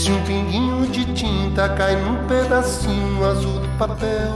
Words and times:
Se 0.00 0.10
um 0.10 0.24
pinguinho 0.24 0.86
de 0.86 1.12
tinta 1.12 1.68
cai 1.74 1.94
num 1.94 2.26
pedacinho 2.26 3.22
azul 3.22 3.60
do 3.60 3.68
papel, 3.76 4.32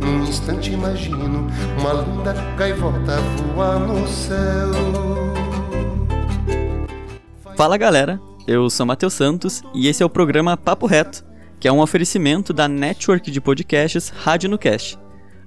num 0.00 0.24
instante 0.24 0.72
imagino 0.72 1.46
uma 1.78 1.92
linda 1.92 2.32
gaivota 2.56 3.20
voar 3.54 3.78
no 3.78 4.08
céu. 4.08 4.72
Fala 7.56 7.76
galera, 7.76 8.20
eu 8.44 8.68
sou 8.68 8.84
Matheus 8.84 9.14
Santos 9.14 9.62
e 9.72 9.86
esse 9.86 10.02
é 10.02 10.06
o 10.06 10.10
programa 10.10 10.56
Papo 10.56 10.86
Reto, 10.86 11.24
que 11.60 11.68
é 11.68 11.72
um 11.72 11.78
oferecimento 11.78 12.52
da 12.52 12.66
network 12.66 13.30
de 13.30 13.40
podcasts 13.40 14.08
Rádio 14.08 14.50
no 14.50 14.58
Cast. 14.58 14.98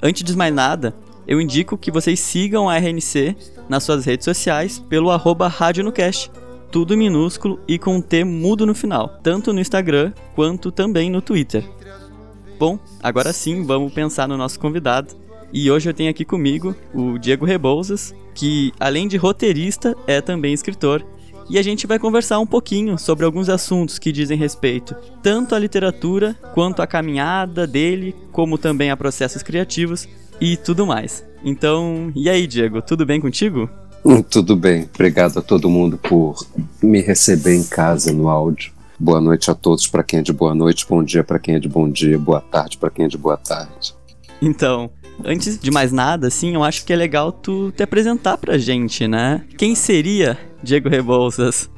Antes 0.01 0.23
de 0.23 0.33
mais 0.37 0.53
nada, 0.53 0.95
eu 1.27 1.41
indico 1.41 1.77
que 1.77 1.91
vocês 1.91 2.21
sigam 2.21 2.69
a 2.69 2.77
RNC 2.77 3.35
nas 3.67 3.83
suas 3.83 4.05
redes 4.05 4.23
sociais 4.23 4.79
pelo 4.79 5.11
arroba 5.11 5.49
Rádio 5.49 5.83
no 5.83 5.91
Cast 5.91 6.31
tudo 6.73 6.97
minúsculo 6.97 7.59
e 7.67 7.77
com 7.77 8.01
T 8.01 8.23
mudo 8.23 8.65
no 8.65 8.73
final, 8.73 9.19
tanto 9.21 9.53
no 9.53 9.59
Instagram 9.59 10.11
quanto 10.33 10.71
também 10.71 11.07
no 11.07 11.21
Twitter. 11.21 11.63
Bom, 12.57 12.79
agora 12.99 13.31
sim 13.31 13.63
vamos 13.63 13.93
pensar 13.93 14.27
no 14.27 14.35
nosso 14.35 14.59
convidado. 14.59 15.13
E 15.53 15.69
hoje 15.69 15.87
eu 15.87 15.93
tenho 15.93 16.09
aqui 16.09 16.25
comigo 16.25 16.75
o 16.91 17.19
Diego 17.19 17.45
Rebouças, 17.45 18.15
que 18.33 18.73
além 18.79 19.07
de 19.07 19.17
roteirista 19.17 19.95
é 20.07 20.19
também 20.19 20.51
escritor. 20.51 21.05
E 21.47 21.59
a 21.59 21.61
gente 21.61 21.85
vai 21.85 21.99
conversar 21.99 22.39
um 22.39 22.47
pouquinho 22.47 22.97
sobre 22.97 23.23
alguns 23.23 23.49
assuntos 23.49 23.99
que 23.99 24.11
dizem 24.11 24.35
respeito 24.35 24.95
tanto 25.21 25.53
à 25.53 25.59
literatura 25.59 26.33
quanto 26.55 26.81
à 26.81 26.87
caminhada 26.87 27.67
dele, 27.67 28.15
como 28.31 28.57
também 28.57 28.89
a 28.89 28.97
processos 28.97 29.43
criativos 29.43 30.09
e 30.41 30.57
tudo 30.57 30.87
mais. 30.87 31.23
Então, 31.43 32.11
e 32.15 32.29
aí, 32.29 32.47
Diego, 32.47 32.81
tudo 32.81 33.05
bem 33.05 33.21
contigo? 33.21 33.69
Tudo 34.29 34.55
bem, 34.55 34.89
obrigado 34.93 35.39
a 35.39 35.41
todo 35.41 35.69
mundo 35.69 35.97
por 35.97 36.35
me 36.81 37.01
receber 37.01 37.55
em 37.55 37.63
casa 37.63 38.11
no 38.11 38.27
áudio. 38.27 38.71
Boa 38.99 39.19
noite 39.19 39.49
a 39.49 39.55
todos 39.55 39.87
para 39.87 40.03
quem 40.03 40.19
é 40.19 40.21
de 40.21 40.33
boa 40.33 40.53
noite, 40.53 40.85
bom 40.87 41.03
dia 41.03 41.23
para 41.23 41.39
quem 41.39 41.55
é 41.55 41.59
de 41.59 41.67
bom 41.67 41.89
dia, 41.89 42.17
boa 42.19 42.41
tarde 42.41 42.77
para 42.77 42.89
quem 42.89 43.05
é 43.05 43.07
de 43.07 43.17
boa 43.17 43.37
tarde. 43.37 43.95
Então, 44.41 44.89
antes 45.23 45.57
de 45.57 45.71
mais 45.71 45.91
nada, 45.91 46.27
assim, 46.27 46.53
eu 46.53 46.63
acho 46.63 46.85
que 46.85 46.93
é 46.93 46.95
legal 46.95 47.31
tu 47.31 47.71
te 47.71 47.83
apresentar 47.83 48.37
pra 48.37 48.57
gente, 48.57 49.07
né? 49.07 49.43
Quem 49.57 49.73
seria 49.73 50.37
Diego 50.61 50.89
Rebouças? 50.89 51.69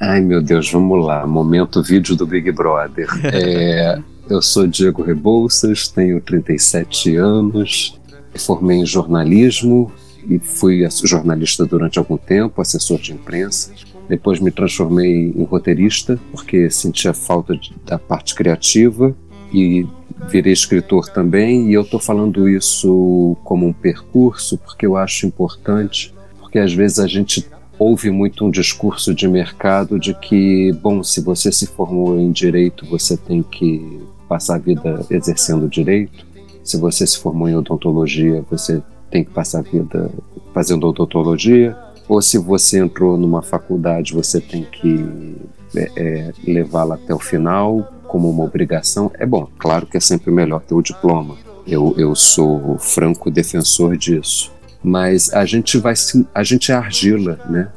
Ai 0.00 0.20
meu 0.20 0.42
Deus, 0.42 0.70
vamos 0.70 1.04
lá, 1.04 1.26
momento 1.26 1.82
vídeo 1.82 2.14
do 2.14 2.26
Big 2.26 2.50
Brother. 2.52 3.08
é, 3.32 3.98
eu 4.28 4.42
sou 4.42 4.66
Diego 4.66 5.02
Rebouças, 5.02 5.88
tenho 5.88 6.20
37 6.20 7.16
anos, 7.16 7.98
formei 8.36 8.78
em 8.78 8.86
jornalismo, 8.86 9.92
e 10.28 10.38
fui 10.38 10.86
jornalista 11.04 11.64
durante 11.64 11.98
algum 11.98 12.16
tempo, 12.16 12.60
assessor 12.60 13.00
de 13.00 13.12
imprensa. 13.12 13.72
Depois 14.08 14.40
me 14.40 14.50
transformei 14.50 15.32
em 15.34 15.44
roteirista, 15.44 16.18
porque 16.30 16.70
sentia 16.70 17.14
falta 17.14 17.56
de, 17.56 17.74
da 17.84 17.98
parte 17.98 18.34
criativa 18.34 19.14
e 19.52 19.86
virei 20.30 20.52
escritor 20.52 21.08
também. 21.08 21.70
E 21.70 21.74
eu 21.74 21.82
estou 21.82 21.98
falando 21.98 22.48
isso 22.48 23.36
como 23.44 23.66
um 23.66 23.72
percurso, 23.72 24.58
porque 24.58 24.86
eu 24.86 24.96
acho 24.96 25.26
importante, 25.26 26.14
porque 26.38 26.58
às 26.58 26.72
vezes 26.72 26.98
a 26.98 27.06
gente 27.06 27.46
ouve 27.78 28.10
muito 28.10 28.44
um 28.44 28.50
discurso 28.50 29.14
de 29.14 29.28
mercado 29.28 29.98
de 29.98 30.12
que, 30.14 30.72
bom, 30.82 31.02
se 31.02 31.20
você 31.20 31.52
se 31.52 31.66
formou 31.66 32.18
em 32.18 32.32
direito, 32.32 32.84
você 32.86 33.16
tem 33.16 33.42
que 33.42 34.00
passar 34.28 34.56
a 34.56 34.58
vida 34.58 35.06
exercendo 35.10 35.68
direito. 35.68 36.26
Se 36.64 36.76
você 36.76 37.06
se 37.06 37.18
formou 37.18 37.48
em 37.48 37.54
odontologia, 37.54 38.44
você 38.50 38.82
tem 39.10 39.24
que 39.24 39.30
passar 39.30 39.60
a 39.60 39.62
vida 39.62 40.10
fazendo 40.52 40.86
odontologia, 40.88 41.76
ou 42.08 42.22
se 42.22 42.38
você 42.38 42.78
entrou 42.78 43.16
numa 43.16 43.42
faculdade, 43.42 44.14
você 44.14 44.40
tem 44.40 44.64
que 44.64 45.36
é, 45.76 45.90
é, 45.96 46.32
levá-la 46.46 46.94
até 46.94 47.14
o 47.14 47.18
final 47.18 47.92
como 48.06 48.30
uma 48.30 48.44
obrigação. 48.44 49.12
É 49.18 49.26
bom, 49.26 49.46
claro 49.58 49.86
que 49.86 49.98
é 49.98 50.00
sempre 50.00 50.30
melhor 50.30 50.62
ter 50.62 50.74
o 50.74 50.82
diploma. 50.82 51.36
Eu, 51.66 51.94
eu 51.98 52.14
sou 52.16 52.78
franco 52.78 53.30
defensor 53.30 53.96
disso. 53.96 54.50
Mas 54.82 55.32
a 55.34 55.44
gente 55.44 55.76
vai 55.76 55.94
se, 55.94 56.26
a 56.34 56.42
gente 56.42 56.72
é 56.72 56.74
argila, 56.74 57.38
né? 57.50 57.68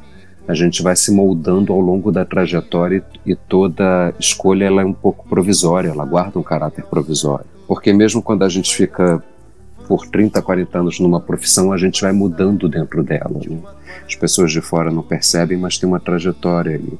A 0.48 0.54
gente 0.54 0.82
vai 0.82 0.96
se 0.96 1.12
moldando 1.12 1.72
ao 1.72 1.80
longo 1.80 2.10
da 2.10 2.24
trajetória 2.24 3.04
e, 3.26 3.32
e 3.32 3.36
toda 3.36 4.14
escolha 4.18 4.64
ela 4.64 4.82
é 4.82 4.84
um 4.84 4.92
pouco 4.92 5.28
provisória, 5.28 5.90
ela 5.90 6.04
guarda 6.04 6.38
um 6.38 6.42
caráter 6.42 6.84
provisório. 6.84 7.46
Porque 7.68 7.92
mesmo 7.92 8.22
quando 8.22 8.44
a 8.44 8.48
gente 8.48 8.74
fica 8.74 9.22
por 9.92 10.06
30, 10.06 10.40
40 10.40 10.78
anos 10.78 10.98
numa 10.98 11.20
profissão, 11.20 11.70
a 11.70 11.76
gente 11.76 12.00
vai 12.00 12.12
mudando 12.12 12.66
dentro 12.66 13.02
dela. 13.02 13.38
Né? 13.46 13.58
As 14.06 14.14
pessoas 14.14 14.50
de 14.50 14.62
fora 14.62 14.90
não 14.90 15.02
percebem, 15.02 15.58
mas 15.58 15.76
tem 15.76 15.86
uma 15.86 16.00
trajetória 16.00 16.76
ali. 16.76 16.98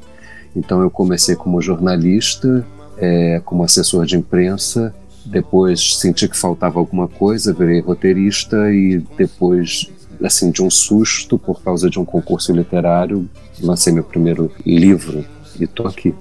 Então 0.54 0.82
eu 0.82 0.90
comecei 0.90 1.34
como 1.34 1.62
jornalista, 1.62 2.66
é, 2.98 3.40
como 3.46 3.64
assessor 3.64 4.04
de 4.04 4.18
imprensa, 4.18 4.94
depois 5.24 5.96
senti 6.00 6.28
que 6.28 6.36
faltava 6.36 6.78
alguma 6.78 7.08
coisa, 7.08 7.54
virei 7.54 7.80
roteirista 7.80 8.70
e 8.70 9.02
depois, 9.16 9.90
assim, 10.22 10.50
de 10.50 10.62
um 10.62 10.68
susto 10.68 11.38
por 11.38 11.62
causa 11.62 11.88
de 11.88 11.98
um 11.98 12.04
concurso 12.04 12.52
literário, 12.52 13.26
lancei 13.62 13.90
meu 13.90 14.04
primeiro 14.04 14.52
livro 14.66 15.24
e 15.58 15.66
tô 15.66 15.86
aqui. 15.86 16.14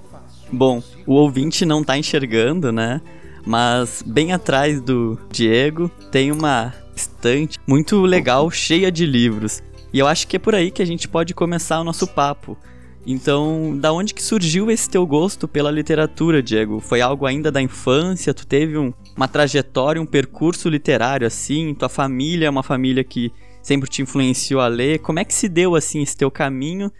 Bom, 0.49 0.81
o 1.05 1.15
ouvinte 1.15 1.65
não 1.65 1.81
está 1.81 1.97
enxergando, 1.97 2.71
né? 2.71 3.01
Mas 3.45 4.03
bem 4.05 4.33
atrás 4.33 4.81
do 4.81 5.17
Diego 5.31 5.89
tem 6.11 6.31
uma 6.31 6.73
estante 6.95 7.57
muito 7.67 8.01
legal, 8.01 8.49
cheia 8.51 8.91
de 8.91 9.05
livros. 9.05 9.63
E 9.93 9.99
eu 9.99 10.07
acho 10.07 10.27
que 10.27 10.35
é 10.35 10.39
por 10.39 10.55
aí 10.55 10.71
que 10.71 10.81
a 10.81 10.85
gente 10.85 11.07
pode 11.07 11.33
começar 11.33 11.79
o 11.79 11.83
nosso 11.83 12.07
papo. 12.07 12.57
Então, 13.05 13.75
da 13.77 13.91
onde 13.91 14.13
que 14.13 14.21
surgiu 14.21 14.69
esse 14.69 14.89
teu 14.89 15.05
gosto 15.07 15.47
pela 15.47 15.71
literatura, 15.71 16.41
Diego? 16.41 16.79
Foi 16.79 17.01
algo 17.01 17.25
ainda 17.25 17.51
da 17.51 17.61
infância? 17.61 18.33
Tu 18.33 18.45
teve 18.45 18.77
um, 18.77 18.93
uma 19.17 19.27
trajetória, 19.27 20.01
um 20.01 20.05
percurso 20.05 20.69
literário 20.69 21.25
assim? 21.25 21.73
Tua 21.73 21.89
família 21.89 22.45
é 22.45 22.49
uma 22.49 22.63
família 22.63 23.03
que 23.03 23.31
sempre 23.61 23.89
te 23.89 24.03
influenciou 24.03 24.61
a 24.61 24.67
ler? 24.67 24.99
Como 24.99 25.19
é 25.19 25.25
que 25.25 25.33
se 25.33 25.49
deu 25.49 25.75
assim 25.75 26.01
esse 26.03 26.15
teu 26.15 26.29
caminho? 26.29 26.91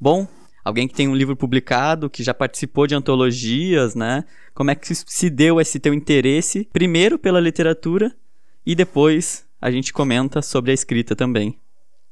Bom, 0.00 0.26
alguém 0.64 0.88
que 0.88 0.94
tem 0.94 1.08
um 1.08 1.14
livro 1.14 1.36
publicado, 1.36 2.08
que 2.08 2.22
já 2.22 2.32
participou 2.32 2.86
de 2.86 2.94
antologias, 2.94 3.94
né? 3.94 4.24
Como 4.54 4.70
é 4.70 4.74
que 4.74 4.94
se 4.94 5.28
deu 5.28 5.60
esse 5.60 5.78
teu 5.78 5.92
interesse, 5.92 6.68
primeiro 6.72 7.18
pela 7.18 7.40
literatura 7.40 8.14
e 8.64 8.74
depois 8.74 9.44
a 9.60 9.70
gente 9.70 9.92
comenta 9.92 10.40
sobre 10.40 10.70
a 10.70 10.74
escrita 10.74 11.14
também. 11.14 11.58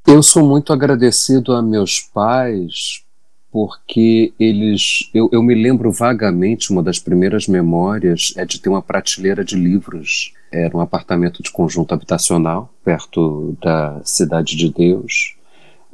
Eu 0.06 0.22
sou 0.22 0.46
muito 0.46 0.72
agradecido 0.72 1.52
a 1.54 1.62
meus 1.62 2.00
pais 2.00 3.04
porque 3.50 4.32
eles. 4.40 5.10
Eu, 5.12 5.28
eu 5.30 5.42
me 5.42 5.54
lembro 5.54 5.92
vagamente, 5.92 6.72
uma 6.72 6.82
das 6.82 6.98
primeiras 6.98 7.46
memórias 7.46 8.32
é 8.36 8.44
de 8.44 8.58
ter 8.58 8.70
uma 8.70 8.82
prateleira 8.82 9.44
de 9.44 9.54
livros. 9.54 10.32
Era 10.50 10.76
um 10.76 10.80
apartamento 10.80 11.42
de 11.42 11.50
conjunto 11.50 11.92
habitacional 11.94 12.72
perto 12.84 13.56
da 13.62 14.00
Cidade 14.02 14.56
de 14.56 14.70
Deus 14.70 15.37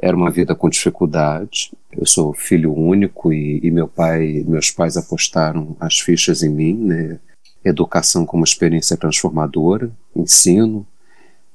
era 0.00 0.16
uma 0.16 0.30
vida 0.30 0.54
com 0.54 0.68
dificuldade. 0.68 1.72
Eu 1.92 2.06
sou 2.06 2.32
filho 2.32 2.72
único 2.72 3.32
e, 3.32 3.60
e 3.62 3.70
meu 3.70 3.88
pai, 3.88 4.44
meus 4.46 4.70
pais 4.70 4.96
apostaram 4.96 5.76
as 5.80 5.98
fichas 5.98 6.42
em 6.42 6.50
mim, 6.50 6.74
né? 6.74 7.18
Educação 7.64 8.24
como 8.24 8.44
experiência 8.44 8.96
transformadora, 8.96 9.90
ensino, 10.14 10.86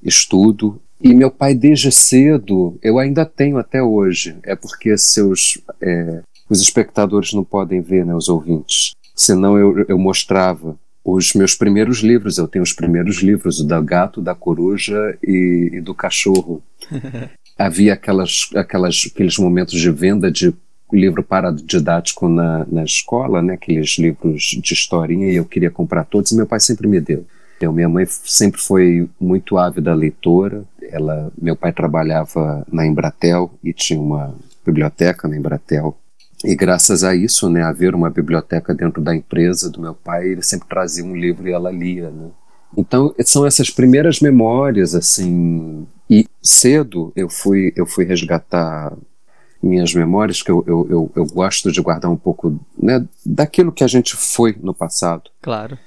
estudo. 0.03 0.81
E 1.01 1.13
meu 1.13 1.31
pai, 1.31 1.55
desde 1.55 1.91
cedo, 1.91 2.77
eu 2.81 2.99
ainda 2.99 3.25
tenho 3.25 3.57
até 3.57 3.81
hoje, 3.81 4.37
é 4.43 4.55
porque 4.55 4.97
seus, 4.97 5.61
é, 5.81 6.21
os 6.49 6.61
espectadores 6.61 7.33
não 7.33 7.43
podem 7.43 7.81
ver, 7.81 8.05
né, 8.05 8.15
os 8.15 8.29
ouvintes. 8.29 8.91
Senão 9.15 9.57
eu, 9.57 9.85
eu 9.87 9.97
mostrava 9.97 10.77
os 11.03 11.33
meus 11.33 11.55
primeiros 11.55 11.99
livros. 11.99 12.37
Eu 12.37 12.47
tenho 12.47 12.63
os 12.63 12.73
primeiros 12.73 13.17
livros, 13.17 13.59
o 13.59 13.67
da 13.67 13.81
gato, 13.81 14.21
da 14.21 14.33
coruja 14.33 15.17
e, 15.21 15.71
e 15.73 15.81
do 15.81 15.93
cachorro. 15.93 16.63
havia 17.57 17.94
aquelas, 17.94 18.50
aquelas, 18.55 19.09
aqueles 19.11 19.38
momentos 19.38 19.79
de 19.79 19.89
venda 19.91 20.31
de 20.31 20.53
livro 20.91 21.23
paradidático 21.23 22.29
na, 22.29 22.65
na 22.71 22.83
escola, 22.83 23.41
né, 23.41 23.53
aqueles 23.53 23.97
livros 23.97 24.57
de 24.61 24.73
historinha, 24.73 25.31
e 25.31 25.35
eu 25.35 25.45
queria 25.45 25.71
comprar 25.71 26.03
todos, 26.03 26.31
e 26.31 26.35
meu 26.35 26.45
pai 26.45 26.59
sempre 26.59 26.88
me 26.88 27.00
deu. 27.00 27.25
Então, 27.57 27.71
minha 27.71 27.89
mãe 27.89 28.05
sempre 28.05 28.59
foi 28.59 29.09
muito 29.19 29.57
ávida 29.57 29.94
leitora. 29.94 30.65
Ela, 30.81 31.31
meu 31.41 31.55
pai 31.55 31.71
trabalhava 31.71 32.65
na 32.71 32.85
Embratel 32.85 33.51
e 33.63 33.71
tinha 33.71 34.00
uma 34.00 34.35
biblioteca 34.65 35.27
na 35.27 35.38
Embratel. 35.38 35.97
E 36.44 36.55
graças 36.55 37.05
a 37.05 37.15
isso, 37.15 37.50
né, 37.50 37.63
haver 37.63 37.95
uma 37.95 38.09
biblioteca 38.09 38.73
dentro 38.73 39.01
da 39.01 39.15
empresa 39.15 39.69
do 39.69 39.79
meu 39.79 39.94
pai, 39.94 40.27
ele 40.27 40.41
sempre 40.41 40.67
trazia 40.67 41.05
um 41.05 41.15
livro 41.15 41.47
e 41.47 41.53
ela 41.53 41.71
lia, 41.71 42.09
né? 42.09 42.31
Então, 42.75 43.13
são 43.23 43.45
essas 43.45 43.69
primeiras 43.69 44.19
memórias, 44.19 44.94
assim. 44.94 45.88
E 46.09 46.27
cedo 46.41 47.11
eu 47.15 47.29
fui, 47.29 47.73
eu 47.75 47.85
fui 47.85 48.05
resgatar 48.05 48.94
minhas 49.61 49.94
memórias, 49.94 50.41
que 50.41 50.51
eu, 50.51 50.63
eu, 50.67 50.88
eu, 50.89 51.11
eu 51.15 51.25
gosto 51.25 51.71
de 51.71 51.81
guardar 51.81 52.11
um 52.11 52.17
pouco 52.17 52.59
né, 52.77 53.05
daquilo 53.25 53.71
que 53.71 53.83
a 53.83 53.88
gente 53.88 54.15
foi 54.15 54.55
no 54.61 54.73
passado. 54.73 55.31
Claro. 55.41 55.77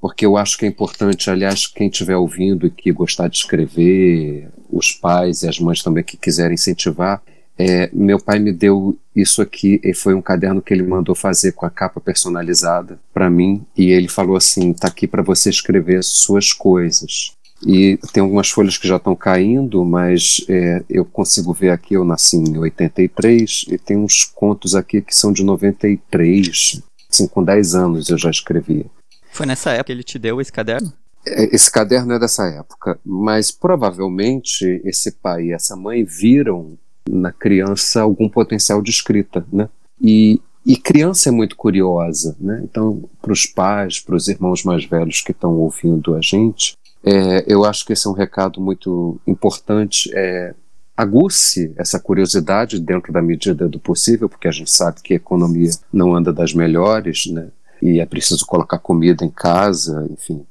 Porque 0.00 0.24
eu 0.24 0.38
acho 0.38 0.56
que 0.56 0.64
é 0.64 0.68
importante, 0.68 1.28
aliás, 1.30 1.66
quem 1.66 1.88
estiver 1.88 2.16
ouvindo 2.16 2.66
e 2.66 2.70
que 2.70 2.90
gostar 2.90 3.28
de 3.28 3.36
escrever, 3.36 4.48
os 4.70 4.92
pais 4.92 5.42
e 5.42 5.48
as 5.48 5.60
mães 5.60 5.82
também 5.82 6.02
que 6.02 6.16
quiserem 6.16 6.54
incentivar, 6.54 7.22
é, 7.58 7.90
meu 7.92 8.18
pai 8.18 8.38
me 8.38 8.52
deu 8.52 8.98
isso 9.14 9.42
aqui, 9.42 9.78
e 9.84 9.92
foi 9.92 10.14
um 10.14 10.22
caderno 10.22 10.62
que 10.62 10.72
ele 10.72 10.82
mandou 10.82 11.14
fazer 11.14 11.52
com 11.52 11.66
a 11.66 11.70
capa 11.70 12.00
personalizada 12.00 12.98
para 13.12 13.28
mim, 13.28 13.66
e 13.76 13.90
ele 13.90 14.08
falou 14.08 14.34
assim: 14.34 14.72
tá 14.72 14.88
aqui 14.88 15.06
para 15.06 15.22
você 15.22 15.50
escrever 15.50 16.02
suas 16.02 16.54
coisas. 16.54 17.36
E 17.66 17.98
tem 18.12 18.22
algumas 18.22 18.48
folhas 18.48 18.78
que 18.78 18.88
já 18.88 18.96
estão 18.96 19.14
caindo, 19.14 19.84
mas 19.84 20.44
é, 20.48 20.82
eu 20.88 21.04
consigo 21.04 21.52
ver 21.52 21.70
aqui, 21.70 21.94
eu 21.94 22.04
nasci 22.04 22.36
em 22.36 22.56
83, 22.56 23.66
e 23.68 23.78
tem 23.78 23.96
uns 23.98 24.24
contos 24.24 24.74
aqui 24.74 25.02
que 25.02 25.14
são 25.14 25.32
de 25.32 25.44
93, 25.44 26.82
assim, 27.10 27.26
com 27.26 27.44
10 27.44 27.74
anos 27.74 28.08
eu 28.08 28.16
já 28.16 28.30
escrevia. 28.30 28.86
Foi 29.32 29.46
nessa 29.46 29.70
época 29.70 29.84
que 29.84 29.92
ele 29.92 30.02
te 30.02 30.18
deu 30.18 30.40
esse 30.40 30.52
caderno? 30.52 30.92
É, 31.26 31.54
esse 31.54 31.70
caderno 31.70 32.14
é 32.14 32.18
dessa 32.18 32.46
época, 32.46 32.98
mas 33.04 33.50
provavelmente 33.50 34.80
esse 34.84 35.12
pai 35.12 35.46
e 35.46 35.52
essa 35.52 35.76
mãe 35.76 36.02
viram 36.02 36.78
na 37.08 37.32
criança 37.32 38.00
algum 38.00 38.28
potencial 38.28 38.80
de 38.80 38.90
escrita, 38.90 39.46
né? 39.52 39.68
E, 40.00 40.40
e 40.64 40.76
criança 40.76 41.28
é 41.28 41.32
muito 41.32 41.56
curiosa, 41.56 42.36
né? 42.40 42.60
Então, 42.64 43.08
para 43.20 43.32
os 43.32 43.44
pais, 43.44 44.00
para 44.00 44.14
os 44.14 44.28
irmãos 44.28 44.64
mais 44.64 44.84
velhos 44.84 45.20
que 45.20 45.32
estão 45.32 45.54
ouvindo 45.56 46.14
a 46.14 46.20
gente, 46.22 46.74
é, 47.04 47.44
eu 47.46 47.64
acho 47.64 47.84
que 47.84 47.92
esse 47.92 48.06
é 48.06 48.10
um 48.10 48.14
recado 48.14 48.60
muito 48.60 49.20
importante. 49.26 50.10
É, 50.14 50.54
aguce 50.96 51.72
essa 51.76 51.98
curiosidade 51.98 52.78
dentro 52.78 53.12
da 53.12 53.22
medida 53.22 53.66
do 53.68 53.80
possível, 53.80 54.28
porque 54.28 54.48
a 54.48 54.52
gente 54.52 54.70
sabe 54.70 55.00
que 55.02 55.14
a 55.14 55.16
economia 55.16 55.70
não 55.92 56.14
anda 56.14 56.32
das 56.32 56.52
melhores, 56.52 57.26
né? 57.26 57.48
E 57.80 58.00
é 58.00 58.04
preciso 58.04 58.44
colocar 58.44 58.78
comida 58.78 59.24
em 59.24 59.30
casa, 59.30 60.06
enfim. 60.10 60.44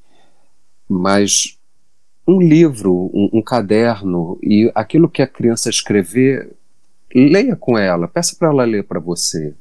Mas 0.87 1.59
um 2.27 2.41
livro, 2.41 3.11
um, 3.13 3.29
um 3.33 3.41
caderno 3.43 4.39
e 4.41 4.71
aquilo 4.73 5.09
que 5.09 5.21
a 5.21 5.27
criança 5.27 5.69
escrever, 5.69 6.51
leia 7.13 7.55
com 7.55 7.77
ela, 7.77 8.07
peça 8.07 8.35
para 8.37 8.49
ela 8.49 8.65
ler 8.65 8.83
para 8.83 8.99
você, 8.99 9.53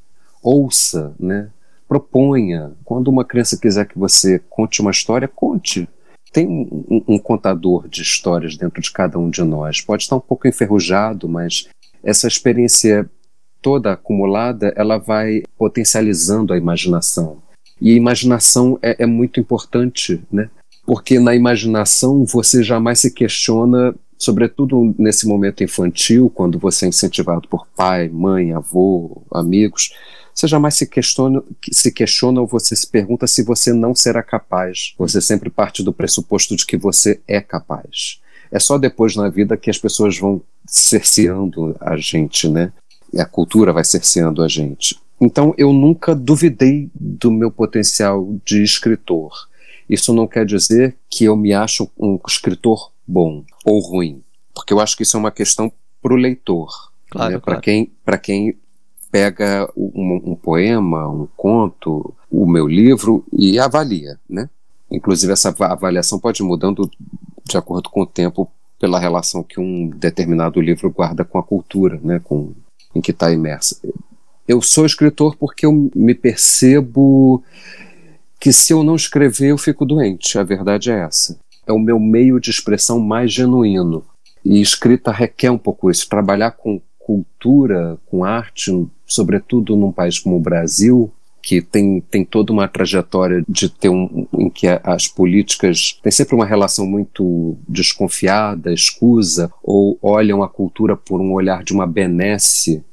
ouça, 0.43 1.15
né? 1.21 1.51
Proponha. 1.87 2.73
Quando 2.85 3.09
uma 3.09 3.25
criança 3.25 3.59
quiser 3.59 3.87
que 3.87 3.99
você 3.99 4.39
conte 4.51 4.81
uma 4.81 4.91
história, 4.91 5.29
conte. 5.29 5.89
Tem 6.33 6.47
um, 6.47 7.03
um, 7.09 7.19
contador 7.19 7.89
de 7.89 8.03
histórias 8.03 8.57
dentro 8.57 8.81
de 8.83 8.91
cada 8.93 9.19
um 9.19 9.31
de 9.31 9.43
nós. 9.43 9.81
Pode 9.81 10.03
estar 10.03 10.17
um 10.17 10.21
pouco 10.21 10.47
enferrujado, 10.47 11.29
mas 11.29 11.69
essa 12.03 12.29
experiência 12.29 13.09
toda 13.63 13.93
acumulada, 13.93 14.73
ela 14.77 14.99
vai 14.99 15.43
potencializando 15.57 16.53
a 16.53 16.59
imaginação. 16.59 17.43
E 17.81 17.93
a 17.93 17.97
imaginação 17.97 18.79
é, 18.83 19.03
é 19.03 19.07
muito 19.07 19.41
importante, 19.41 20.23
né? 20.31 20.51
porque 20.89 21.21
na 21.21 21.35
imaginação 21.35 22.25
você 22.25 22.63
jamais 22.63 23.01
se 23.01 23.13
questiona, 23.13 23.95
sobretudo 24.19 24.95
nesse 24.99 25.27
momento 25.27 25.63
infantil, 25.63 26.31
quando 26.35 26.59
você 26.59 26.87
é 26.87 26.89
incentivado 26.89 27.49
por 27.49 27.67
pai, 27.69 28.09
mãe, 28.09 28.53
avô, 28.53 29.23
amigos, 29.33 29.93
você 30.35 30.47
jamais 30.47 30.75
se 30.75 30.87
questiona, 30.87 31.43
se 31.73 31.91
questiona 31.91 32.41
ou 32.41 32.47
você 32.47 32.77
se 32.77 32.87
pergunta 32.87 33.27
se 33.27 33.43
você 33.43 33.73
não 33.73 33.95
será 33.95 34.23
capaz. 34.23 34.95
Você 34.99 35.21
sempre 35.21 35.51
parte 35.51 35.83
do 35.83 35.93
pressuposto 35.93 36.55
de 36.55 36.65
que 36.65 36.77
você 36.77 37.21
é 37.27 37.41
capaz. 37.41 38.21
É 38.51 38.59
só 38.59 38.79
depois 38.79 39.17
na 39.17 39.29
vida 39.29 39.57
que 39.57 39.71
as 39.71 39.79
pessoas 39.79 40.19
vão 40.19 40.41
cerceando 40.67 41.77
a 41.81 41.97
gente, 41.97 42.49
né? 42.49 42.73
E 43.13 43.21
a 43.21 43.27
cultura 43.27 43.73
vai 43.73 43.85
cerceando 43.85 44.43
a 44.43 44.49
gente. 44.49 44.97
Então 45.21 45.55
eu 45.59 45.73
nunca 45.73 46.15
duvidei 46.15 46.89
do 46.95 47.31
meu 47.31 47.51
potencial 47.51 48.37
de 48.45 48.63
escritor. 48.63 49.49
Isso 49.89 50.13
não 50.13 50.27
quer 50.27 50.47
dizer 50.47 50.97
que 51.11 51.25
eu 51.25 51.37
me 51.37 51.53
acho 51.53 51.91
um 51.99 52.19
escritor 52.29 52.93
bom 53.09 53.43
ou 53.65 53.81
ruim, 53.81 54.23
porque 54.55 54.73
eu 54.73 54.81
acho 54.81 54.97
que 54.97 55.03
isso 55.03 55.17
é 55.17 55.21
uma 55.21 55.31
questão 55.31 55.73
para 56.03 56.13
o 56.13 56.17
leitor. 56.17 56.69
Claro, 57.09 57.33
né? 57.33 57.41
claro. 57.41 57.43
Para 57.43 57.61
quem, 57.61 57.93
quem 58.23 58.59
pega 59.11 59.69
um, 59.77 60.33
um, 60.33 60.35
poema, 60.35 61.09
um 61.09 61.27
conto, 61.37 62.15
o 62.31 62.47
meu 62.47 62.69
livro 62.69 63.25
e 63.33 63.59
avalia, 63.59 64.19
né? 64.29 64.51
Inclusive 64.91 65.33
essa 65.33 65.55
avaliação 65.59 66.19
pode 66.19 66.43
ir 66.43 66.47
mudando 66.47 66.91
de 67.45 67.57
acordo 67.57 67.89
com 67.89 68.03
o 68.03 68.07
tempo 68.07 68.51
pela 68.79 69.01
relação 69.01 69.43
que 69.43 69.59
um 69.59 69.89
determinado 69.89 70.61
livro 70.61 70.91
guarda 70.91 71.25
com 71.25 71.39
a 71.39 71.43
cultura, 71.43 71.99
né? 72.03 72.21
Com 72.23 72.53
em 72.95 73.01
que 73.01 73.11
está 73.11 73.31
imersa. 73.31 73.81
Eu 74.47 74.63
sou 74.63 74.87
escritor 74.87 75.37
porque 75.37 75.67
eu 75.67 75.91
me 75.95 76.15
percebo 76.15 77.43
que 78.41 78.53
se 78.53 78.73
eu 78.73 78.83
não 78.83 78.97
escrever 78.97 79.51
eu 79.51 79.59
fico 79.59 79.85
doente. 79.85 80.39
A 80.39 80.43
verdade 80.43 80.91
é 80.91 81.01
essa. 81.01 81.39
É 81.69 81.73
o 81.73 81.79
meu 81.79 82.01
meio 82.01 82.41
de 82.41 82.51
expressão 82.51 82.99
mais 82.99 83.33
genuíno. 83.33 84.05
E 84.45 84.61
escrita 84.61 85.13
requer 85.13 85.51
um 85.51 85.59
pouco 85.59 85.91
isso. 85.91 86.09
Trabalhar 86.09 86.53
com 86.53 86.81
cultura, 86.99 87.99
com 88.07 88.25
arte, 88.25 88.73
sobretudo 89.07 89.77
num 89.77 89.93
país 89.93 90.19
como 90.19 90.37
o 90.37 90.41
Brasil, 90.41 91.13
que 91.43 91.63
tem, 91.63 92.01
tem 92.01 92.25
toda 92.25 92.53
uma 92.53 92.69
trajetória 92.69 93.43
de 93.49 93.69
ter 93.69 93.89
um 93.89 94.27
em 94.35 94.51
que 94.51 94.67
as 94.83 95.07
políticas 95.07 95.99
têm 96.03 96.13
sempre 96.13 96.35
uma 96.35 96.45
relação 96.45 96.87
muito 96.87 97.57
desconfiada, 97.67 98.73
escusa, 98.73 99.51
ou 99.63 99.99
olham 100.03 100.43
a 100.43 100.49
cultura 100.49 100.97
por 100.97 101.21
um 101.21 101.33
olhar 101.33 101.63
de 101.63 101.73
uma 101.73 101.87
benesse 101.87 102.85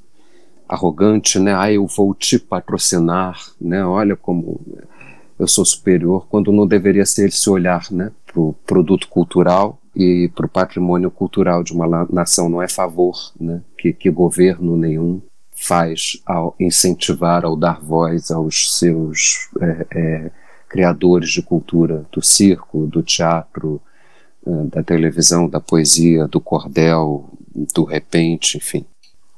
arrogante, 0.68 1.38
né? 1.38 1.54
Ah, 1.54 1.72
eu 1.72 1.86
vou 1.86 2.14
te 2.14 2.40
patrocinar, 2.40 3.38
né? 3.60 3.86
Olha 3.86 4.16
como 4.16 4.62
eu 5.38 5.48
sou 5.48 5.66
superior, 5.66 6.26
quando 6.30 6.52
não 6.52 6.66
deveria 6.66 7.06
ser 7.06 7.28
esse 7.28 7.50
olhar 7.50 7.92
né, 7.92 8.12
para 8.36 8.42
o 8.42 8.54
produto 8.66 9.08
cultural 9.08 9.80
e 9.96 10.30
para 10.36 10.46
o 10.46 10.50
patrimônio 10.50 11.10
cultural 11.10 11.64
de 11.64 11.72
uma 11.72 12.06
nação. 12.12 12.50
Não 12.50 12.62
é 12.62 12.68
favor 12.68 13.16
né, 13.40 13.62
que, 13.78 13.94
que 13.94 14.10
governo 14.10 14.76
nenhum 14.76 15.22
faz 15.56 16.22
ao 16.26 16.54
incentivar, 16.60 17.46
ao 17.46 17.56
dar 17.56 17.80
voz 17.80 18.30
aos 18.30 18.78
seus 18.78 19.50
é, 19.62 19.88
é, 19.96 20.32
criadores 20.68 21.30
de 21.30 21.42
cultura, 21.42 22.06
do 22.12 22.22
circo, 22.22 22.86
do 22.88 23.02
teatro, 23.02 23.82
é, 24.46 24.52
da 24.66 24.84
televisão, 24.84 25.48
da 25.48 25.62
poesia, 25.62 26.28
do 26.28 26.42
cordel, 26.42 27.30
do 27.74 27.86
repente, 27.86 28.58
enfim. 28.58 28.86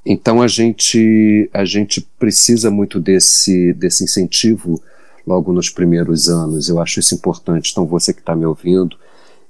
Então 0.04 0.42
a 0.42 0.48
gente 0.48 1.50
a 1.54 1.66
gente 1.66 2.02
precisa 2.18 2.72
muito 2.72 3.00
desse 3.00 3.74
desse 3.74 4.06
incentivo 4.06 4.82
logo 5.28 5.52
nos 5.52 5.70
primeiros 5.70 6.30
anos. 6.30 6.70
Eu 6.70 6.82
acho 6.82 7.02
isso 7.02 7.14
importante. 7.14 7.72
Então, 7.72 7.86
você 7.86 8.14
que 8.14 8.22
está 8.22 8.34
me 8.36 8.46
ouvindo, 8.46 8.98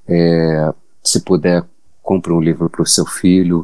é, 0.07 0.73
se 1.03 1.21
puder, 1.21 1.63
compre 2.01 2.33
um 2.33 2.41
livro 2.41 2.69
para 2.69 2.81
o 2.81 2.87
seu 2.87 3.05
filho. 3.05 3.63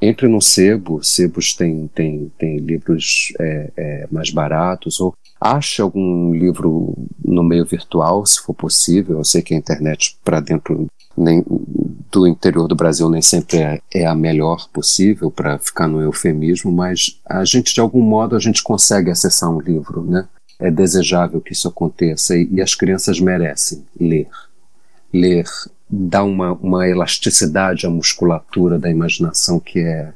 Entre 0.00 0.26
no 0.26 0.40
sebo, 0.40 1.02
sebos 1.04 1.52
tem, 1.52 1.86
tem, 1.94 2.32
tem 2.38 2.56
livros 2.56 3.34
é, 3.38 3.70
é, 3.76 4.08
mais 4.10 4.30
baratos, 4.30 4.98
ou 4.98 5.12
ache 5.38 5.82
algum 5.82 6.32
livro 6.34 6.94
no 7.22 7.42
meio 7.42 7.66
virtual, 7.66 8.24
se 8.24 8.40
for 8.40 8.54
possível. 8.54 9.18
Eu 9.18 9.24
sei 9.24 9.42
que 9.42 9.52
a 9.52 9.58
internet 9.58 10.16
para 10.24 10.40
dentro 10.40 10.86
nem, 11.14 11.44
do 12.10 12.26
interior 12.26 12.66
do 12.66 12.74
Brasil 12.74 13.10
nem 13.10 13.20
sempre 13.20 13.58
é, 13.58 13.80
é 13.92 14.06
a 14.06 14.14
melhor 14.14 14.68
possível, 14.72 15.30
para 15.30 15.58
ficar 15.58 15.86
no 15.86 16.00
eufemismo, 16.00 16.72
mas 16.72 17.20
a 17.26 17.44
gente, 17.44 17.74
de 17.74 17.80
algum 17.80 18.00
modo, 18.00 18.34
a 18.34 18.40
gente 18.40 18.62
consegue 18.62 19.10
acessar 19.10 19.50
um 19.50 19.60
livro, 19.60 20.02
né? 20.02 20.26
É 20.60 20.70
desejável 20.70 21.40
que 21.40 21.52
isso 21.52 21.66
aconteça 21.66 22.36
e, 22.36 22.48
e 22.52 22.60
as 22.60 22.74
crianças 22.74 23.18
merecem 23.18 23.84
ler. 23.98 24.28
Ler 25.12 25.46
dá 25.88 26.22
uma, 26.22 26.52
uma 26.52 26.88
elasticidade 26.88 27.86
à 27.86 27.90
musculatura 27.90 28.78
da 28.78 28.88
imaginação 28.88 29.58
que 29.58 29.80
é, 29.80 30.12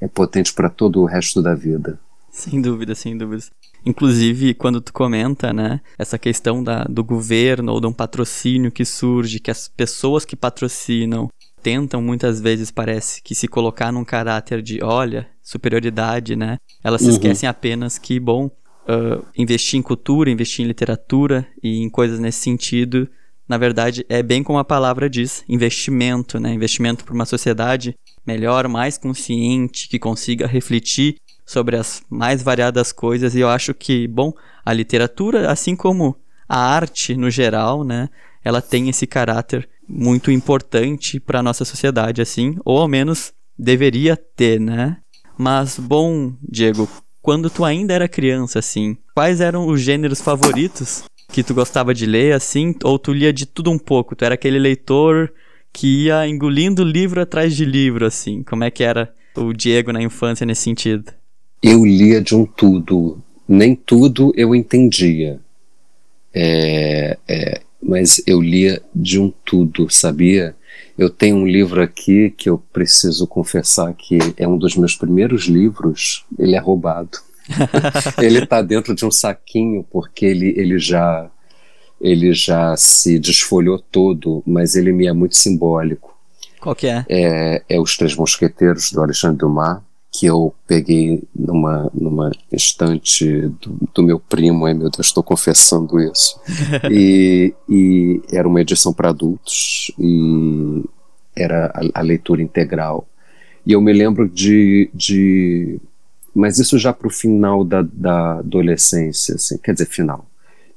é 0.00 0.06
potente 0.06 0.52
para 0.52 0.70
todo 0.70 1.00
o 1.00 1.06
resto 1.06 1.42
da 1.42 1.54
vida. 1.54 1.98
Sem 2.30 2.60
dúvida, 2.62 2.94
sem 2.94 3.18
dúvida. 3.18 3.42
Inclusive, 3.84 4.54
quando 4.54 4.80
tu 4.80 4.92
comenta, 4.92 5.52
né, 5.52 5.80
essa 5.98 6.18
questão 6.18 6.62
da, 6.62 6.84
do 6.84 7.02
governo 7.02 7.72
ou 7.72 7.80
de 7.80 7.86
um 7.86 7.92
patrocínio 7.92 8.70
que 8.70 8.84
surge, 8.84 9.40
que 9.40 9.50
as 9.50 9.66
pessoas 9.66 10.24
que 10.24 10.36
patrocinam 10.36 11.28
tentam 11.62 12.00
muitas 12.00 12.40
vezes, 12.40 12.70
parece, 12.70 13.20
que 13.22 13.34
se 13.34 13.48
colocar 13.48 13.90
num 13.90 14.04
caráter 14.04 14.62
de, 14.62 14.82
olha, 14.82 15.26
superioridade, 15.42 16.36
né? 16.36 16.58
Elas 16.84 17.00
se 17.00 17.08
uhum. 17.08 17.14
esquecem 17.14 17.48
apenas 17.48 17.98
que, 17.98 18.20
bom, 18.20 18.50
uh, 18.88 19.24
investir 19.36 19.78
em 19.78 19.82
cultura, 19.82 20.30
investir 20.30 20.64
em 20.64 20.68
literatura 20.68 21.46
e 21.62 21.78
em 21.82 21.90
coisas 21.90 22.18
nesse 22.18 22.40
sentido, 22.40 23.08
na 23.48 23.56
verdade, 23.56 24.04
é 24.08 24.22
bem 24.22 24.42
como 24.42 24.58
a 24.58 24.64
palavra 24.64 25.08
diz, 25.08 25.44
investimento, 25.48 26.38
né? 26.38 26.52
Investimento 26.52 27.04
para 27.04 27.14
uma 27.14 27.24
sociedade 27.24 27.94
melhor, 28.26 28.68
mais 28.68 28.98
consciente, 28.98 29.88
que 29.88 29.98
consiga 29.98 30.46
refletir 30.46 31.16
sobre 31.46 31.76
as 31.76 32.02
mais 32.10 32.42
variadas 32.42 32.92
coisas. 32.92 33.34
E 33.34 33.40
eu 33.40 33.48
acho 33.48 33.72
que, 33.72 34.06
bom, 34.06 34.34
a 34.64 34.72
literatura, 34.72 35.50
assim 35.50 35.74
como 35.74 36.14
a 36.46 36.58
arte 36.58 37.16
no 37.16 37.30
geral, 37.30 37.84
né? 37.84 38.10
ela 38.48 38.62
tem 38.62 38.88
esse 38.88 39.06
caráter 39.06 39.68
muito 39.86 40.30
importante 40.30 41.18
para 41.20 41.42
nossa 41.42 41.64
sociedade, 41.64 42.22
assim, 42.22 42.56
ou 42.64 42.78
ao 42.78 42.88
menos 42.88 43.32
deveria 43.58 44.16
ter, 44.16 44.60
né? 44.60 44.98
Mas, 45.36 45.78
bom, 45.78 46.32
Diego, 46.42 46.88
quando 47.28 47.50
tu 47.50 47.62
ainda 47.62 47.92
era 47.92 48.08
criança, 48.08 48.58
assim, 48.58 48.96
quais 49.14 49.42
eram 49.42 49.66
os 49.66 49.82
gêneros 49.82 50.18
favoritos 50.18 51.04
que 51.30 51.42
tu 51.42 51.52
gostava 51.52 51.92
de 51.92 52.06
ler, 52.06 52.32
assim, 52.32 52.74
ou 52.82 52.98
tu 52.98 53.12
lia 53.12 53.34
de 53.34 53.44
tudo 53.44 53.70
um 53.70 53.78
pouco? 53.78 54.16
Tu 54.16 54.24
era 54.24 54.32
aquele 54.32 54.58
leitor 54.58 55.30
que 55.70 56.04
ia 56.04 56.26
engolindo 56.26 56.82
livro 56.82 57.20
atrás 57.20 57.54
de 57.54 57.66
livro, 57.66 58.06
assim. 58.06 58.42
Como 58.42 58.64
é 58.64 58.70
que 58.70 58.82
era 58.82 59.14
o 59.36 59.52
Diego 59.52 59.92
na 59.92 60.00
infância 60.00 60.46
nesse 60.46 60.62
sentido? 60.62 61.12
Eu 61.62 61.84
lia 61.84 62.22
de 62.22 62.34
um 62.34 62.46
tudo. 62.46 63.22
Nem 63.46 63.76
tudo 63.76 64.32
eu 64.34 64.54
entendia. 64.54 65.38
É, 66.32 67.18
é, 67.28 67.60
mas 67.82 68.22
eu 68.26 68.40
lia 68.40 68.80
de 68.94 69.20
um 69.20 69.30
tudo, 69.44 69.90
sabia? 69.90 70.56
Eu 70.98 71.08
tenho 71.08 71.36
um 71.36 71.46
livro 71.46 71.80
aqui 71.80 72.30
que 72.30 72.50
eu 72.50 72.58
preciso 72.58 73.26
confessar 73.26 73.94
que 73.94 74.18
é 74.36 74.48
um 74.48 74.58
dos 74.58 74.76
meus 74.76 74.96
primeiros 74.96 75.44
livros. 75.44 76.24
Ele 76.36 76.56
é 76.56 76.58
roubado. 76.58 77.18
ele 78.18 78.42
está 78.42 78.60
dentro 78.60 78.94
de 78.94 79.06
um 79.06 79.10
saquinho 79.10 79.86
porque 79.90 80.26
ele, 80.26 80.52
ele 80.56 80.78
já 80.78 81.30
ele 82.00 82.32
já 82.32 82.76
se 82.76 83.18
desfolhou 83.18 83.78
todo, 83.78 84.42
mas 84.46 84.74
ele 84.74 84.92
me 84.92 85.06
é 85.06 85.12
muito 85.12 85.36
simbólico. 85.36 86.16
Qual 86.60 86.74
que 86.74 86.88
é? 86.88 87.04
É, 87.08 87.62
é 87.68 87.80
Os 87.80 87.96
Três 87.96 88.14
Mosqueteiros, 88.14 88.90
do 88.92 89.00
Alexandre 89.00 89.38
Dumas, 89.38 89.80
que 90.10 90.26
eu 90.26 90.54
peguei 90.66 91.22
numa, 91.34 91.90
numa 91.92 92.32
estante 92.50 93.48
do, 93.60 93.78
do 93.94 94.02
meu 94.02 94.18
primo, 94.18 94.66
ai 94.66 94.74
meu 94.74 94.90
Deus, 94.90 95.06
estou 95.06 95.22
confessando 95.22 96.00
isso. 96.00 96.40
e, 96.90 97.54
e 97.68 98.20
era 98.32 98.48
uma 98.48 98.60
edição 98.60 98.92
para 98.92 99.10
adultos, 99.10 99.92
e 99.98 100.82
era 101.36 101.66
a, 101.74 102.00
a, 102.00 102.02
leitura 102.02 102.42
integral. 102.42 103.06
E 103.66 103.72
eu 103.72 103.80
me 103.80 103.92
lembro 103.92 104.28
de. 104.28 104.90
de 104.94 105.78
mas 106.34 106.58
isso 106.58 106.78
já 106.78 106.92
para 106.92 107.08
o 107.08 107.10
final 107.10 107.64
da, 107.64 107.82
da 107.82 108.38
adolescência, 108.38 109.34
assim, 109.34 109.58
quer 109.58 109.72
dizer, 109.72 109.86
final. 109.86 110.26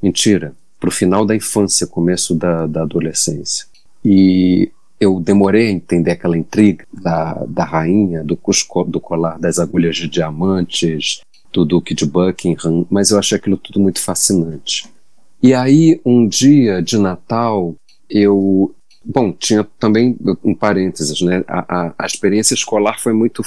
Mentira, 0.02 0.56
para 0.80 0.90
o 0.90 0.92
final 0.92 1.26
da 1.26 1.36
infância, 1.36 1.86
começo 1.86 2.34
da, 2.34 2.66
da 2.66 2.82
adolescência. 2.82 3.66
E 4.04 4.72
eu 5.02 5.20
demorei 5.20 5.68
a 5.68 5.72
entender 5.72 6.12
aquela 6.12 6.38
intriga 6.38 6.86
da, 6.94 7.34
da 7.48 7.66
rainha, 7.66 8.24
do, 8.24 8.38
cusco, 8.38 8.84
do 8.84 9.02
colar 9.02 9.40
das 9.40 9.58
agulhas 9.58 9.96
de 9.96 10.08
diamantes, 10.08 11.22
do 11.52 11.66
Duque 11.66 11.96
de 11.96 12.06
Buckingham, 12.06 12.86
mas 12.88 13.10
eu 13.10 13.18
achei 13.18 13.36
aquilo 13.36 13.58
tudo 13.58 13.80
muito 13.80 14.00
fascinante. 14.00 14.88
E 15.42 15.56
aí, 15.56 16.00
um 16.06 16.28
dia 16.28 16.84
de 16.84 17.00
Natal, 17.00 17.76
eu. 18.08 18.76
Bom, 19.04 19.32
tinha 19.32 19.68
também 19.80 20.16
um 20.44 20.54
parênteses, 20.54 21.20
né? 21.22 21.44
A, 21.48 21.88
a, 21.88 21.94
a 21.98 22.06
experiência 22.06 22.54
escolar 22.54 23.00
foi 23.00 23.14
muito 23.14 23.42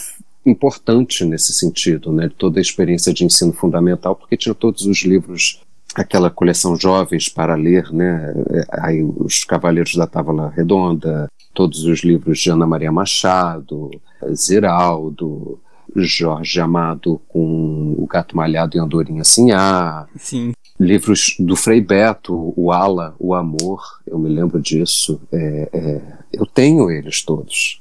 importante 0.45 1.25
nesse 1.25 1.53
sentido, 1.53 2.13
né? 2.13 2.29
Toda 2.37 2.59
a 2.59 2.63
experiência 2.63 3.15
de 3.15 3.25
ensino 3.25 3.53
fundamental, 3.53 4.17
porque 4.17 4.37
tinha 4.37 4.55
todos 4.55 4.85
os 4.87 5.05
livros 5.05 5.61
aquela 5.95 6.31
coleção 6.31 6.77
Jovens 6.77 7.29
para 7.29 7.55
ler, 7.55 7.93
né? 7.93 8.35
Aí 8.73 9.03
os 9.03 9.45
Cavaleiros 9.45 9.95
da 9.95 10.07
Távola 10.07 10.53
Redonda, 10.55 11.29
todos 11.53 11.85
os 11.85 12.01
livros 12.01 12.41
de 12.41 12.51
Ana 12.51 12.67
Maria 12.67 12.91
Machado, 12.91 13.91
Ziraldo, 14.35 15.61
Jorge 15.95 16.61
Amado 16.61 17.21
com 17.29 17.95
O 17.97 18.07
Gato 18.07 18.37
Malhado 18.37 18.77
e 18.77 18.81
Andorinha 18.81 19.25
Sinhá. 19.25 20.07
Sim. 20.17 20.53
Livros 20.79 21.37
do 21.39 21.55
Frei 21.55 21.81
Beto, 21.81 22.53
O 22.57 22.73
Ala, 22.73 23.15
O 23.19 23.33
Amor, 23.33 23.81
eu 24.07 24.19
me 24.19 24.29
lembro 24.29 24.61
disso. 24.61 25.21
É, 25.31 25.69
é, 25.73 26.01
eu 26.33 26.45
tenho 26.45 26.91
eles 26.91 27.23
todos. 27.23 27.81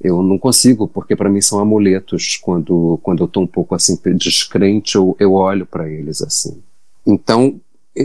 Eu 0.00 0.22
não 0.22 0.38
consigo, 0.38 0.88
porque 0.88 1.14
para 1.14 1.28
mim 1.28 1.40
são 1.40 1.60
amuletos. 1.60 2.36
Quando, 2.36 2.98
quando 3.02 3.22
eu 3.22 3.26
estou 3.26 3.42
um 3.42 3.46
pouco 3.46 3.74
assim 3.74 3.98
descrente, 4.16 4.96
eu, 4.96 5.14
eu 5.20 5.34
olho 5.34 5.66
para 5.66 5.88
eles 5.88 6.22
assim. 6.22 6.62
Então, 7.06 7.60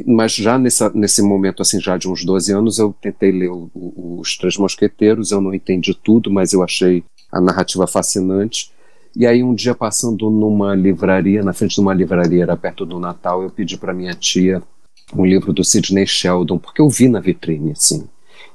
mas 0.06 0.34
já 0.34 0.58
nessa, 0.58 0.90
nesse 0.94 1.22
momento, 1.22 1.62
assim, 1.62 1.80
já 1.80 1.98
de 1.98 2.10
uns 2.10 2.26
12 2.26 2.52
anos, 2.52 2.78
eu 2.78 2.94
tentei 3.02 3.32
ler 3.32 3.50
o, 3.50 3.70
o, 3.74 4.20
Os 4.20 4.38
Três 4.38 4.58
Mosqueteiros, 4.58 5.32
eu 5.32 5.40
não 5.40 5.54
entendi 5.54 5.94
tudo, 5.94 6.32
mas 6.32 6.52
eu 6.52 6.64
achei 6.64 7.04
a 7.32 7.40
narrativa 7.40 7.88
fascinante. 7.88 8.72
E 9.16 9.26
aí, 9.26 9.42
um 9.42 9.56
dia, 9.56 9.74
passando 9.74 10.30
numa 10.30 10.76
livraria, 10.76 11.42
na 11.42 11.54
frente 11.54 11.76
de 11.76 11.82
uma 11.82 11.94
livraria, 11.94 12.44
era 12.44 12.58
perto 12.58 12.86
do 12.86 13.00
Natal, 13.00 13.42
eu 13.42 13.50
pedi 13.50 13.78
para 13.78 13.94
minha 13.94 14.14
tia 14.14 14.62
um 15.16 15.26
livro 15.26 15.54
do 15.54 15.64
Sidney 15.64 16.06
Sheldon, 16.06 16.58
porque 16.58 16.82
eu 16.82 16.90
vi 16.90 17.08
na 17.08 17.20
vitrine, 17.20 17.72
assim. 17.72 18.08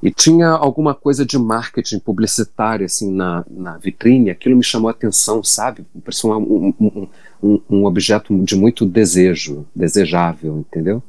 E 0.03 0.11
tinha 0.11 0.49
alguma 0.49 0.95
coisa 0.95 1.25
de 1.25 1.39
marketing 1.39 2.01
publicitário, 2.01 2.85
assim, 2.85 3.11
na, 3.11 3.45
na 3.49 3.79
vitrine, 3.79 4.31
aquilo 4.31 4.57
me 4.57 4.65
chamou 4.65 4.89
a 4.89 4.91
atenção, 4.91 5.45
sabe? 5.45 5.87
Parecia 6.05 6.29
um, 6.29 6.43
um, 6.43 6.75
um, 6.81 7.09
um 7.43 7.85
objeto 7.85 8.37
de 8.45 8.57
muito 8.57 8.87
desejo, 8.87 9.67
desejável, 9.75 10.59
entendeu? 10.59 11.03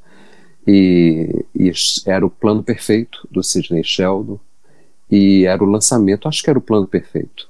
E, 0.65 1.45
e, 1.55 1.71
era 2.05 2.25
o 2.25 2.29
plano 2.29 2.63
perfeito 2.63 3.27
do 3.29 3.43
Sidney 3.43 3.83
Sheldon 3.83 4.39
e 5.11 5.45
era 5.45 5.63
o 5.63 5.67
lançamento, 5.67 6.27
acho 6.27 6.41
que 6.41 6.49
era 6.49 6.57
o 6.57 6.61
plano 6.61 6.87
perfeito. 6.87 7.47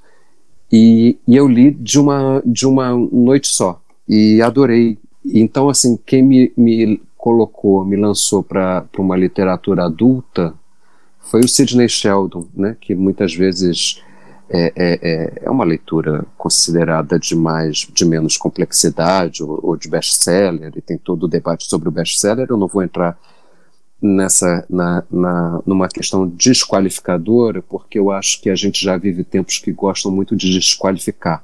E, 0.71 1.17
e 1.27 1.35
eu 1.35 1.47
li 1.47 1.71
de 1.71 1.99
uma 1.99 2.41
de 2.45 2.65
uma 2.65 2.91
noite 2.93 3.47
só 3.47 3.81
e 4.07 4.41
adorei. 4.41 4.97
Então 5.25 5.69
assim, 5.69 5.97
quem 6.05 6.23
me, 6.23 6.51
me 6.57 7.01
colocou, 7.15 7.85
me 7.85 7.95
lançou 7.95 8.43
para 8.43 8.85
uma 8.97 9.15
literatura 9.15 9.85
adulta 9.85 10.53
foi 11.19 11.41
o 11.41 11.47
Sidney 11.47 11.87
Sheldon, 11.87 12.47
né, 12.53 12.75
que 12.79 12.93
muitas 12.93 13.33
vezes 13.33 14.01
é, 14.53 14.71
é, 14.75 14.99
é, 15.01 15.33
é 15.45 15.49
uma 15.49 15.63
leitura 15.63 16.23
considerada 16.37 17.17
de 17.17 17.35
mais, 17.35 17.87
de 17.91 18.05
menos 18.05 18.37
complexidade 18.37 19.41
ou, 19.43 19.59
ou 19.63 19.75
de 19.75 19.89
best-seller, 19.89 20.71
e 20.75 20.81
tem 20.81 20.95
todo 20.95 21.23
o 21.23 21.27
debate 21.27 21.65
sobre 21.65 21.89
o 21.89 21.91
best-seller, 21.91 22.45
eu 22.47 22.57
não 22.57 22.67
vou 22.67 22.83
entrar 22.83 23.17
nessa, 23.99 24.63
na, 24.69 25.03
na, 25.09 25.59
numa 25.65 25.87
questão 25.87 26.27
desqualificadora, 26.27 27.63
porque 27.63 27.97
eu 27.97 28.11
acho 28.11 28.39
que 28.41 28.49
a 28.49 28.55
gente 28.55 28.83
já 28.83 28.95
vive 28.95 29.23
tempos 29.23 29.57
que 29.57 29.71
gostam 29.71 30.11
muito 30.11 30.35
de 30.35 30.51
desqualificar. 30.51 31.43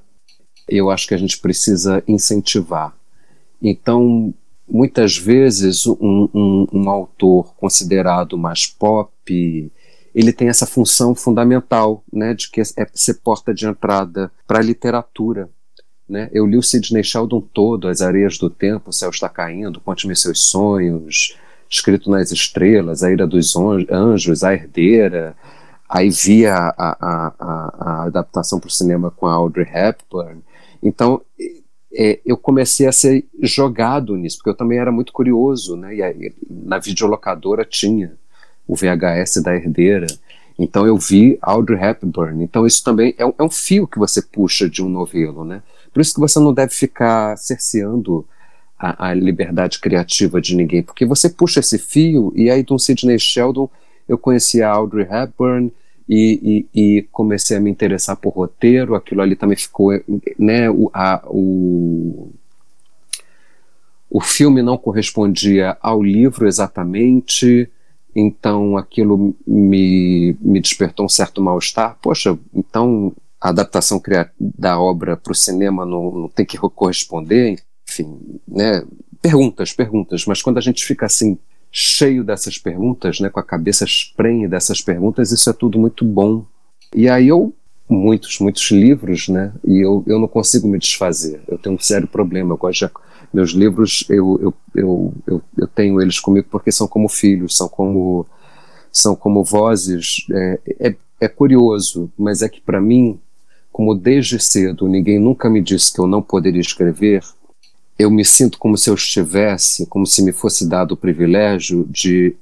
Eu 0.68 0.92
acho 0.92 1.08
que 1.08 1.16
a 1.16 1.18
gente 1.18 1.40
precisa 1.40 2.04
incentivar. 2.08 2.94
Então, 3.60 4.32
muitas 4.70 5.18
vezes, 5.18 5.88
um, 5.88 6.30
um, 6.32 6.68
um 6.72 6.90
autor 6.90 7.56
considerado 7.56 8.38
mais 8.38 8.68
pop, 8.68 9.72
ele 10.14 10.34
tem 10.34 10.50
essa 10.50 10.66
função 10.66 11.14
fundamental, 11.14 12.04
né, 12.12 12.34
de 12.34 12.50
que 12.50 12.62
é 12.62 12.64
ser 12.94 13.16
porta 13.16 13.54
de 13.54 13.68
entrada 13.68 14.32
para 14.48 14.60
a 14.60 14.64
literatura. 14.64 15.50
Né? 16.08 16.30
Eu 16.34 16.46
li 16.46 16.58
o 16.58 16.64
Sidney 16.64 17.04
Sheldon 17.04 17.42
todo, 17.42 17.88
As 17.88 18.02
Areias 18.02 18.38
do 18.38 18.50
Tempo, 18.50 18.90
O 18.90 18.94
Céu 18.94 19.10
Está 19.10 19.30
Caindo, 19.30 19.80
Conte-me 19.80 20.16
Seus 20.16 20.48
Sonhos, 20.50 21.38
Escrito 21.70 22.10
nas 22.10 22.32
Estrelas, 22.32 23.04
A 23.04 23.12
Ira 23.12 23.28
dos 23.28 23.56
Anjos, 23.56 24.44
A 24.44 24.54
Herdeira, 24.54 25.36
aí 25.88 26.10
vi 26.10 26.48
a, 26.48 26.74
a, 26.76 26.98
a, 27.00 27.76
a 27.80 28.04
adaptação 28.06 28.60
para 28.60 28.68
o 28.68 28.72
cinema 28.72 29.12
com 29.12 29.28
a 29.28 29.34
Audrey 29.34 29.68
Hepburn. 29.72 30.42
Então, 30.82 31.22
é, 31.92 32.20
eu 32.26 32.38
comecei 32.38 32.88
a 32.88 32.92
ser 32.92 33.26
jogado 33.42 34.16
nisso, 34.16 34.38
porque 34.38 34.52
eu 34.52 34.56
também 34.56 34.78
era 34.78 34.92
muito 34.92 35.12
curioso, 35.12 35.76
né? 35.76 35.96
E 35.96 36.04
aí, 36.04 36.34
na 36.50 36.78
videolocadora 36.78 37.66
tinha 37.66 38.14
o 38.70 38.76
VHS 38.76 39.42
da 39.42 39.56
herdeira. 39.56 40.06
Então 40.58 40.86
eu 40.86 40.96
vi 40.96 41.40
Audrey 41.42 41.84
Hepburn. 41.84 42.44
Então 42.44 42.68
isso 42.68 42.84
também 42.84 43.16
é 43.18 43.26
um, 43.26 43.34
é 43.40 43.44
um, 43.44 43.50
fio 43.50 43.88
que 43.88 43.98
você 43.98 44.22
puxa 44.22 44.70
de 44.70 44.84
um 44.84 44.88
novelo, 44.88 45.44
né? 45.44 45.64
Por 45.92 46.02
isso 46.02 46.14
que 46.14 46.20
você 46.20 46.40
não 46.40 46.54
deve 46.54 46.72
ficar 46.72 47.36
cerceando 47.36 48.24
a, 48.78 49.08
a 49.10 49.14
liberdade 49.16 49.80
criativa 49.80 50.40
de 50.40 50.56
ninguém, 50.56 50.84
porque 50.84 51.04
você 51.04 51.30
puxa 51.30 51.62
esse 51.62 51.80
fio 51.80 52.32
e 52.36 52.52
aí 52.52 52.62
do 52.62 52.78
Sidney 52.78 53.18
Sheldon 53.18 53.68
eu 54.08 54.18
conheci 54.18 54.62
a 54.62 54.70
Audrey 54.70 55.08
Hepburn 55.10 55.74
e, 56.08 56.68
e, 56.74 56.98
e, 56.98 57.02
comecei 57.12 57.58
a 57.58 57.60
me 57.60 57.70
interessar 57.70 58.16
por 58.18 58.34
roteiro. 58.34 58.96
Aquilo 58.96 59.22
ali 59.22 59.36
também 59.36 59.58
ficou, 59.58 59.92
né? 60.38 60.70
O, 60.70 60.92
a, 60.94 61.24
o 61.26 62.30
o 64.12 64.20
filme 64.20 64.64
não 64.64 64.76
correspondia 64.76 65.78
ao 65.80 66.02
livro 66.02 66.48
exatamente 66.48 67.70
então 68.16 68.78
aquilo 68.78 69.36
me, 69.46 70.36
me 70.42 70.60
despertou 70.60 71.06
um 71.06 71.10
certo 71.10 71.42
mal-estar. 71.42 71.98
Poxa, 72.02 72.38
então 72.54 73.14
a 73.40 73.50
adaptação 73.50 74.02
da 74.40 74.80
obra 74.80 75.16
para 75.16 75.32
o 75.32 75.36
cinema 75.36 75.86
não, 75.86 76.12
não, 76.12 76.28
tem 76.28 76.46
que 76.46 76.58
corresponder, 76.58 77.62
enfim, 77.88 78.40
né? 78.48 78.84
Perguntas, 79.22 79.74
perguntas, 79.74 80.26
mas 80.26 80.42
quando 80.42 80.58
a 80.58 80.62
gente 80.62 80.86
fica 80.86 81.06
assim 81.06 81.38
cheio 81.72 82.24
dessas 82.24 82.58
perguntas, 82.58 83.20
né, 83.20 83.30
com 83.30 83.40
a 83.40 83.44
cabeça 83.44 83.84
esprenhe 83.84 84.48
dessas 84.48 84.82
perguntas, 84.82 85.32
isso 85.32 85.50
é 85.50 85.54
tudo 85.54 85.78
muito 85.78 86.04
bom. 86.04 86.46
E 86.96 87.08
aí 87.08 87.28
eu 87.28 87.54
muitos, 87.90 88.40
muitos 88.40 88.70
livros, 88.70 89.28
né? 89.28 89.52
E 89.66 89.84
eu, 89.84 90.04
eu 90.06 90.20
não 90.20 90.28
consigo 90.28 90.68
me 90.68 90.78
desfazer. 90.78 91.42
Eu 91.48 91.58
tenho 91.58 91.76
um 91.76 91.80
sério 91.80 92.08
problema. 92.08 92.54
Eu 92.54 92.58
gosto 92.58 92.86
de 92.86 92.94
meus 93.34 93.52
livros, 93.52 94.06
eu, 94.10 94.40
eu, 94.42 94.54
eu, 94.76 95.14
eu, 95.28 95.42
eu 95.58 95.68
tenho 95.68 96.00
eles 96.02 96.20
comigo 96.20 96.48
porque 96.50 96.72
são 96.72 96.88
como 96.88 97.10
filhos, 97.10 97.58
são 97.58 97.68
como 97.68 98.26
são 98.92 99.16
como 99.16 99.44
vozes. 99.44 100.26
É, 100.32 100.60
é, 100.80 100.96
é 101.22 101.28
curioso, 101.28 102.12
mas 102.18 102.42
é 102.42 102.50
que 102.50 102.62
para 102.62 102.80
mim, 102.80 103.20
como 103.72 103.96
desde 103.96 104.40
cedo 104.40 104.88
ninguém 104.88 105.20
nunca 105.20 105.50
me 105.50 105.62
disse 105.62 105.94
que 105.94 106.00
eu 106.00 106.08
não 106.08 106.22
poderia 106.22 106.62
escrever, 106.62 107.24
eu 107.98 108.10
me 108.10 108.24
sinto 108.24 108.58
como 108.58 108.78
se 108.78 108.90
eu 108.90 108.94
estivesse, 108.94 109.86
como 109.88 110.06
se 110.06 110.24
me 110.24 110.32
fosse 110.32 110.68
dado 110.68 110.94
o 110.94 110.98
privilégio 110.98 111.86
de 111.90 112.36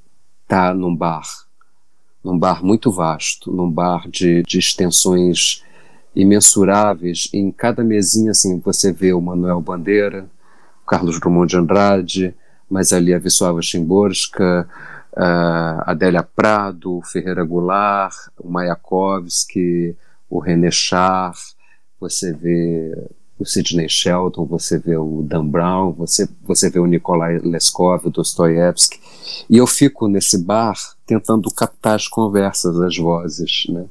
estar 0.44 0.76
num 0.76 0.96
bar, 0.96 1.26
num 2.24 2.38
bar 2.38 2.64
muito 2.64 2.92
vasto, 2.92 3.52
num 3.52 3.70
bar 3.70 4.10
de, 4.10 4.44
de 4.44 4.60
extensões 4.60 5.64
imensuráveis. 6.16 7.30
Em 7.34 7.52
cada 7.52 7.84
mesinha, 7.84 8.32
assim, 8.32 8.60
você 8.60 8.92
vê 8.92 9.14
o 9.14 9.22
Manuel 9.22 9.62
Bandeira, 9.62 10.30
o 10.84 10.86
Carlos 10.86 11.20
Drummond 11.20 11.50
de 11.50 11.58
Andrade, 11.58 12.36
mas 12.70 12.92
ali 12.92 13.14
a 13.14 13.18
Wisława 13.18 13.62
Szymborska, 13.62 14.68
a 15.16 15.92
Adélia 15.92 16.24
Prado, 16.24 16.98
o 16.98 17.04
Ferreira 17.04 17.44
Goulart, 17.44 18.16
o 18.38 18.50
Mayakovsky, 18.50 19.96
o 20.30 20.40
René 20.40 20.72
Char, 20.72 21.34
você 22.00 22.34
vê 22.34 22.94
o 23.40 23.46
Sidney 23.46 23.88
Sheldon, 23.88 24.46
você 24.46 24.78
vê 24.78 24.98
o 24.98 25.22
Dan 25.24 25.48
Brown, 25.48 25.92
você, 25.94 26.28
você 26.44 26.70
vê 26.70 26.80
o 26.80 26.86
Nikolai 26.86 27.40
Leskov, 27.40 28.06
o 28.06 28.10
Dostoiévski, 28.10 29.00
e 29.50 29.58
eu 29.58 29.68
fico 29.68 30.08
nesse 30.08 30.44
bar 30.44 30.76
tentando 31.08 31.50
captar 31.50 31.96
as 31.96 32.08
conversas, 32.08 32.80
as 32.80 32.96
vozes, 32.96 33.66
né? 33.70 33.86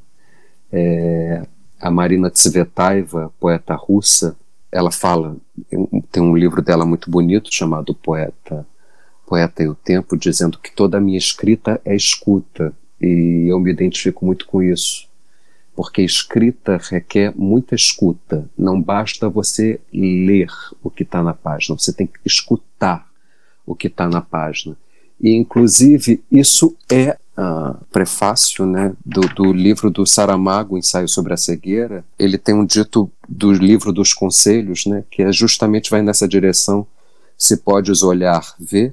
É, 0.70 1.46
a 1.80 1.90
Marina 1.90 2.30
Tsvetaeva, 2.30 3.32
poeta 3.40 3.74
russa, 3.74 4.36
ela 4.70 4.92
fala, 4.92 5.36
tem 6.12 6.22
um 6.22 6.36
livro 6.36 6.62
dela 6.62 6.86
muito 6.86 7.10
bonito 7.10 7.52
chamado 7.52 7.94
Poeta, 7.94 8.66
Poeta 9.26 9.62
e 9.62 9.68
o 9.68 9.74
Tempo, 9.74 10.16
dizendo 10.16 10.58
que 10.58 10.74
toda 10.74 10.98
a 10.98 11.00
minha 11.00 11.18
escrita 11.18 11.80
é 11.84 11.96
escuta, 11.96 12.72
e 13.00 13.46
eu 13.48 13.58
me 13.58 13.70
identifico 13.70 14.24
muito 14.24 14.46
com 14.46 14.62
isso 14.62 15.06
porque 15.76 16.00
escrita 16.00 16.80
requer 16.90 17.34
muita 17.36 17.74
escuta. 17.74 18.48
Não 18.56 18.80
basta 18.80 19.28
você 19.28 19.78
ler 19.92 20.48
o 20.82 20.90
que 20.90 21.02
está 21.02 21.22
na 21.22 21.34
página, 21.34 21.78
você 21.78 21.92
tem 21.92 22.06
que 22.06 22.18
escutar 22.24 23.06
o 23.66 23.74
que 23.74 23.88
está 23.88 24.08
na 24.08 24.22
página. 24.22 24.74
E, 25.20 25.34
inclusive, 25.34 26.22
isso 26.30 26.76
é 26.90 27.16
uh, 27.36 27.84
prefácio 27.90 28.66
né, 28.66 28.94
do, 29.04 29.20
do, 29.20 29.52
livro 29.52 29.90
do 29.90 30.06
Saramago, 30.06 30.78
Ensaio 30.78 31.08
sobre 31.08 31.32
a 31.32 31.36
Cegueira. 31.36 32.04
Ele 32.18 32.38
tem 32.38 32.54
um 32.54 32.64
dito 32.64 33.10
do 33.28 33.52
livro 33.52 33.92
dos 33.92 34.12
conselhos, 34.12 34.86
né, 34.86 35.04
que 35.10 35.22
é 35.22 35.32
justamente 35.32 35.90
vai 35.90 36.02
nessa 36.02 36.26
direção. 36.26 36.86
Se 37.38 37.56
podes 37.56 38.02
olhar, 38.02 38.42
vê. 38.58 38.92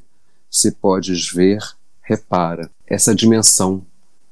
Se 0.50 0.72
podes 0.72 1.32
ver, 1.32 1.60
repara. 2.02 2.70
Essa 2.88 3.16
dimensão 3.16 3.84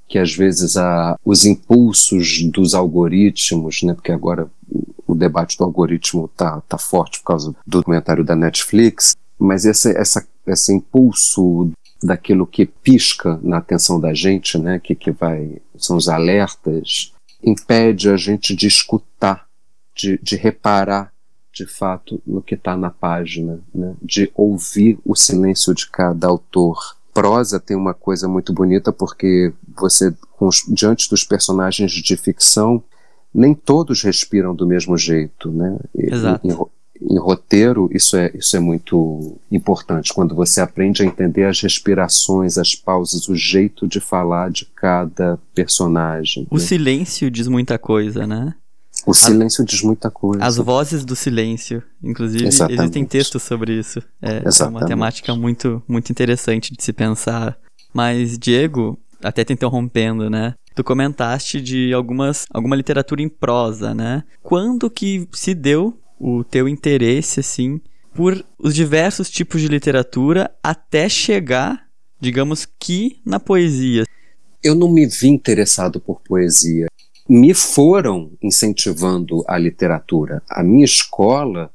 que 0.07 0.19
às 0.19 0.35
vezes 0.35 0.75
há 0.75 1.17
os 1.23 1.45
impulsos 1.45 2.43
dos 2.51 2.75
algoritmos, 2.75 3.81
né, 3.81 3.93
porque 3.93 4.11
agora 4.11 4.51
o 5.07 5.15
debate 5.15 5.57
do 5.57 5.63
algoritmo 5.63 6.25
está 6.25 6.61
tá 6.61 6.77
forte 6.77 7.19
por 7.19 7.25
causa 7.25 7.51
do 7.51 7.57
documentário 7.65 8.23
da 8.23 8.35
Netflix, 8.35 9.15
mas 9.39 9.65
esse, 9.65 9.95
essa, 9.97 10.25
esse 10.45 10.73
impulso 10.73 11.71
daquilo 12.01 12.47
que 12.47 12.65
pisca 12.65 13.39
na 13.43 13.57
atenção 13.57 13.99
da 13.99 14.13
gente, 14.13 14.57
né, 14.57 14.79
que, 14.79 14.95
que 14.95 15.11
vai, 15.11 15.61
são 15.77 15.97
os 15.97 16.09
alertas, 16.09 17.13
impede 17.43 18.09
a 18.09 18.17
gente 18.17 18.55
de 18.55 18.67
escutar, 18.67 19.45
de, 19.95 20.19
de 20.21 20.35
reparar 20.35 21.11
de 21.53 21.65
fato 21.65 22.21
no 22.25 22.41
que 22.41 22.55
está 22.55 22.77
na 22.77 22.89
página, 22.89 23.59
né, 23.73 23.93
de 24.01 24.31
ouvir 24.33 24.97
o 25.05 25.15
silêncio 25.15 25.73
de 25.73 25.89
cada 25.89 26.27
autor 26.27 26.95
prosa 27.13 27.59
tem 27.59 27.75
uma 27.75 27.93
coisa 27.93 28.27
muito 28.27 28.53
bonita 28.53 28.91
porque 28.91 29.53
você, 29.75 30.13
os, 30.39 30.63
diante 30.67 31.09
dos 31.09 31.23
personagens 31.23 31.91
de 31.91 32.17
ficção, 32.17 32.83
nem 33.33 33.53
todos 33.53 34.01
respiram 34.01 34.55
do 34.55 34.65
mesmo 34.65 34.97
jeito, 34.97 35.51
né? 35.51 35.77
Exato. 35.95 36.47
Em, 36.47 36.55
em, 37.01 37.17
roteiro, 37.17 37.89
isso 37.91 38.15
é, 38.15 38.31
isso 38.35 38.55
é 38.55 38.59
muito 38.59 39.37
importante, 39.51 40.13
quando 40.13 40.35
você 40.35 40.61
aprende 40.61 41.03
a 41.03 41.05
entender 41.05 41.45
as 41.45 41.59
respirações, 41.61 42.57
as 42.57 42.75
pausas, 42.75 43.27
o 43.27 43.35
jeito 43.35 43.87
de 43.87 43.99
falar 43.99 44.51
de 44.51 44.65
cada 44.65 45.39
personagem. 45.53 46.47
O 46.49 46.57
né? 46.57 46.61
silêncio 46.61 47.31
diz 47.31 47.47
muita 47.47 47.77
coisa, 47.77 48.27
né? 48.27 48.55
O 49.05 49.13
silêncio 49.13 49.65
diz 49.65 49.81
muita 49.81 50.11
coisa. 50.11 50.43
As 50.43 50.57
vozes 50.57 51.03
do 51.03 51.15
silêncio. 51.15 51.81
Inclusive, 52.03 52.45
Exatamente. 52.45 52.81
existem 52.81 53.05
textos 53.05 53.41
sobre 53.41 53.73
isso. 53.73 53.99
É, 54.21 54.43
é, 54.45 54.67
uma 54.67 54.85
temática 54.85 55.35
muito, 55.35 55.81
muito 55.87 56.11
interessante 56.11 56.71
de 56.75 56.83
se 56.83 56.93
pensar. 56.93 57.57
Mas, 57.93 58.37
Diego, 58.37 58.99
até 59.23 59.43
te 59.43 59.53
interrompendo, 59.53 60.29
né? 60.29 60.53
Tu 60.75 60.83
comentaste 60.83 61.59
de 61.59 61.93
algumas, 61.93 62.45
alguma 62.53 62.75
literatura 62.75 63.21
em 63.21 63.29
prosa, 63.29 63.93
né? 63.93 64.23
Quando 64.41 64.89
que 64.89 65.27
se 65.31 65.53
deu 65.53 65.97
o 66.21 66.43
teu 66.43 66.67
interesse, 66.67 67.39
assim, 67.39 67.81
por 68.13 68.45
os 68.59 68.75
diversos 68.75 69.29
tipos 69.29 69.61
de 69.61 69.67
literatura 69.67 70.53
até 70.61 71.09
chegar, 71.09 71.87
digamos 72.19 72.67
que, 72.79 73.19
na 73.25 73.39
poesia? 73.39 74.05
Eu 74.63 74.75
não 74.75 74.91
me 74.91 75.07
vi 75.07 75.27
interessado 75.27 75.99
por 75.99 76.21
poesia 76.21 76.87
me 77.31 77.53
foram 77.53 78.31
incentivando 78.41 79.41
a 79.47 79.57
literatura. 79.57 80.43
A 80.49 80.61
minha 80.61 80.83
escola, 80.83 81.71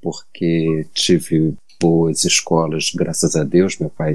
porque 0.00 0.86
tive 0.94 1.54
boas 1.80 2.24
escolas, 2.24 2.92
graças 2.94 3.34
a 3.34 3.42
Deus, 3.42 3.76
meu 3.76 3.90
pai 3.90 4.14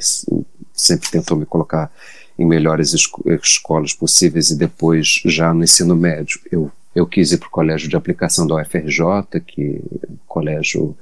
sempre 0.74 1.12
tentou 1.12 1.36
me 1.36 1.46
colocar 1.46 1.92
em 2.38 2.46
melhores 2.46 2.94
escolas 2.94 3.94
possíveis 3.94 4.52
e 4.52 4.58
depois 4.58 5.22
já 5.26 5.54
no 5.54 5.66
ensino 5.66 5.98
médio 5.98 6.40
eu 6.50 6.72
eu 7.00 7.08
quis 7.08 7.32
ir 7.32 7.38
para 7.38 7.48
o 7.48 7.52
colégio 7.52 7.90
de 7.90 7.96
aplicação 7.96 8.46
da 8.46 8.56
UFRJ, 8.56 9.40
que 9.46 9.82
é 10.08 10.12
um 10.12 10.18
colégio 10.28 10.96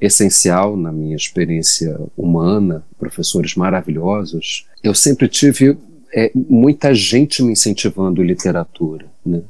essencial 0.00 0.76
na 0.76 0.92
minha 0.92 1.16
experiência 1.16 1.98
humana, 2.16 2.84
professores 2.98 3.54
maravilhosos. 3.54 4.66
Eu 4.82 4.94
sempre 4.94 5.28
tive 5.28 5.76
é, 6.14 6.30
muita 6.34 6.94
gente 6.94 7.42
me 7.42 7.52
incentivando 7.52 8.22
literatura, 8.22 9.06
né? 9.24 9.42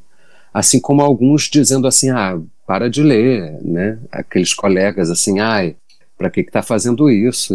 Assim 0.53 0.79
como 0.79 1.01
alguns 1.01 1.49
dizendo 1.49 1.87
assim, 1.87 2.11
ah, 2.11 2.39
para 2.67 2.91
de 2.91 3.03
ler, 3.03 3.59
né? 3.63 3.99
Aqueles 4.11 4.53
colegas 4.53 5.11
assim, 5.11 5.41
ai, 5.41 5.77
para 6.19 6.31
que 6.31 6.41
está 6.41 6.63
fazendo 6.63 7.11
isso? 7.11 7.55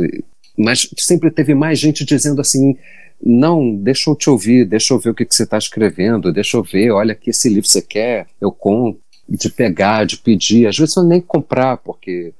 Mas 0.57 0.89
sempre 0.97 1.29
teve 1.29 1.53
mais 1.53 1.77
gente 1.77 2.03
dizendo 2.03 2.41
assim, 2.41 2.75
não, 3.21 3.75
deixa 3.75 4.09
eu 4.09 4.15
te 4.15 4.29
ouvir, 4.29 4.65
deixa 4.65 4.93
eu 4.93 4.99
ver 4.99 5.09
o 5.09 5.15
que, 5.15 5.25
que 5.25 5.35
você 5.35 5.43
está 5.43 5.57
escrevendo, 5.57 6.31
deixa 6.31 6.57
eu 6.57 6.63
ver, 6.63 6.91
olha 6.91 7.15
que 7.15 7.31
esse 7.31 7.49
livro 7.49 7.67
você 7.67 7.81
quer, 7.81 8.27
eu 8.39 8.51
compro, 8.51 9.01
de 9.27 9.49
pegar, 9.49 10.05
de 10.05 10.17
pedir, 10.17 10.67
às 10.67 10.77
vezes 10.77 10.95
eu 10.95 11.03
nem 11.03 11.19
comprar, 11.19 11.77
porque 11.77 12.33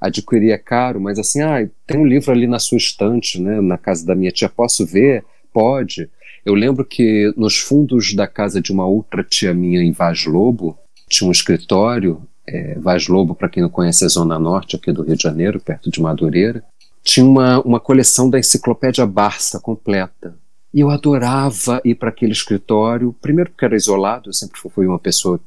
adquirir 0.00 0.52
é 0.52 0.58
caro, 0.58 1.00
mas 1.00 1.18
assim, 1.18 1.40
ah, 1.40 1.68
tem 1.86 1.98
um 1.98 2.06
livro 2.06 2.30
ali 2.30 2.46
na 2.46 2.60
sua 2.60 2.78
estante, 2.78 3.40
né, 3.40 3.60
na 3.60 3.76
casa 3.76 4.06
da 4.06 4.14
minha 4.14 4.30
tia, 4.30 4.48
posso 4.48 4.86
ver? 4.86 5.24
pode. 5.52 6.08
Eu 6.44 6.54
lembro 6.54 6.84
que 6.84 7.32
nos 7.36 7.58
fundos 7.58 8.14
da 8.14 8.28
casa 8.28 8.60
de 8.60 8.72
uma 8.72 8.86
outra 8.86 9.24
tia 9.24 9.52
minha 9.52 9.82
em 9.82 9.90
Vaz 9.90 10.24
Lobo, 10.24 10.78
tinha 11.08 11.26
um 11.26 11.32
escritório, 11.32 12.22
é, 12.46 12.78
Vaz 12.78 13.08
Lobo, 13.08 13.34
para 13.34 13.48
quem 13.48 13.62
não 13.62 13.68
conhece, 13.68 14.04
é 14.04 14.08
Zona 14.08 14.38
Norte, 14.38 14.76
aqui 14.76 14.92
do 14.92 15.02
Rio 15.02 15.16
de 15.16 15.22
Janeiro, 15.22 15.60
perto 15.60 15.90
de 15.90 16.00
Madureira, 16.00 16.62
tinha 17.02 17.24
uma, 17.24 17.60
uma 17.62 17.80
coleção 17.80 18.28
da 18.28 18.38
enciclopédia 18.38 19.06
Barça 19.06 19.60
completa. 19.60 20.36
E 20.72 20.80
eu 20.80 20.90
adorava 20.90 21.80
ir 21.84 21.94
para 21.94 22.10
aquele 22.10 22.32
escritório, 22.32 23.14
primeiro 23.20 23.50
porque 23.50 23.64
era 23.64 23.76
isolado, 23.76 24.28
eu 24.28 24.34
sempre 24.34 24.60
fui 24.60 24.86
uma 24.86 24.98
pessoa 24.98 25.40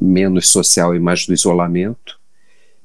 menos 0.00 0.48
social 0.48 0.94
e 0.94 0.98
mais 0.98 1.26
do 1.26 1.34
isolamento. 1.34 2.18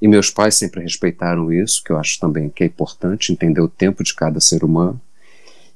E 0.02 0.08
meus 0.08 0.30
pais 0.30 0.56
sempre 0.56 0.82
respeitaram 0.82 1.52
isso, 1.52 1.82
que 1.82 1.92
eu 1.92 1.98
acho 1.98 2.20
também 2.20 2.50
que 2.50 2.64
é 2.64 2.68
importante, 2.68 3.32
entender 3.32 3.62
o 3.62 3.70
tempo 3.70 4.04
de 4.04 4.14
cada 4.14 4.42
ser 4.42 4.64
humano. 4.64 5.00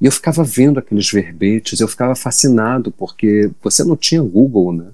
E 0.02 0.06
eu 0.06 0.12
ficava 0.12 0.44
vendo 0.44 0.78
aqueles 0.78 1.10
verbetes, 1.10 1.80
eu 1.80 1.88
ficava 1.88 2.14
fascinado, 2.14 2.92
porque 2.92 3.50
você 3.64 3.84
não 3.84 3.96
tinha 3.96 4.22
Google, 4.22 4.74
né? 4.74 4.88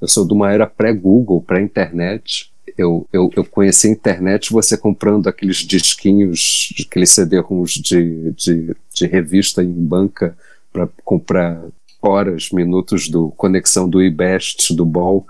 Eu 0.00 0.08
sou 0.08 0.26
de 0.26 0.34
uma 0.34 0.52
era 0.52 0.66
pré-Google, 0.66 1.40
pré-internet. 1.40 2.52
Eu, 2.76 3.06
eu, 3.12 3.30
eu 3.36 3.44
conheci 3.44 3.88
a 3.88 3.90
internet 3.90 4.52
você 4.52 4.76
comprando 4.76 5.28
aqueles 5.28 5.58
disquinhos, 5.58 6.72
aqueles 6.86 7.10
CD-ROMs 7.10 7.74
de, 7.74 8.32
de, 8.32 8.76
de 8.92 9.06
revista 9.06 9.62
em 9.62 9.72
banca 9.72 10.36
para 10.72 10.88
comprar 11.04 11.62
horas, 12.02 12.50
minutos 12.50 13.08
do 13.08 13.30
conexão 13.30 13.88
do 13.88 14.02
IBEST, 14.02 14.74
do 14.74 14.84
BOL. 14.84 15.24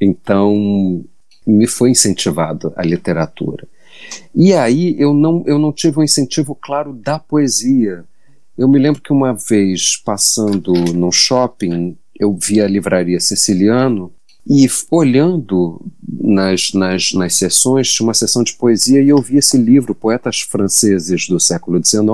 Então, 0.00 1.04
me 1.46 1.66
foi 1.66 1.90
incentivado 1.90 2.72
a 2.76 2.82
literatura. 2.82 3.66
E 4.34 4.52
aí 4.52 4.94
eu 4.98 5.14
não, 5.14 5.42
eu 5.46 5.58
não 5.58 5.72
tive 5.72 5.98
um 5.98 6.02
incentivo 6.02 6.54
claro 6.54 6.92
da 6.92 7.18
poesia. 7.18 8.04
Eu 8.56 8.68
me 8.68 8.78
lembro 8.78 9.02
que 9.02 9.12
uma 9.12 9.32
vez, 9.32 9.96
passando 9.96 10.72
no 10.72 11.10
shopping, 11.12 11.96
eu 12.18 12.34
vi 12.34 12.60
a 12.60 12.68
livraria 12.68 13.20
Siciliano 13.20 14.12
e 14.48 14.68
olhando 14.90 15.84
nas, 16.08 16.72
nas, 16.72 17.12
nas 17.12 17.34
sessões, 17.34 17.92
tinha 17.92 18.06
uma 18.06 18.14
sessão 18.14 18.44
de 18.44 18.54
poesia 18.54 19.02
e 19.02 19.08
eu 19.08 19.20
vi 19.20 19.38
esse 19.38 19.58
livro, 19.58 19.94
Poetas 19.94 20.40
Franceses 20.40 21.28
do 21.28 21.40
século 21.40 21.84
XIX, 21.84 22.06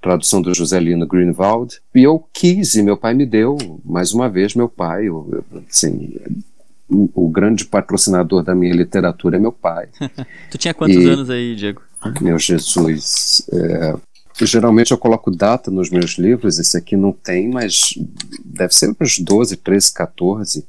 tradução 0.00 0.40
do 0.40 0.54
Joselino 0.54 1.06
Greenwald, 1.06 1.80
e 1.94 2.04
eu 2.04 2.24
quis, 2.32 2.74
e 2.74 2.82
meu 2.82 2.96
pai 2.96 3.14
me 3.14 3.26
deu, 3.26 3.58
mais 3.84 4.12
uma 4.12 4.28
vez, 4.28 4.54
meu 4.54 4.68
pai, 4.68 5.08
eu, 5.08 5.44
assim, 5.68 6.14
o 6.88 7.28
grande 7.28 7.64
patrocinador 7.64 8.42
da 8.42 8.54
minha 8.54 8.74
literatura 8.74 9.36
é 9.36 9.40
meu 9.40 9.52
pai. 9.52 9.88
tu 10.50 10.56
tinha 10.56 10.72
quantos 10.72 10.96
e, 10.96 11.08
anos 11.08 11.30
aí, 11.30 11.56
Diego? 11.56 11.82
Meu 12.20 12.38
Jesus, 12.38 13.46
é, 13.52 13.94
geralmente 14.46 14.92
eu 14.92 14.98
coloco 14.98 15.30
data 15.30 15.70
nos 15.70 15.90
meus 15.90 16.12
livros, 16.12 16.58
esse 16.58 16.76
aqui 16.76 16.96
não 16.96 17.12
tem, 17.12 17.48
mas 17.50 17.94
deve 18.44 18.74
ser 18.74 18.94
uns 19.00 19.18
12, 19.18 19.56
13, 19.56 19.92
14 19.92 20.66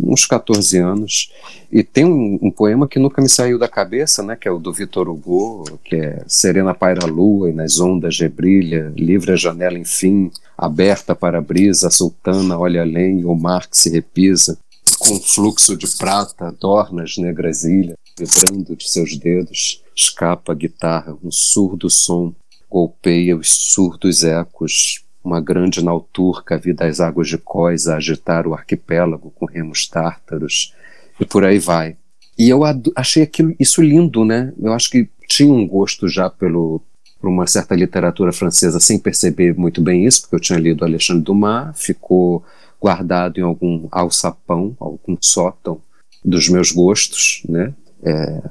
uns 0.00 0.26
14 0.26 0.78
anos. 0.78 1.32
E 1.70 1.82
tem 1.82 2.04
um, 2.04 2.38
um, 2.42 2.50
poema 2.50 2.86
que 2.86 2.98
nunca 2.98 3.22
me 3.22 3.28
saiu 3.28 3.58
da 3.58 3.68
cabeça, 3.68 4.22
né, 4.22 4.36
que 4.36 4.46
é 4.46 4.50
o 4.50 4.58
do 4.58 4.72
Vitor 4.72 5.08
Hugo, 5.08 5.64
que 5.84 5.96
é 5.96 6.22
Serena 6.26 6.74
paira 6.74 7.04
a 7.04 7.08
lua 7.08 7.50
e 7.50 7.52
nas 7.52 7.80
ondas 7.80 8.18
rebrilha, 8.18 8.92
livre 8.96 9.32
a 9.32 9.36
janela 9.36 9.78
enfim, 9.78 10.30
aberta 10.56 11.14
para 11.14 11.38
a 11.38 11.42
brisa, 11.42 11.88
a 11.88 11.90
sultana 11.90 12.58
olha 12.58 12.82
além 12.82 13.20
e 13.20 13.24
o 13.24 13.34
mar 13.34 13.68
que 13.68 13.76
se 13.76 13.90
repisa, 13.90 14.58
com 14.98 15.18
fluxo 15.20 15.76
de 15.76 15.88
prata, 15.96 16.46
adorna 16.46 17.02
as 17.02 17.16
negras 17.16 17.64
ilhas, 17.64 17.96
vibrando 18.18 18.76
de 18.76 18.88
seus 18.88 19.16
dedos, 19.16 19.82
escapa 19.96 20.52
a 20.52 20.54
guitarra, 20.54 21.16
um 21.24 21.30
surdo 21.30 21.88
som, 21.88 22.32
golpeia 22.70 23.36
os 23.36 23.50
surdos 23.50 24.24
ecos, 24.24 25.01
uma 25.24 25.40
grande 25.40 25.84
nau 25.84 26.06
turca 26.12 26.60
das 26.74 27.00
águas 27.00 27.28
de 27.28 27.38
Cós 27.38 27.86
a 27.86 27.96
agitar 27.96 28.46
o 28.46 28.54
arquipélago 28.54 29.30
com 29.30 29.46
remos 29.46 29.86
tártaros, 29.86 30.74
e 31.20 31.24
por 31.24 31.44
aí 31.44 31.58
vai. 31.58 31.96
E 32.38 32.48
eu 32.48 32.62
achei 32.96 33.22
aquilo, 33.22 33.54
isso 33.60 33.82
lindo, 33.82 34.24
né? 34.24 34.52
Eu 34.60 34.72
acho 34.72 34.90
que 34.90 35.08
tinha 35.28 35.52
um 35.52 35.66
gosto 35.66 36.08
já 36.08 36.28
pelo, 36.28 36.80
por 37.20 37.28
uma 37.28 37.46
certa 37.46 37.74
literatura 37.74 38.32
francesa 38.32 38.80
sem 38.80 38.98
perceber 38.98 39.56
muito 39.56 39.80
bem 39.80 40.06
isso, 40.06 40.22
porque 40.22 40.36
eu 40.36 40.40
tinha 40.40 40.58
lido 40.58 40.84
Alexandre 40.84 41.22
Dumas, 41.22 41.80
ficou 41.80 42.42
guardado 42.80 43.38
em 43.38 43.42
algum 43.42 43.86
alçapão, 43.92 44.76
algum 44.80 45.16
sótão 45.20 45.80
dos 46.24 46.48
meus 46.48 46.72
gostos, 46.72 47.42
né? 47.48 47.72
É, 48.02 48.42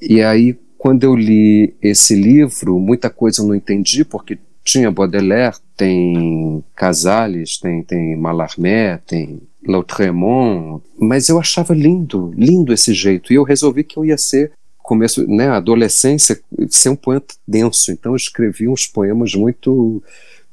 e 0.00 0.22
aí, 0.22 0.56
quando 0.78 1.04
eu 1.04 1.16
li 1.16 1.74
esse 1.82 2.14
livro, 2.14 2.78
muita 2.78 3.10
coisa 3.10 3.42
eu 3.42 3.46
não 3.46 3.54
entendi, 3.54 4.04
porque 4.04 4.38
tinha 4.64 4.90
Baudelaire, 4.90 5.56
tem 5.76 6.64
Casales, 6.74 7.58
tem, 7.58 7.82
tem 7.82 8.16
Mallarmé, 8.16 8.98
tem 9.06 9.40
Lautremont, 9.66 10.82
mas 10.98 11.28
eu 11.28 11.38
achava 11.38 11.74
lindo, 11.74 12.32
lindo 12.36 12.72
esse 12.72 12.92
jeito, 12.94 13.32
e 13.32 13.36
eu 13.36 13.42
resolvi 13.42 13.84
que 13.84 13.96
eu 13.96 14.04
ia 14.04 14.18
ser 14.18 14.52
começo, 14.78 15.26
né, 15.28 15.48
adolescência, 15.48 16.40
ser 16.68 16.88
um 16.90 16.96
poeta 16.96 17.34
denso, 17.46 17.92
então 17.92 18.12
eu 18.12 18.16
escrevi 18.16 18.68
uns 18.68 18.86
poemas 18.86 19.34
muito 19.34 20.02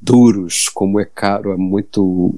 duros, 0.00 0.68
como 0.68 0.98
é 0.98 1.04
caro, 1.04 1.52
é 1.52 1.56
muito 1.56 2.34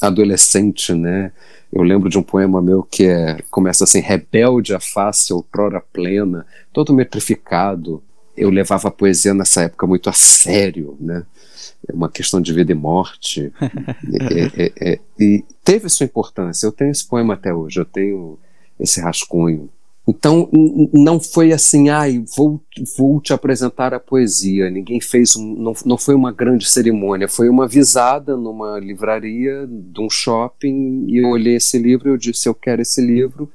adolescente, 0.00 0.94
né? 0.94 1.32
Eu 1.72 1.82
lembro 1.82 2.08
de 2.08 2.18
um 2.18 2.22
poema 2.22 2.60
meu 2.60 2.82
que 2.82 3.04
é, 3.04 3.38
começa 3.50 3.84
assim, 3.84 4.00
rebelde 4.00 4.74
a 4.74 4.80
face 4.80 5.32
outrora 5.32 5.80
plena, 5.80 6.46
todo 6.72 6.94
metrificado, 6.94 8.02
eu 8.40 8.50
levava 8.50 8.88
a 8.88 8.90
poesia 8.90 9.34
nessa 9.34 9.62
época 9.62 9.86
muito 9.86 10.08
a 10.08 10.12
sério, 10.12 10.96
né? 10.98 11.24
É 11.86 11.92
uma 11.92 12.10
questão 12.10 12.40
de 12.40 12.52
vida 12.52 12.72
e 12.72 12.74
morte. 12.74 13.52
é, 13.60 14.64
é, 14.64 14.72
é, 14.80 15.00
e 15.18 15.44
teve 15.64 15.88
sua 15.88 16.04
importância. 16.04 16.66
Eu 16.66 16.72
tenho 16.72 16.90
esse 16.90 17.06
poema 17.06 17.34
até 17.34 17.52
hoje, 17.52 17.80
eu 17.80 17.84
tenho 17.84 18.38
esse 18.78 19.00
rascunho. 19.00 19.68
Então, 20.08 20.48
não 20.92 21.20
foi 21.20 21.52
assim, 21.52 21.88
ai, 21.88 22.24
vou, 22.36 22.60
vou 22.96 23.20
te 23.20 23.32
apresentar 23.32 23.94
a 23.94 24.00
poesia. 24.00 24.70
Ninguém 24.70 25.00
fez, 25.00 25.36
um, 25.36 25.54
não, 25.54 25.72
não 25.84 25.98
foi 25.98 26.14
uma 26.14 26.32
grande 26.32 26.68
cerimônia, 26.68 27.28
foi 27.28 27.48
uma 27.48 27.68
visada 27.68 28.36
numa 28.36 28.78
livraria 28.80 29.68
de 29.68 30.00
um 30.00 30.10
shopping 30.10 31.04
e 31.06 31.18
eu 31.18 31.28
olhei 31.28 31.56
esse 31.56 31.78
livro 31.78 32.08
e 32.08 32.12
eu 32.12 32.16
disse, 32.16 32.48
eu 32.48 32.54
quero 32.54 32.82
esse 32.82 33.00
livro. 33.00 33.50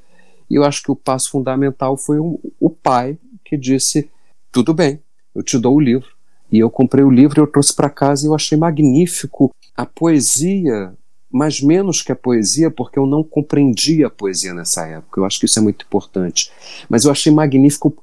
E 0.50 0.56
eu 0.56 0.64
acho 0.64 0.84
que 0.84 0.92
o 0.92 0.96
passo 0.96 1.32
fundamental 1.32 1.98
foi 1.98 2.20
o, 2.20 2.40
o 2.60 2.70
pai 2.70 3.18
que 3.44 3.58
disse, 3.58 4.10
tudo 4.56 4.74
bem, 4.74 5.02
eu 5.36 5.44
te 5.44 5.60
dou 5.60 5.76
o 5.76 5.82
livro. 5.82 6.08
E 6.50 6.60
eu 6.60 6.70
comprei 6.70 7.04
o 7.04 7.12
livro, 7.12 7.42
eu 7.42 7.48
trouxe 7.48 7.76
para 7.76 7.90
casa 7.90 8.24
e 8.24 8.30
eu 8.30 8.34
achei 8.34 8.58
magnífico 8.58 9.54
a 9.76 9.86
poesia, 9.86 10.94
mas 11.30 11.60
menos 11.60 12.02
que 12.02 12.14
a 12.14 12.16
poesia, 12.16 12.72
porque 12.72 12.98
eu 12.98 13.06
não 13.06 13.22
compreendia 13.22 14.08
a 14.08 14.10
poesia 14.10 14.54
nessa 14.54 14.88
época. 14.88 15.20
Eu 15.20 15.26
acho 15.26 15.42
que 15.42 15.46
isso 15.46 15.60
é 15.60 15.62
muito 15.62 15.86
importante. 15.86 16.54
Mas 16.88 17.04
eu 17.04 17.12
achei 17.12 17.34
magnífico 17.34 18.02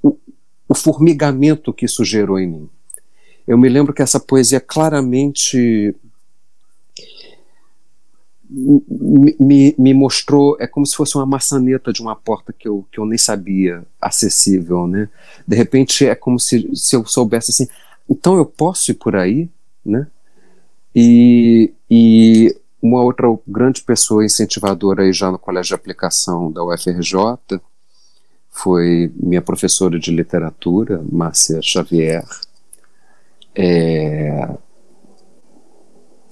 o, 0.00 0.16
o 0.68 0.74
formigamento 0.74 1.72
que 1.72 1.86
isso 1.86 2.04
gerou 2.04 2.38
em 2.38 2.46
mim. 2.46 2.70
Eu 3.44 3.58
me 3.58 3.68
lembro 3.68 3.92
que 3.92 4.02
essa 4.02 4.20
poesia 4.20 4.60
claramente 4.60 5.96
me, 8.50 9.74
me, 9.78 9.94
mostrou, 9.94 10.56
é 10.58 10.66
como 10.66 10.86
se 10.86 10.96
fosse 10.96 11.16
uma 11.16 11.26
maçaneta 11.26 11.92
de 11.92 12.00
uma 12.00 12.16
porta 12.16 12.52
que 12.52 12.66
eu, 12.66 12.86
que 12.90 12.98
eu 12.98 13.04
nem 13.04 13.18
sabia 13.18 13.84
acessível, 14.00 14.86
né? 14.86 15.08
De 15.46 15.54
repente 15.54 16.06
é 16.06 16.14
como 16.14 16.38
se, 16.38 16.70
se 16.74 16.96
eu 16.96 17.04
soubesse 17.04 17.50
assim, 17.50 17.68
então 18.08 18.36
eu 18.36 18.46
posso 18.46 18.90
ir 18.90 18.94
por 18.94 19.16
aí, 19.16 19.48
né? 19.84 20.06
E, 20.94 21.72
e 21.90 22.56
uma 22.80 23.02
outra 23.02 23.26
grande 23.46 23.82
pessoa 23.82 24.24
incentivadora 24.24 25.02
aí 25.02 25.12
já 25.12 25.30
no 25.30 25.38
colégio 25.38 25.68
de 25.68 25.74
aplicação 25.74 26.50
da 26.50 26.64
UFRJ 26.64 27.60
foi 28.50 29.12
minha 29.14 29.42
professora 29.42 29.98
de 29.98 30.10
literatura, 30.10 31.04
Márcia 31.10 31.60
Xavier, 31.62 32.24
é, 33.54 34.48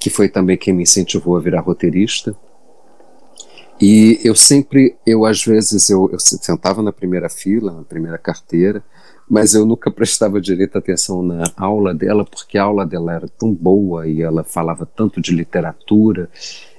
que 0.06 0.10
foi 0.10 0.28
também 0.28 0.56
quem 0.56 0.72
me 0.72 0.84
incentivou 0.84 1.36
a 1.36 1.40
virar 1.40 1.62
roteirista. 1.62 2.36
E 3.80 4.20
eu 4.22 4.36
sempre, 4.36 4.96
eu 5.04 5.26
às 5.26 5.44
vezes, 5.44 5.90
eu, 5.90 6.08
eu 6.12 6.20
sentava 6.20 6.80
na 6.80 6.92
primeira 6.92 7.28
fila, 7.28 7.72
na 7.72 7.82
primeira 7.82 8.16
carteira, 8.16 8.84
mas 9.28 9.52
eu 9.52 9.66
nunca 9.66 9.90
prestava 9.90 10.40
direita 10.40 10.78
atenção 10.78 11.24
na 11.24 11.42
aula 11.56 11.92
dela, 11.92 12.24
porque 12.24 12.56
a 12.56 12.62
aula 12.62 12.86
dela 12.86 13.14
era 13.14 13.26
tão 13.26 13.52
boa 13.52 14.06
e 14.06 14.22
ela 14.22 14.44
falava 14.44 14.86
tanto 14.86 15.20
de 15.20 15.34
literatura, 15.34 16.30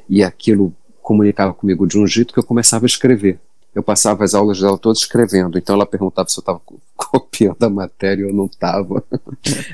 e 0.08 0.24
aquilo 0.24 0.74
comunicava 1.02 1.54
comigo 1.54 1.86
de 1.86 2.00
um 2.00 2.08
jeito 2.08 2.34
que 2.34 2.40
eu 2.40 2.46
começava 2.46 2.86
a 2.86 2.88
escrever 2.88 3.42
eu 3.78 3.84
passava 3.84 4.24
as 4.24 4.34
aulas 4.34 4.60
dela 4.60 4.76
todas 4.76 4.98
escrevendo. 4.98 5.56
Então 5.56 5.76
ela 5.76 5.86
perguntava 5.86 6.28
se 6.28 6.40
eu 6.40 6.42
estava 6.42 6.60
copiando 6.98 7.62
a 7.62 7.70
matéria 7.70 8.24
eu 8.24 8.34
não 8.34 8.48
estava. 8.48 9.04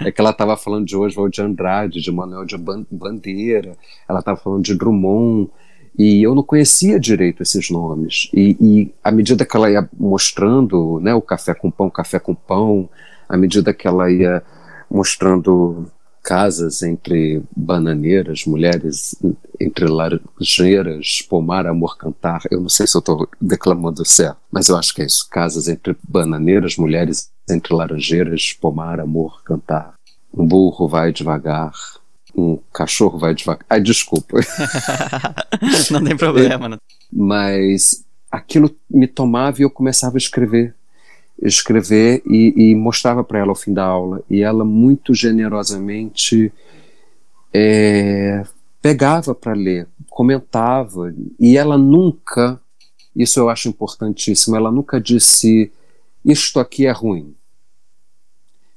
é 0.01 0.11
que 0.11 0.19
ela 0.19 0.31
estava 0.31 0.57
falando 0.57 0.85
de 0.85 0.97
Oswald 0.97 1.33
de 1.33 1.41
Andrade, 1.41 2.01
de 2.01 2.11
Manuel 2.11 2.43
de 2.43 2.57
Bandeira, 2.91 3.77
ela 4.07 4.19
estava 4.19 4.37
falando 4.37 4.61
de 4.61 4.75
Drummond, 4.75 5.49
e 5.97 6.21
eu 6.21 6.35
não 6.35 6.43
conhecia 6.43 6.99
direito 6.99 7.41
esses 7.43 7.69
nomes. 7.69 8.29
E, 8.33 8.57
e 8.59 8.93
à 9.01 9.09
medida 9.09 9.45
que 9.45 9.55
ela 9.55 9.71
ia 9.71 9.89
mostrando 9.97 10.99
né, 10.99 11.15
o 11.15 11.21
café 11.21 11.53
com 11.53 11.71
pão, 11.71 11.89
café 11.89 12.19
com 12.19 12.35
pão, 12.35 12.89
à 13.29 13.37
medida 13.37 13.73
que 13.73 13.87
ela 13.87 14.11
ia 14.11 14.43
mostrando 14.91 15.85
casas 16.23 16.81
entre 16.81 17.43
bananeiras, 17.55 18.45
mulheres 18.45 19.13
entre 19.59 19.85
laranjeiras, 19.85 21.21
pomar, 21.21 21.67
amor, 21.67 21.97
cantar. 21.97 22.41
Eu 22.49 22.61
não 22.61 22.69
sei 22.69 22.87
se 22.87 22.95
eu 22.95 22.99
estou 22.99 23.27
declamando 23.39 24.05
certo, 24.05 24.37
mas 24.49 24.69
eu 24.69 24.77
acho 24.77 24.95
que 24.95 25.01
é 25.01 25.05
isso. 25.05 25.27
Casas 25.29 25.67
entre 25.67 25.95
bananeiras, 26.01 26.77
mulheres 26.77 27.29
entre 27.49 27.73
laranjeiras, 27.73 28.53
pomar, 28.53 29.01
amor, 29.01 29.43
cantar. 29.43 29.93
Um 30.33 30.47
burro 30.47 30.87
vai 30.87 31.11
devagar, 31.11 31.73
um 32.33 32.57
cachorro 32.71 33.19
vai 33.19 33.35
devagar. 33.35 33.65
Ai, 33.69 33.81
desculpa. 33.81 34.39
não 35.91 36.03
tem 36.03 36.15
problema. 36.15 36.79
Mas 37.11 38.03
aquilo 38.31 38.73
me 38.89 39.07
tomava 39.07 39.59
e 39.59 39.63
eu 39.63 39.69
começava 39.69 40.15
a 40.15 40.17
escrever 40.17 40.73
escrever 41.43 42.23
e, 42.25 42.53
e 42.71 42.75
mostrava 42.75 43.23
para 43.23 43.39
ela 43.39 43.49
ao 43.49 43.55
fim 43.55 43.73
da 43.73 43.83
aula. 43.83 44.23
E 44.29 44.41
ela 44.41 44.63
muito 44.63 45.13
generosamente 45.13 46.51
é, 47.53 48.43
pegava 48.81 49.35
para 49.35 49.53
ler, 49.53 49.87
comentava. 50.09 51.13
E 51.39 51.57
ela 51.57 51.77
nunca, 51.77 52.59
isso 53.15 53.39
eu 53.39 53.49
acho 53.49 53.67
importantíssimo, 53.67 54.55
ela 54.55 54.71
nunca 54.71 54.99
disse: 54.99 55.71
Isto 56.23 56.59
aqui 56.59 56.85
é 56.85 56.91
ruim. 56.91 57.35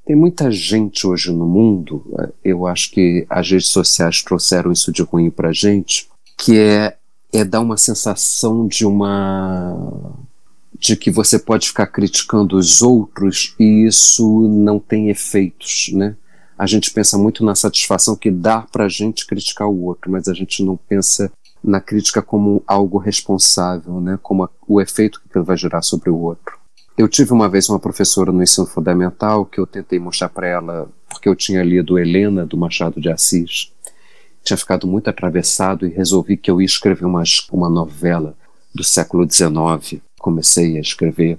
Tem 0.04 0.14
muita 0.14 0.52
gente 0.52 1.04
hoje 1.04 1.32
no 1.32 1.46
mundo, 1.46 2.04
eu 2.44 2.64
acho 2.64 2.92
que 2.92 3.26
as 3.28 3.50
redes 3.50 3.66
sociais 3.66 4.22
trouxeram 4.22 4.70
isso 4.70 4.92
de 4.92 5.02
ruim 5.02 5.30
para 5.30 5.52
gente, 5.52 6.08
que 6.38 6.56
é, 6.56 6.96
é 7.32 7.44
dar 7.44 7.60
uma 7.60 7.76
sensação 7.76 8.68
de 8.68 8.86
uma 8.86 10.16
de 10.86 10.96
que 10.96 11.10
você 11.10 11.36
pode 11.36 11.66
ficar 11.66 11.88
criticando 11.88 12.56
os 12.56 12.80
outros 12.80 13.56
e 13.58 13.84
isso 13.86 14.42
não 14.48 14.78
tem 14.78 15.10
efeitos, 15.10 15.90
né? 15.92 16.14
A 16.56 16.64
gente 16.64 16.92
pensa 16.92 17.18
muito 17.18 17.44
na 17.44 17.56
satisfação 17.56 18.14
que 18.14 18.30
dá 18.30 18.60
para 18.60 18.84
a 18.84 18.88
gente 18.88 19.26
criticar 19.26 19.66
o 19.66 19.82
outro, 19.82 20.12
mas 20.12 20.28
a 20.28 20.32
gente 20.32 20.62
não 20.62 20.76
pensa 20.76 21.30
na 21.62 21.80
crítica 21.80 22.22
como 22.22 22.62
algo 22.68 22.98
responsável, 22.98 24.00
né? 24.00 24.16
Como 24.22 24.44
a, 24.44 24.48
o 24.68 24.80
efeito 24.80 25.20
que 25.20 25.36
ele 25.36 25.44
vai 25.44 25.56
gerar 25.56 25.82
sobre 25.82 26.08
o 26.08 26.16
outro. 26.16 26.56
Eu 26.96 27.08
tive 27.08 27.32
uma 27.32 27.48
vez 27.48 27.68
uma 27.68 27.80
professora 27.80 28.30
no 28.30 28.40
ensino 28.40 28.66
fundamental 28.66 29.44
que 29.44 29.58
eu 29.58 29.66
tentei 29.66 29.98
mostrar 29.98 30.28
para 30.28 30.46
ela, 30.46 30.88
porque 31.08 31.28
eu 31.28 31.34
tinha 31.34 31.64
lido 31.64 31.98
Helena 31.98 32.46
do 32.46 32.56
Machado 32.56 33.00
de 33.00 33.10
Assis, 33.10 33.72
tinha 34.44 34.56
ficado 34.56 34.86
muito 34.86 35.10
atravessado 35.10 35.84
e 35.84 35.90
resolvi 35.90 36.36
que 36.36 36.48
eu 36.48 36.60
ia 36.60 36.64
escrever 36.64 37.04
uma, 37.04 37.24
uma 37.50 37.68
novela 37.68 38.36
do 38.72 38.84
século 38.84 39.28
XIX. 39.28 40.00
Comecei 40.26 40.76
a 40.76 40.80
escrever. 40.80 41.38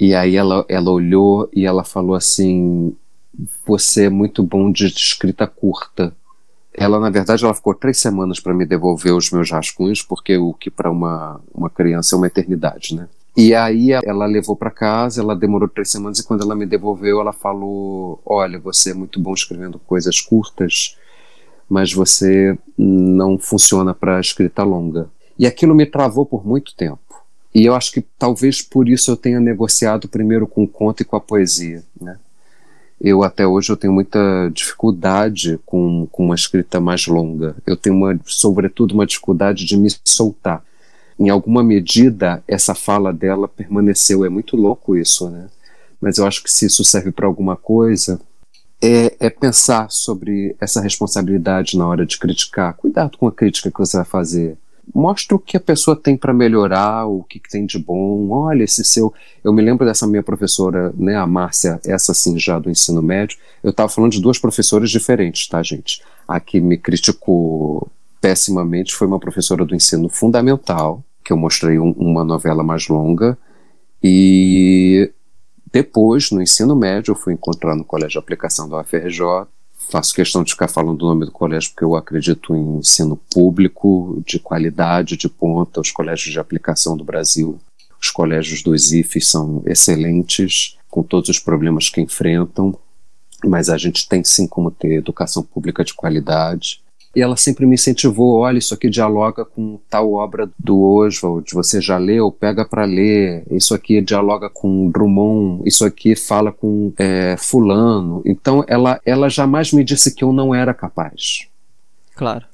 E 0.00 0.14
aí 0.14 0.36
ela, 0.36 0.64
ela 0.66 0.90
olhou 0.90 1.50
e 1.54 1.66
ela 1.66 1.84
falou 1.84 2.14
assim: 2.14 2.96
Você 3.66 4.06
é 4.06 4.08
muito 4.08 4.42
bom 4.42 4.72
de 4.72 4.86
escrita 4.86 5.46
curta. 5.46 6.16
Ela, 6.72 6.98
na 6.98 7.10
verdade, 7.10 7.44
ela 7.44 7.52
ficou 7.52 7.74
três 7.74 7.98
semanas 7.98 8.40
para 8.40 8.54
me 8.54 8.64
devolver 8.64 9.14
os 9.14 9.30
meus 9.30 9.50
rascunhos, 9.50 10.00
porque 10.00 10.38
o 10.38 10.54
que 10.54 10.70
para 10.70 10.90
uma, 10.90 11.42
uma 11.52 11.68
criança 11.68 12.14
é 12.14 12.16
uma 12.16 12.26
eternidade, 12.26 12.96
né? 12.96 13.06
E 13.36 13.54
aí 13.54 13.92
ela 13.92 14.24
levou 14.24 14.56
para 14.56 14.70
casa, 14.70 15.20
ela 15.20 15.36
demorou 15.36 15.68
três 15.68 15.90
semanas 15.90 16.18
e 16.18 16.24
quando 16.24 16.42
ela 16.42 16.54
me 16.54 16.64
devolveu, 16.64 17.20
ela 17.20 17.34
falou: 17.34 18.18
Olha, 18.24 18.58
você 18.58 18.92
é 18.92 18.94
muito 18.94 19.20
bom 19.20 19.34
escrevendo 19.34 19.78
coisas 19.78 20.22
curtas, 20.22 20.96
mas 21.68 21.92
você 21.92 22.56
não 22.78 23.38
funciona 23.38 23.92
para 23.92 24.18
escrita 24.18 24.62
longa. 24.62 25.10
E 25.38 25.46
aquilo 25.46 25.74
me 25.74 25.84
travou 25.84 26.24
por 26.24 26.46
muito 26.46 26.74
tempo. 26.74 27.11
E 27.54 27.64
eu 27.64 27.74
acho 27.74 27.92
que 27.92 28.00
talvez 28.18 28.62
por 28.62 28.88
isso 28.88 29.10
eu 29.10 29.16
tenha 29.16 29.38
negociado 29.38 30.08
primeiro 30.08 30.46
com 30.46 30.64
o 30.64 30.68
conto 30.68 31.02
e 31.02 31.04
com 31.04 31.16
a 31.16 31.20
poesia, 31.20 31.82
né? 32.00 32.18
Eu 33.00 33.24
até 33.24 33.44
hoje 33.44 33.70
eu 33.70 33.76
tenho 33.76 33.92
muita 33.92 34.48
dificuldade 34.54 35.58
com, 35.66 36.06
com 36.12 36.26
uma 36.26 36.36
escrita 36.36 36.80
mais 36.80 37.06
longa. 37.08 37.56
Eu 37.66 37.76
tenho 37.76 37.96
uma, 37.96 38.18
sobretudo 38.24 38.94
uma 38.94 39.04
dificuldade 39.04 39.64
de 39.64 39.76
me 39.76 39.88
soltar 40.04 40.64
em 41.18 41.28
alguma 41.28 41.62
medida, 41.62 42.42
essa 42.48 42.74
fala 42.74 43.12
dela 43.12 43.46
permaneceu. 43.46 44.24
É 44.24 44.28
muito 44.28 44.56
louco 44.56 44.96
isso, 44.96 45.30
né? 45.30 45.46
Mas 46.00 46.18
eu 46.18 46.26
acho 46.26 46.42
que 46.42 46.50
se 46.50 46.66
isso 46.66 46.84
serve 46.84 47.12
para 47.12 47.26
alguma 47.26 47.56
coisa, 47.56 48.20
é, 48.80 49.14
é, 49.20 49.30
pensar 49.30 49.88
sobre 49.90 50.56
essa 50.60 50.80
responsabilidade 50.80 51.78
na 51.78 51.86
hora 51.86 52.04
de 52.04 52.18
criticar. 52.18 52.74
Cuidado 52.74 53.16
com 53.16 53.28
a 53.28 53.32
crítica 53.32 53.70
que 53.70 53.78
você 53.78 53.98
vai 53.98 54.06
fazer. 54.06 54.58
Mostra 54.94 55.36
o 55.36 55.38
que 55.38 55.56
a 55.56 55.60
pessoa 55.60 55.96
tem 55.96 56.16
para 56.16 56.34
melhorar, 56.34 57.06
o 57.06 57.22
que, 57.22 57.38
que, 57.38 57.48
tem 57.48 57.64
de 57.64 57.78
bom. 57.78 58.30
Olha, 58.30 58.64
esse 58.64 58.84
seu. 58.84 59.12
Eu 59.42 59.52
me 59.52 59.62
lembro 59.62 59.86
dessa 59.86 60.06
minha 60.06 60.22
professora, 60.22 60.92
né, 60.96 61.16
a 61.16 61.26
Márcia, 61.26 61.80
essa 61.86 62.12
sim 62.12 62.38
já 62.38 62.58
do 62.58 62.68
ensino 62.68 63.00
médio. 63.00 63.38
Eu 63.62 63.70
estava 63.70 63.88
falando 63.88 64.12
de 64.12 64.20
duas 64.20 64.38
professoras 64.38 64.90
diferentes, 64.90 65.46
tá, 65.48 65.62
gente? 65.62 66.02
A 66.26 66.40
que 66.40 66.60
me 66.60 66.76
criticou 66.76 67.88
pessimamente 68.20 68.94
foi 68.94 69.06
uma 69.06 69.18
professora 69.18 69.64
do 69.64 69.74
ensino 69.74 70.08
fundamental, 70.08 71.02
que 71.24 71.32
eu 71.32 71.36
mostrei 71.36 71.78
um, 71.78 71.90
uma 71.92 72.24
novela 72.24 72.62
mais 72.62 72.88
longa, 72.88 73.38
e 74.02 75.12
depois, 75.72 76.30
no 76.30 76.42
ensino 76.42 76.76
médio, 76.76 77.12
eu 77.12 77.16
fui 77.16 77.32
encontrar 77.32 77.74
no 77.74 77.84
colégio 77.84 78.12
de 78.12 78.18
aplicação 78.18 78.68
da 78.68 78.80
UFRJ. 78.80 79.46
Faço 79.92 80.14
questão 80.14 80.42
de 80.42 80.52
ficar 80.52 80.68
falando 80.68 80.96
do 80.96 81.04
nome 81.06 81.26
do 81.26 81.30
colégio 81.30 81.68
porque 81.68 81.84
eu 81.84 81.94
acredito 81.94 82.56
em 82.56 82.78
ensino 82.78 83.14
público, 83.30 84.22
de 84.26 84.38
qualidade, 84.38 85.18
de 85.18 85.28
ponta. 85.28 85.82
Os 85.82 85.90
colégios 85.90 86.32
de 86.32 86.40
aplicação 86.40 86.96
do 86.96 87.04
Brasil, 87.04 87.60
os 88.00 88.10
colégios 88.10 88.62
dos 88.62 88.90
IFES 88.90 89.28
são 89.28 89.62
excelentes, 89.66 90.78
com 90.88 91.02
todos 91.02 91.28
os 91.28 91.38
problemas 91.38 91.90
que 91.90 92.00
enfrentam, 92.00 92.74
mas 93.44 93.68
a 93.68 93.76
gente 93.76 94.08
tem 94.08 94.24
sim 94.24 94.46
como 94.46 94.70
ter 94.70 94.94
educação 94.94 95.42
pública 95.42 95.84
de 95.84 95.92
qualidade. 95.92 96.80
E 97.14 97.20
ela 97.20 97.36
sempre 97.36 97.66
me 97.66 97.74
incentivou, 97.74 98.38
olha, 98.38 98.58
isso 98.58 98.72
aqui 98.72 98.88
dialoga 98.88 99.44
com 99.44 99.78
tal 99.90 100.12
obra 100.14 100.50
do 100.58 100.80
Oswald, 100.80 101.52
você 101.52 101.78
já 101.80 101.98
leu, 101.98 102.32
pega 102.32 102.64
para 102.64 102.84
ler, 102.84 103.44
isso 103.50 103.74
aqui 103.74 104.00
dialoga 104.00 104.48
com 104.48 104.90
Drummond, 104.90 105.62
isso 105.66 105.84
aqui 105.84 106.16
fala 106.16 106.50
com 106.50 106.92
é, 106.98 107.36
fulano. 107.36 108.22
Então 108.24 108.64
ela, 108.66 108.98
ela 109.04 109.28
jamais 109.28 109.72
me 109.72 109.84
disse 109.84 110.14
que 110.14 110.24
eu 110.24 110.32
não 110.32 110.54
era 110.54 110.72
capaz. 110.72 111.46
Claro. 112.14 112.46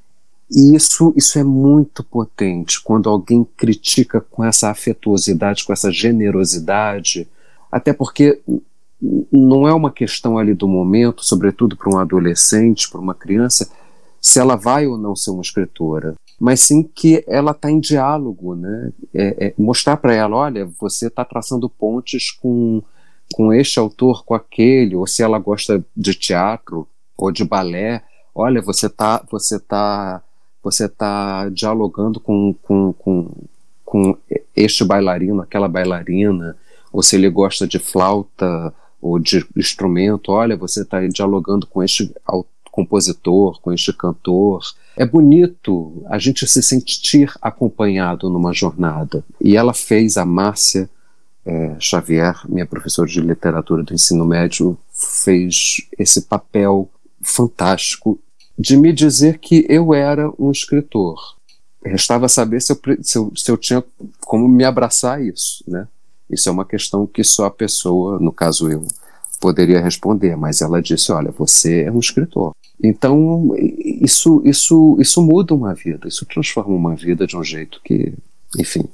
E 0.51 0.75
isso, 0.75 1.13
isso 1.15 1.37
é 1.37 1.43
muito 1.43 2.03
potente, 2.03 2.81
quando 2.81 3.07
alguém 3.07 3.47
critica 3.55 4.19
com 4.19 4.43
essa 4.43 4.69
afetuosidade, 4.69 5.63
com 5.63 5.71
essa 5.71 5.91
generosidade, 5.91 7.27
até 7.71 7.93
porque 7.93 8.41
não 9.31 9.67
é 9.67 9.73
uma 9.73 9.91
questão 9.91 10.37
ali 10.37 10.53
do 10.53 10.67
momento, 10.67 11.23
sobretudo 11.23 11.77
para 11.77 11.89
um 11.89 11.99
adolescente, 11.99 12.89
para 12.89 12.99
uma 12.99 13.13
criança, 13.13 13.69
se 14.21 14.39
ela 14.39 14.55
vai 14.55 14.87
ou 14.87 14.97
não 14.97 15.15
ser 15.15 15.31
uma 15.31 15.41
escritora, 15.41 16.15
mas 16.39 16.61
sim 16.61 16.83
que 16.83 17.23
ela 17.27 17.51
está 17.51 17.69
em 17.69 17.79
diálogo, 17.79 18.55
né? 18.55 18.91
É, 19.13 19.47
é 19.47 19.53
mostrar 19.57 19.97
para 19.97 20.13
ela, 20.13 20.35
olha, 20.35 20.65
você 20.79 21.07
está 21.07 21.25
traçando 21.25 21.69
pontes 21.69 22.31
com, 22.31 22.81
com 23.33 23.53
este 23.53 23.79
autor, 23.79 24.23
com 24.23 24.33
aquele, 24.33 24.95
ou 24.95 25.05
se 25.05 25.21
ela 25.21 25.37
gosta 25.37 25.83
de 25.95 26.13
teatro 26.13 26.87
ou 27.17 27.31
de 27.31 27.43
balé, 27.43 28.03
olha, 28.33 28.61
você 28.61 28.87
está 28.87 29.21
você 29.29 29.59
tá, 29.59 30.23
você 30.63 30.87
tá 30.87 31.49
dialogando 31.49 32.19
com, 32.19 32.55
com, 32.61 32.93
com, 32.93 33.31
com 33.83 34.17
este 34.55 34.85
bailarino, 34.85 35.41
aquela 35.41 35.67
bailarina, 35.67 36.55
ou 36.91 37.03
se 37.03 37.17
ele 37.17 37.29
gosta 37.29 37.67
de 37.67 37.79
flauta 37.79 38.73
ou 39.01 39.19
de 39.19 39.45
instrumento, 39.57 40.31
olha, 40.31 40.55
você 40.55 40.81
está 40.81 41.05
dialogando 41.07 41.67
com 41.67 41.83
este 41.83 42.13
autor 42.25 42.58
compositor, 42.79 43.59
com 43.61 43.73
este 43.73 43.91
cantor. 43.91 44.61
É 44.95 45.05
bonito 45.05 46.01
a 46.07 46.17
gente 46.17 46.47
se 46.47 46.63
sentir 46.63 47.33
acompanhado 47.41 48.29
numa 48.29 48.53
jornada. 48.53 49.23
E 49.41 49.57
ela 49.57 49.73
fez, 49.73 50.15
a 50.17 50.25
Márcia 50.25 50.89
é, 51.45 51.75
Xavier, 51.79 52.39
minha 52.47 52.65
professora 52.65 53.09
de 53.09 53.19
literatura 53.19 53.83
do 53.83 53.93
ensino 53.93 54.25
médio, 54.25 54.77
fez 54.93 55.87
esse 55.97 56.21
papel 56.21 56.89
fantástico 57.21 58.17
de 58.57 58.77
me 58.77 58.93
dizer 58.93 59.39
que 59.39 59.65
eu 59.69 59.93
era 59.93 60.31
um 60.39 60.51
escritor. 60.51 61.35
Restava 61.83 62.29
saber 62.29 62.61
se 62.61 62.71
eu, 62.71 62.79
se 63.01 63.17
eu, 63.17 63.31
se 63.35 63.51
eu 63.51 63.57
tinha 63.57 63.83
como 64.21 64.47
me 64.47 64.63
abraçar 64.63 65.17
a 65.17 65.21
isso, 65.21 65.63
né? 65.67 65.87
Isso 66.29 66.47
é 66.47 66.51
uma 66.51 66.65
questão 66.65 67.07
que 67.07 67.23
só 67.23 67.45
a 67.45 67.51
pessoa, 67.51 68.19
no 68.19 68.31
caso 68.31 68.69
eu, 68.69 68.85
poderia 69.39 69.81
responder, 69.81 70.35
mas 70.35 70.61
ela 70.61 70.81
disse: 70.81 71.11
Olha, 71.11 71.31
você 71.31 71.83
é 71.83 71.91
um 71.91 71.99
escritor. 71.99 72.51
Então, 72.81 73.53
isso, 73.57 74.41
isso, 74.45 74.97
isso 74.99 75.21
muda 75.21 75.53
uma 75.53 75.73
vida, 75.73 76.07
isso 76.07 76.25
transforma 76.25 76.73
uma 76.73 76.95
vida 76.95 77.27
de 77.27 77.35
um 77.35 77.43
jeito 77.43 77.81
que, 77.83 78.13
enfim. 78.57 78.85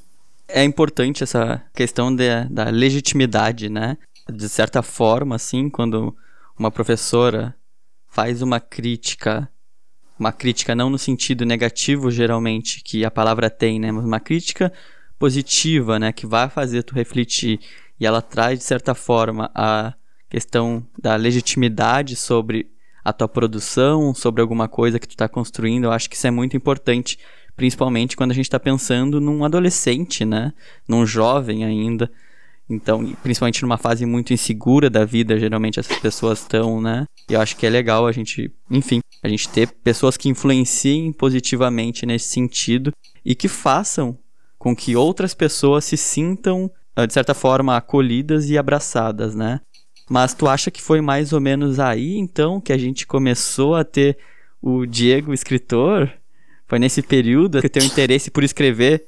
É 0.47 0.63
importante 0.63 1.23
essa 1.23 1.61
questão 1.73 2.15
de, 2.15 2.45
da 2.49 2.65
legitimidade, 2.69 3.69
né? 3.69 3.97
De 4.31 4.49
certa 4.49 4.81
forma, 4.81 5.35
assim, 5.35 5.69
quando 5.69 6.15
uma 6.57 6.71
professora 6.71 7.55
faz 8.09 8.41
uma 8.41 8.59
crítica, 8.59 9.47
uma 10.17 10.31
crítica 10.31 10.73
não 10.73 10.89
no 10.89 10.97
sentido 10.97 11.45
negativo, 11.45 12.09
geralmente, 12.09 12.81
que 12.83 13.05
a 13.05 13.11
palavra 13.11 13.49
tem, 13.49 13.79
né? 13.79 13.91
Mas 13.91 14.05
uma 14.05 14.19
crítica 14.19 14.73
positiva, 15.19 15.99
né? 15.99 16.11
Que 16.11 16.25
vai 16.25 16.49
fazer 16.49 16.81
tu 16.81 16.95
refletir. 16.95 17.59
E 17.99 18.05
ela 18.05 18.21
traz, 18.21 18.57
de 18.57 18.65
certa 18.65 18.95
forma, 18.95 19.51
a 19.53 19.93
questão 20.27 20.85
da 20.99 21.15
legitimidade 21.15 22.15
sobre 22.15 22.67
a 23.05 23.13
tua 23.13 23.27
produção, 23.27 24.15
sobre 24.15 24.41
alguma 24.41 24.67
coisa 24.67 24.99
que 24.99 25.07
tu 25.07 25.11
está 25.11 25.29
construindo. 25.29 25.83
Eu 25.83 25.91
acho 25.91 26.09
que 26.09 26.15
isso 26.15 26.25
é 26.25 26.31
muito 26.31 26.57
importante, 26.57 27.19
principalmente 27.55 28.17
quando 28.17 28.31
a 28.31 28.33
gente 28.33 28.47
está 28.47 28.59
pensando 28.59 29.21
num 29.21 29.45
adolescente, 29.45 30.25
né? 30.25 30.51
Num 30.87 31.05
jovem 31.05 31.63
ainda. 31.63 32.11
Então, 32.67 33.15
principalmente 33.21 33.61
numa 33.61 33.77
fase 33.77 34.07
muito 34.07 34.33
insegura 34.33 34.89
da 34.89 35.05
vida, 35.05 35.39
geralmente 35.39 35.79
essas 35.79 35.99
pessoas 35.99 36.39
estão, 36.39 36.81
né? 36.81 37.05
E 37.29 37.33
eu 37.33 37.39
acho 37.39 37.55
que 37.55 37.63
é 37.63 37.69
legal 37.69 38.07
a 38.07 38.11
gente, 38.11 38.51
enfim, 38.71 39.01
a 39.21 39.29
gente 39.29 39.47
ter 39.49 39.71
pessoas 39.83 40.17
que 40.17 40.27
influenciem 40.27 41.13
positivamente 41.13 42.07
nesse 42.07 42.29
sentido 42.29 42.91
e 43.23 43.35
que 43.35 43.47
façam 43.47 44.17
com 44.57 44.75
que 44.75 44.95
outras 44.95 45.35
pessoas 45.35 45.85
se 45.85 45.95
sintam, 45.95 46.71
de 47.07 47.13
certa 47.13 47.35
forma, 47.35 47.77
acolhidas 47.77 48.49
e 48.49 48.57
abraçadas, 48.57 49.35
né? 49.35 49.61
Mas 50.09 50.33
tu 50.33 50.47
acha 50.47 50.69
que 50.69 50.81
foi 50.81 51.01
mais 51.01 51.33
ou 51.33 51.41
menos 51.41 51.79
aí, 51.79 52.17
então, 52.17 52.61
que 52.61 52.71
a 52.71 52.77
gente 52.77 53.07
começou 53.07 53.75
a 53.75 53.83
ter 53.83 54.17
o 54.61 54.85
Diego 54.85 55.33
escritor? 55.33 56.11
Foi 56.67 56.79
nesse 56.79 57.01
período 57.01 57.61
que 57.61 57.67
o 57.67 57.69
teu 57.69 57.83
interesse 57.83 58.31
por 58.31 58.43
escrever 58.43 59.05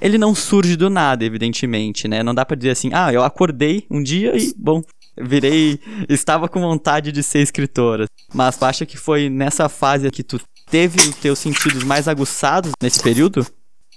ele 0.00 0.16
não 0.16 0.34
surge 0.34 0.76
do 0.76 0.88
nada, 0.88 1.24
evidentemente, 1.24 2.06
né? 2.06 2.22
Não 2.22 2.34
dá 2.34 2.44
para 2.44 2.56
dizer 2.56 2.70
assim, 2.70 2.90
ah, 2.92 3.12
eu 3.12 3.22
acordei 3.22 3.84
um 3.90 4.02
dia 4.02 4.36
e, 4.36 4.54
bom, 4.56 4.82
virei, 5.20 5.80
estava 6.08 6.48
com 6.48 6.60
vontade 6.60 7.10
de 7.10 7.22
ser 7.22 7.40
escritora. 7.40 8.06
Mas 8.32 8.56
tu 8.56 8.64
acha 8.64 8.86
que 8.86 8.96
foi 8.96 9.28
nessa 9.28 9.68
fase 9.68 10.10
que 10.10 10.22
tu 10.22 10.40
teve 10.70 11.00
os 11.00 11.16
teus 11.16 11.38
sentidos 11.38 11.82
mais 11.82 12.06
aguçados 12.06 12.72
nesse 12.80 13.02
período? 13.02 13.46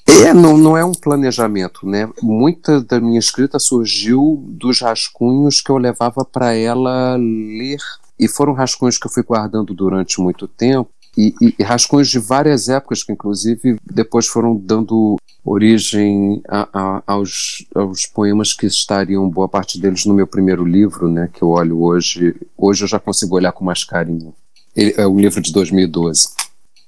É, 0.07 0.33
não, 0.33 0.57
não 0.57 0.77
é 0.77 0.83
um 0.83 0.91
planejamento, 0.91 1.85
né? 1.85 2.09
Muita 2.21 2.81
da 2.81 2.99
minha 2.99 3.19
escrita 3.19 3.59
surgiu 3.59 4.43
dos 4.47 4.81
rascunhos 4.81 5.61
que 5.61 5.69
eu 5.69 5.77
levava 5.77 6.25
para 6.25 6.53
ela 6.53 7.15
ler. 7.17 7.79
E 8.19 8.27
foram 8.27 8.53
rascunhos 8.53 8.97
que 8.97 9.07
eu 9.07 9.11
fui 9.11 9.23
guardando 9.23 9.73
durante 9.73 10.21
muito 10.21 10.47
tempo. 10.47 10.89
e, 11.17 11.33
e, 11.41 11.55
e, 11.59 11.63
rascunhos 11.63 12.07
de 12.09 12.19
várias 12.19 12.69
épocas 12.69 13.03
que, 13.03 13.11
inclusive, 13.11 13.77
depois 13.83 14.27
foram 14.27 14.55
dando 14.55 15.17
origem 15.43 16.41
a, 16.47 16.69
a, 16.71 17.03
aos, 17.05 17.65
aos 17.75 18.05
poemas 18.05 18.53
que 18.53 18.65
estariam, 18.65 19.27
boa 19.29 19.49
parte 19.49 19.79
deles, 19.79 20.05
no 20.05 20.13
meu 20.13 20.27
primeiro 20.27 20.63
livro, 20.63 21.09
né, 21.09 21.29
que 21.33 21.41
eu 21.41 21.49
olho 21.49 21.81
hoje. 21.81 22.35
Hoje 22.57 22.83
eu 22.83 22.87
já 22.87 22.99
consigo 22.99 23.35
olhar 23.35 23.51
com 23.51 23.65
mais 23.65 23.83
carinho. 23.83 24.33
Ele, 24.75 24.93
é 24.97 25.05
o 25.05 25.19
livro 25.19 25.41
de 25.41 25.51
2012. 25.51 26.29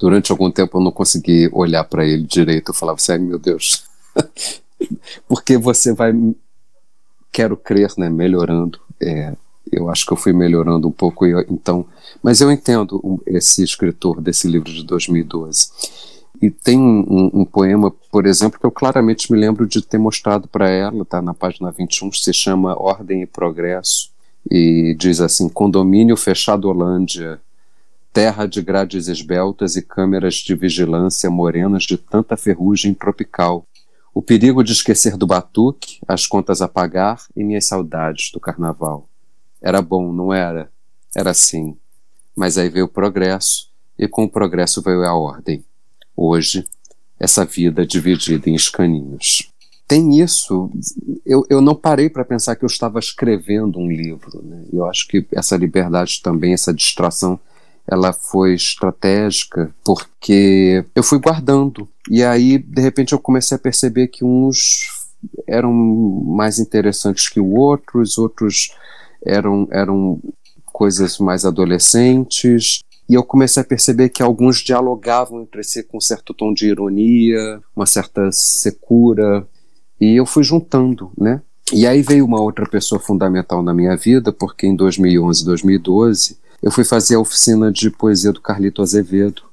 Durante 0.03 0.33
algum 0.33 0.51
tempo 0.51 0.77
eu 0.77 0.83
não 0.83 0.91
consegui 0.91 1.49
olhar 1.53 1.85
para 1.85 2.05
ele 2.05 2.23
direito. 2.23 2.71
Eu 2.71 2.73
falava 2.73 2.97
assim, 2.97 3.19
meu 3.19 3.39
Deus, 3.39 3.85
porque 5.29 5.57
você 5.57 5.93
vai, 5.93 6.11
quero 7.31 7.55
crer, 7.55 7.89
né, 7.97 8.09
melhorando. 8.09 8.81
É, 9.01 9.33
eu 9.71 9.89
acho 9.89 10.05
que 10.05 10.11
eu 10.11 10.17
fui 10.17 10.33
melhorando 10.33 10.89
um 10.89 10.91
pouco, 10.91 11.25
então, 11.25 11.85
mas 12.21 12.41
eu 12.41 12.51
entendo 12.51 13.23
esse 13.25 13.63
escritor 13.63 14.19
desse 14.19 14.45
livro 14.45 14.73
de 14.73 14.83
2012. 14.83 15.69
E 16.41 16.51
tem 16.51 16.77
um, 16.77 17.31
um, 17.33 17.45
poema, 17.45 17.89
por 18.11 18.25
exemplo, 18.25 18.59
que 18.59 18.65
eu 18.65 18.71
claramente 18.71 19.31
me 19.31 19.39
lembro 19.39 19.65
de 19.65 19.81
ter 19.81 19.97
mostrado 19.97 20.49
para 20.49 20.69
ela, 20.69 21.05
tá 21.05 21.21
na 21.21 21.33
página 21.33 21.71
21, 21.71 22.11
se 22.11 22.33
chama 22.33 22.77
Ordem 22.77 23.21
e 23.21 23.25
Progresso, 23.25 24.11
e 24.51 24.93
diz 24.99 25.21
assim: 25.21 25.47
Condomínio 25.47 26.17
fechado 26.17 26.67
Holândia, 26.67 27.39
terra 28.13 28.45
de 28.45 28.61
grades 28.61 29.07
esbeltas 29.07 29.75
e 29.75 29.81
câmeras 29.81 30.35
de 30.35 30.53
vigilância 30.53 31.31
morenas 31.31 31.83
de 31.83 31.97
tanta 31.97 32.37
ferrugem 32.37 32.93
tropical. 32.93 33.65
O 34.13 34.21
perigo 34.21 34.63
de 34.63 34.71
esquecer 34.71 35.17
do 35.17 35.25
batuque, 35.25 35.97
as 36.07 36.27
contas 36.27 36.61
a 36.61 36.67
pagar 36.67 37.23
e 37.35 37.43
minhas 37.43 37.65
saudades 37.65 38.31
do 38.31 38.39
carnaval. 38.39 39.09
Era 39.59 39.81
bom, 39.81 40.13
não 40.13 40.31
era? 40.31 40.71
Era 41.15 41.31
assim. 41.31 41.75
Mas 42.35 42.55
aí 42.59 42.69
veio 42.69 42.85
o 42.85 42.89
progresso, 42.89 43.71
e 43.97 44.07
com 44.07 44.25
o 44.25 44.29
progresso 44.29 44.81
veio 44.83 45.03
a 45.03 45.15
ordem. 45.15 45.65
Hoje, 46.15 46.67
essa 47.19 47.43
vida 47.43 47.83
dividida 47.83 48.47
em 48.47 48.53
escaninhos. 48.53 49.51
Tem 49.87 50.19
isso, 50.19 50.71
eu, 51.25 51.45
eu 51.49 51.61
não 51.61 51.75
parei 51.75 52.09
para 52.09 52.23
pensar 52.23 52.55
que 52.55 52.63
eu 52.63 52.67
estava 52.67 52.99
escrevendo 52.99 53.79
um 53.79 53.89
livro. 53.89 54.43
Né? 54.43 54.65
Eu 54.71 54.85
acho 54.85 55.07
que 55.07 55.25
essa 55.31 55.57
liberdade 55.57 56.21
também, 56.21 56.53
essa 56.53 56.73
distração, 56.73 57.39
ela 57.87 58.13
foi 58.13 58.53
estratégica 58.53 59.73
porque 59.83 60.85
eu 60.95 61.03
fui 61.03 61.19
guardando. 61.19 61.87
E 62.09 62.23
aí, 62.23 62.57
de 62.57 62.81
repente, 62.81 63.13
eu 63.13 63.19
comecei 63.19 63.55
a 63.55 63.59
perceber 63.59 64.07
que 64.07 64.23
uns 64.23 64.89
eram 65.47 65.71
mais 65.73 66.59
interessantes 66.59 67.29
que 67.29 67.39
outros, 67.39 68.17
outros 68.17 68.75
eram, 69.25 69.67
eram 69.71 70.21
coisas 70.65 71.17
mais 71.19 71.45
adolescentes. 71.45 72.79
E 73.07 73.13
eu 73.13 73.23
comecei 73.23 73.61
a 73.61 73.65
perceber 73.65 74.09
que 74.09 74.23
alguns 74.23 74.57
dialogavam 74.57 75.41
entre 75.41 75.63
si 75.63 75.83
com 75.83 75.97
um 75.97 76.01
certo 76.01 76.33
tom 76.33 76.53
de 76.53 76.67
ironia, 76.67 77.61
uma 77.75 77.85
certa 77.85 78.31
secura. 78.31 79.45
E 79.99 80.15
eu 80.15 80.25
fui 80.25 80.43
juntando, 80.43 81.11
né? 81.17 81.41
E 81.71 81.87
aí 81.87 82.01
veio 82.01 82.25
uma 82.25 82.41
outra 82.41 82.67
pessoa 82.67 82.99
fundamental 82.99 83.63
na 83.63 83.73
minha 83.73 83.95
vida, 83.95 84.31
porque 84.31 84.67
em 84.67 84.75
2011, 84.75 85.45
2012, 85.45 86.37
eu 86.63 86.71
fui 86.71 86.85
fazer 86.85 87.15
a 87.15 87.19
oficina 87.19 87.69
de 87.69 87.91
poesia 87.91 88.31
do 88.31 88.39
Carlito 88.39 88.81
Azevedo, 88.81 89.43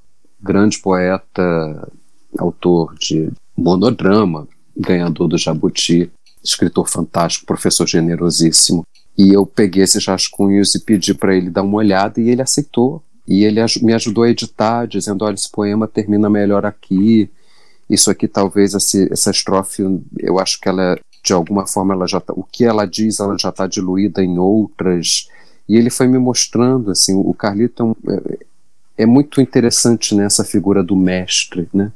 grande 0.40 0.78
poeta, 0.78 1.92
autor 2.38 2.94
de 2.94 3.32
monodrama, 3.56 4.46
ganhador 4.76 5.26
do 5.26 5.36
Jabuti, 5.36 6.08
escritor 6.42 6.88
fantástico, 6.88 7.46
professor 7.46 7.84
generosíssimo. 7.84 8.84
E 9.18 9.34
eu 9.34 9.44
peguei 9.44 9.82
esses 9.82 10.06
rascunhos 10.06 10.76
e 10.76 10.78
pedi 10.78 11.12
para 11.12 11.34
ele 11.34 11.50
dar 11.50 11.62
uma 11.62 11.78
olhada 11.78 12.20
e 12.20 12.30
ele 12.30 12.42
aceitou. 12.42 13.02
E 13.26 13.44
ele 13.44 13.60
me 13.82 13.92
ajudou 13.92 14.22
a 14.22 14.30
editar, 14.30 14.86
dizendo: 14.86 15.24
olha, 15.24 15.34
esse 15.34 15.50
poema 15.50 15.88
termina 15.88 16.30
melhor 16.30 16.64
aqui. 16.64 17.28
Isso 17.88 18.08
aqui, 18.08 18.28
talvez, 18.28 18.72
essa 18.72 19.30
estrofe, 19.32 19.82
eu 20.20 20.38
acho 20.38 20.60
que 20.60 20.68
ela, 20.68 20.96
de 21.24 21.32
alguma 21.32 21.66
forma, 21.66 21.92
ela 21.92 22.06
já 22.06 22.20
tá, 22.20 22.32
o 22.36 22.44
que 22.44 22.64
ela 22.64 22.86
diz, 22.86 23.18
ela 23.18 23.36
já 23.36 23.48
está 23.48 23.66
diluída 23.66 24.22
em 24.22 24.38
outras. 24.38 25.28
E 25.70 25.76
ele 25.76 25.88
foi 25.88 26.08
me 26.08 26.18
mostrando, 26.18 26.90
assim, 26.90 27.14
o 27.14 27.32
Carlito 27.32 27.96
é, 28.08 28.38
é 29.04 29.06
muito 29.06 29.40
interessante 29.40 30.16
nessa 30.16 30.42
né, 30.42 30.48
figura 30.48 30.82
do 30.82 30.96
mestre, 30.96 31.68
né? 31.72 31.92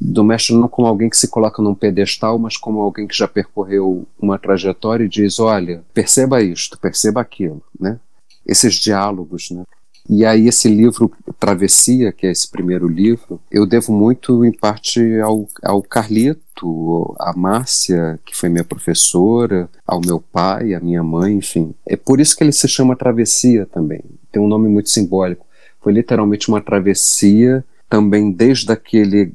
do 0.00 0.22
mestre 0.22 0.54
não 0.54 0.68
como 0.68 0.86
alguém 0.86 1.10
que 1.10 1.16
se 1.16 1.26
coloca 1.26 1.60
num 1.60 1.74
pedestal, 1.74 2.38
mas 2.38 2.56
como 2.56 2.80
alguém 2.80 3.08
que 3.08 3.16
já 3.16 3.26
percorreu 3.26 4.06
uma 4.20 4.38
trajetória 4.38 5.04
e 5.04 5.08
diz, 5.08 5.40
olha, 5.40 5.82
perceba 5.92 6.40
isto, 6.40 6.78
perceba 6.78 7.20
aquilo, 7.20 7.60
né? 7.78 7.98
Esses 8.46 8.74
diálogos, 8.74 9.50
né? 9.50 9.64
E 10.08 10.24
aí 10.24 10.48
esse 10.48 10.68
livro 10.68 11.10
Travessia, 11.38 12.12
que 12.12 12.26
é 12.26 12.30
esse 12.30 12.50
primeiro 12.50 12.88
livro, 12.88 13.40
eu 13.50 13.66
devo 13.66 13.92
muito 13.92 14.44
em 14.44 14.52
parte 14.52 15.00
ao, 15.20 15.46
ao 15.62 15.82
Carlito, 15.82 17.14
à 17.18 17.32
Márcia, 17.36 18.18
que 18.24 18.36
foi 18.36 18.48
minha 18.48 18.64
professora, 18.64 19.68
ao 19.86 20.00
meu 20.00 20.20
pai, 20.20 20.74
à 20.74 20.80
minha 20.80 21.02
mãe, 21.02 21.36
enfim. 21.36 21.74
É 21.86 21.96
por 21.96 22.20
isso 22.20 22.36
que 22.36 22.42
ele 22.42 22.52
se 22.52 22.68
chama 22.68 22.96
Travessia 22.96 23.66
também. 23.66 24.02
Tem 24.30 24.42
um 24.42 24.48
nome 24.48 24.68
muito 24.68 24.90
simbólico. 24.90 25.46
Foi 25.80 25.92
literalmente 25.92 26.48
uma 26.48 26.60
travessia 26.60 27.64
também 27.88 28.30
desde 28.30 28.72
aquele 28.72 29.34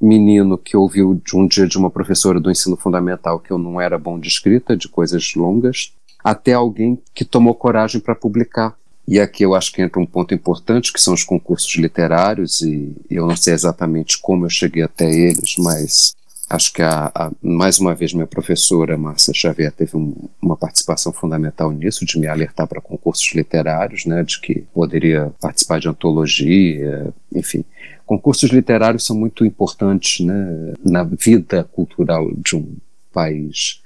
menino 0.00 0.58
que 0.58 0.76
ouviu 0.76 1.14
de 1.14 1.36
um 1.36 1.46
dia 1.46 1.66
de 1.66 1.78
uma 1.78 1.90
professora 1.90 2.40
do 2.40 2.50
ensino 2.50 2.76
fundamental 2.76 3.40
que 3.40 3.50
eu 3.50 3.58
não 3.58 3.80
era 3.80 3.98
bom 3.98 4.18
de 4.18 4.28
escrita, 4.28 4.76
de 4.76 4.88
coisas 4.88 5.34
longas, 5.34 5.94
até 6.22 6.52
alguém 6.52 7.00
que 7.14 7.24
tomou 7.24 7.54
coragem 7.54 8.00
para 8.00 8.14
publicar. 8.14 8.76
E 9.06 9.20
aqui 9.20 9.44
eu 9.44 9.54
acho 9.54 9.70
que 9.72 9.82
entra 9.82 10.00
um 10.00 10.06
ponto 10.06 10.34
importante, 10.34 10.92
que 10.92 11.00
são 11.00 11.12
os 11.12 11.22
concursos 11.22 11.74
literários, 11.76 12.62
e 12.62 12.94
eu 13.10 13.26
não 13.26 13.36
sei 13.36 13.52
exatamente 13.52 14.18
como 14.18 14.46
eu 14.46 14.50
cheguei 14.50 14.82
até 14.82 15.10
eles, 15.10 15.56
mas 15.58 16.14
acho 16.48 16.72
que 16.72 16.82
a, 16.82 17.10
a, 17.14 17.30
mais 17.42 17.78
uma 17.78 17.94
vez 17.94 18.14
minha 18.14 18.26
professora 18.26 18.96
Márcia 18.96 19.34
Xavier 19.34 19.72
teve 19.72 19.96
um, 19.96 20.14
uma 20.40 20.56
participação 20.56 21.12
fundamental 21.12 21.70
nisso, 21.70 22.06
de 22.06 22.18
me 22.18 22.26
alertar 22.26 22.66
para 22.66 22.80
concursos 22.80 23.34
literários, 23.34 24.06
né, 24.06 24.22
de 24.22 24.40
que 24.40 24.64
poderia 24.72 25.32
participar 25.40 25.80
de 25.80 25.88
antologia, 25.88 27.12
enfim. 27.34 27.64
Concursos 28.06 28.50
literários 28.50 29.04
são 29.04 29.16
muito 29.16 29.44
importantes 29.44 30.24
né, 30.24 30.74
na 30.84 31.04
vida 31.04 31.64
cultural 31.64 32.30
de 32.36 32.56
um 32.56 32.76
país. 33.12 33.82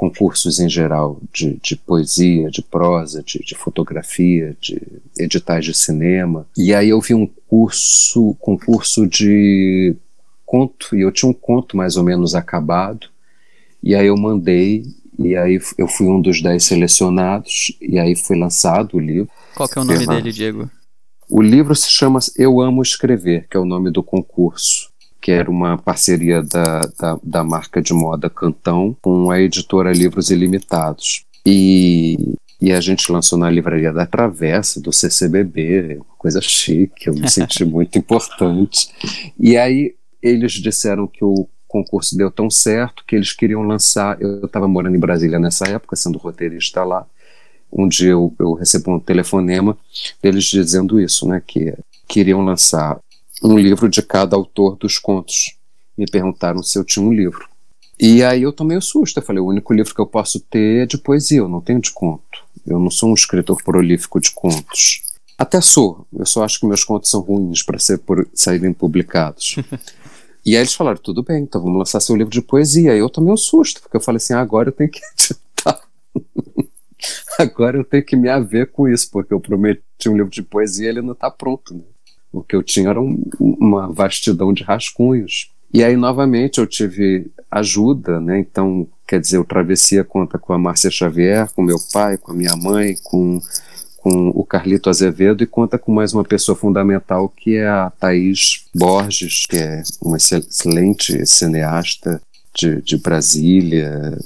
Concursos 0.00 0.58
em 0.58 0.68
geral 0.68 1.20
de, 1.30 1.60
de 1.62 1.76
poesia, 1.76 2.50
de 2.50 2.62
prosa, 2.62 3.22
de, 3.22 3.38
de, 3.44 3.54
fotografia, 3.54 4.56
de 4.58 4.80
editais 5.18 5.62
de 5.62 5.74
cinema. 5.74 6.46
E 6.56 6.72
aí 6.72 6.88
eu 6.88 6.98
vi 7.02 7.12
um 7.12 7.26
curso, 7.46 8.34
concurso 8.40 9.06
de 9.06 9.94
conto, 10.46 10.96
e 10.96 11.02
eu 11.02 11.12
tinha 11.12 11.28
um 11.28 11.34
conto 11.34 11.76
mais 11.76 11.98
ou 11.98 12.02
menos 12.02 12.34
acabado, 12.34 13.08
e 13.82 13.94
aí 13.94 14.06
eu 14.06 14.16
mandei, 14.16 14.84
e 15.18 15.36
aí 15.36 15.60
eu 15.76 15.86
fui 15.86 16.06
um 16.06 16.18
dos 16.18 16.40
dez 16.40 16.64
selecionados, 16.64 17.76
e 17.78 17.98
aí 17.98 18.16
foi 18.16 18.38
lançado 18.38 18.96
o 18.96 18.98
livro. 18.98 19.28
Qual 19.54 19.68
que 19.68 19.78
é 19.78 19.82
o 19.82 19.84
nome 19.84 20.06
dele, 20.06 20.32
Diego? 20.32 20.70
O 21.28 21.42
livro 21.42 21.76
se 21.76 21.90
chama 21.90 22.20
Eu 22.38 22.58
Amo 22.58 22.80
Escrever, 22.80 23.46
que 23.50 23.56
é 23.56 23.60
o 23.60 23.66
nome 23.66 23.90
do 23.90 24.02
concurso, 24.02 24.90
que 25.20 25.30
era 25.30 25.50
uma 25.50 25.76
parceria 25.76 26.42
da, 26.42 26.80
da, 26.98 27.18
da 27.22 27.44
marca 27.44 27.82
de 27.82 27.92
moda 27.92 28.30
Cantão 28.30 28.96
com 29.02 29.30
a 29.30 29.40
editora 29.40 29.92
Livros 29.92 30.30
Ilimitados. 30.30 31.24
E, 31.44 32.36
e 32.60 32.72
a 32.72 32.80
gente 32.80 33.10
lançou 33.10 33.38
na 33.38 33.50
Livraria 33.50 33.92
da 33.92 34.06
Travessa, 34.06 34.80
do 34.80 34.92
CCBB, 34.92 36.00
coisa 36.18 36.40
chique, 36.40 37.08
eu 37.08 37.14
me 37.14 37.28
senti 37.30 37.64
muito 37.64 37.98
importante. 37.98 38.90
E 39.38 39.56
aí 39.56 39.94
eles 40.22 40.52
disseram 40.52 41.06
que 41.06 41.24
o 41.24 41.48
concurso 41.66 42.16
deu 42.16 42.30
tão 42.30 42.50
certo 42.50 43.04
que 43.06 43.14
eles 43.14 43.32
queriam 43.32 43.62
lançar. 43.62 44.20
Eu 44.20 44.44
estava 44.44 44.66
morando 44.66 44.96
em 44.96 45.00
Brasília 45.00 45.38
nessa 45.38 45.68
época, 45.68 45.96
sendo 45.96 46.18
roteirista 46.18 46.82
lá. 46.82 47.06
Um 47.72 47.86
dia 47.86 48.10
eu, 48.10 48.34
eu 48.38 48.54
recebo 48.54 48.92
um 48.92 48.98
telefonema 48.98 49.78
deles 50.20 50.44
dizendo 50.44 51.00
isso, 51.00 51.28
né, 51.28 51.40
que 51.46 51.72
queriam 52.08 52.44
lançar 52.44 52.98
um 53.42 53.58
livro 53.58 53.88
de 53.88 54.02
cada 54.02 54.36
autor 54.36 54.76
dos 54.76 54.98
contos. 54.98 55.56
Me 55.96 56.06
perguntaram 56.06 56.62
se 56.62 56.78
eu 56.78 56.84
tinha 56.84 57.04
um 57.04 57.12
livro. 57.12 57.48
E 57.98 58.22
aí 58.22 58.42
eu 58.42 58.52
tomei 58.52 58.76
o 58.76 58.82
susto. 58.82 59.18
Eu 59.18 59.22
falei: 59.22 59.40
o 59.40 59.46
único 59.46 59.72
livro 59.74 59.94
que 59.94 60.00
eu 60.00 60.06
posso 60.06 60.40
ter 60.40 60.82
é 60.82 60.86
de 60.86 60.98
poesia, 60.98 61.38
eu 61.38 61.48
não 61.48 61.60
tenho 61.60 61.80
de 61.80 61.90
conto. 61.90 62.44
Eu 62.66 62.78
não 62.78 62.90
sou 62.90 63.10
um 63.10 63.14
escritor 63.14 63.62
prolífico 63.62 64.20
de 64.20 64.30
contos. 64.30 65.02
Até 65.36 65.60
sou, 65.60 66.06
eu 66.12 66.26
só 66.26 66.44
acho 66.44 66.60
que 66.60 66.66
meus 66.66 66.84
contos 66.84 67.10
são 67.10 67.20
ruins 67.20 67.62
para 67.62 67.78
por, 68.04 68.28
saírem 68.34 68.74
publicados. 68.74 69.56
e 70.44 70.54
aí 70.54 70.62
eles 70.62 70.74
falaram: 70.74 70.98
tudo 70.98 71.22
bem, 71.22 71.42
então 71.42 71.60
vamos 71.60 71.78
lançar 71.78 72.00
seu 72.00 72.16
livro 72.16 72.32
de 72.32 72.42
poesia. 72.42 72.92
Aí 72.92 72.98
eu 72.98 73.10
tomei 73.10 73.32
um 73.32 73.38
susto, 73.38 73.80
porque 73.82 73.96
eu 73.96 74.00
falei 74.00 74.16
assim: 74.16 74.32
ah, 74.32 74.40
agora 74.40 74.68
eu 74.68 74.72
tenho 74.72 74.90
que 74.90 75.00
editar. 75.28 75.80
agora 77.38 77.78
eu 77.78 77.84
tenho 77.84 78.04
que 78.04 78.16
me 78.16 78.28
haver 78.28 78.70
com 78.70 78.88
isso, 78.88 79.10
porque 79.10 79.32
eu 79.32 79.40
prometi 79.40 80.08
um 80.08 80.16
livro 80.16 80.30
de 80.30 80.42
poesia 80.42 80.86
e 80.86 80.88
ele 80.88 81.02
não 81.02 81.12
está 81.12 81.30
pronto. 81.30 81.74
Né? 81.74 81.82
O 82.32 82.42
que 82.42 82.54
eu 82.54 82.62
tinha 82.62 82.90
era 82.90 83.00
um, 83.00 83.22
uma 83.38 83.92
vastidão 83.92 84.52
de 84.52 84.62
rascunhos. 84.62 85.50
E 85.72 85.82
aí, 85.82 85.96
novamente, 85.96 86.58
eu 86.58 86.66
tive 86.66 87.30
ajuda, 87.50 88.20
né? 88.20 88.38
Então, 88.38 88.86
quer 89.06 89.20
dizer, 89.20 89.38
o 89.38 89.44
Travessia 89.44 90.04
conta 90.04 90.38
com 90.38 90.52
a 90.52 90.58
Márcia 90.58 90.90
Xavier, 90.90 91.48
com 91.54 91.62
meu 91.62 91.78
pai, 91.92 92.16
com 92.16 92.32
a 92.32 92.34
minha 92.34 92.56
mãe, 92.56 92.94
com 93.02 93.40
com 94.00 94.30
o 94.30 94.44
Carlito 94.44 94.88
Azevedo 94.88 95.44
e 95.44 95.46
conta 95.46 95.78
com 95.78 95.92
mais 95.92 96.14
uma 96.14 96.24
pessoa 96.24 96.56
fundamental 96.56 97.28
que 97.28 97.56
é 97.56 97.68
a 97.68 97.90
Thaís 97.90 98.64
Borges, 98.74 99.44
que 99.46 99.58
é 99.58 99.82
uma 100.02 100.16
excelente 100.16 101.26
cineasta 101.26 102.20
de, 102.54 102.80
de 102.80 102.96
Brasília, 102.96 104.18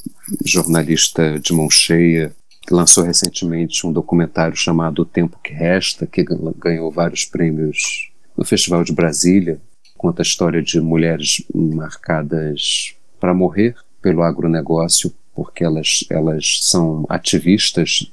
jornalista 0.45 1.39
de 1.41 1.53
mão 1.53 1.69
cheia, 1.69 2.33
lançou 2.71 3.05
recentemente 3.05 3.87
um 3.87 3.93
documentário 3.93 4.57
chamado 4.57 5.03
O 5.03 5.05
Tempo 5.05 5.39
que 5.43 5.53
Resta, 5.53 6.07
que 6.07 6.25
ganhou 6.57 6.91
vários 6.91 7.25
prêmios 7.25 8.11
no 8.37 8.45
Festival 8.45 8.85
de 8.85 8.93
Brasília. 8.93 9.61
Conta 9.97 10.23
a 10.23 10.25
história 10.25 10.63
de 10.63 10.81
mulheres 10.81 11.45
marcadas 11.55 12.95
para 13.21 13.35
morrer 13.35 13.77
pelo 14.03 14.23
agronegócio, 14.23 15.13
porque 15.35 15.65
elas, 15.65 16.05
elas 16.11 16.61
são 16.63 17.07
ativistas 17.09 18.11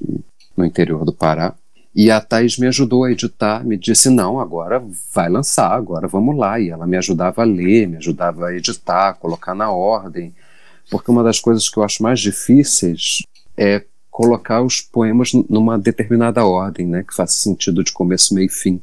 no 0.56 0.64
interior 0.64 1.04
do 1.04 1.12
Pará. 1.12 1.54
E 1.94 2.10
a 2.10 2.20
Thais 2.20 2.56
me 2.56 2.66
ajudou 2.66 3.04
a 3.04 3.12
editar, 3.12 3.62
me 3.64 3.76
disse: 3.76 4.08
não, 4.08 4.40
agora 4.40 4.82
vai 5.14 5.28
lançar, 5.28 5.70
agora 5.72 6.08
vamos 6.08 6.36
lá. 6.36 6.58
E 6.58 6.70
ela 6.70 6.86
me 6.86 6.96
ajudava 6.96 7.42
a 7.42 7.44
ler, 7.44 7.86
me 7.86 7.98
ajudava 7.98 8.46
a 8.46 8.54
editar, 8.54 9.14
colocar 9.14 9.54
na 9.54 9.70
ordem. 9.70 10.34
Porque 10.90 11.10
uma 11.10 11.22
das 11.22 11.38
coisas 11.38 11.68
que 11.68 11.78
eu 11.78 11.82
acho 11.82 12.02
mais 12.02 12.20
difíceis 12.20 13.22
é 13.56 13.84
colocar 14.12 14.62
os 14.62 14.82
poemas 14.82 15.32
numa 15.48 15.78
determinada 15.78 16.44
ordem, 16.44 16.86
né, 16.86 17.02
que 17.02 17.16
faça 17.16 17.32
sentido 17.32 17.82
de 17.82 17.90
começo, 17.90 18.34
meio 18.34 18.46
e 18.46 18.50
fim. 18.50 18.78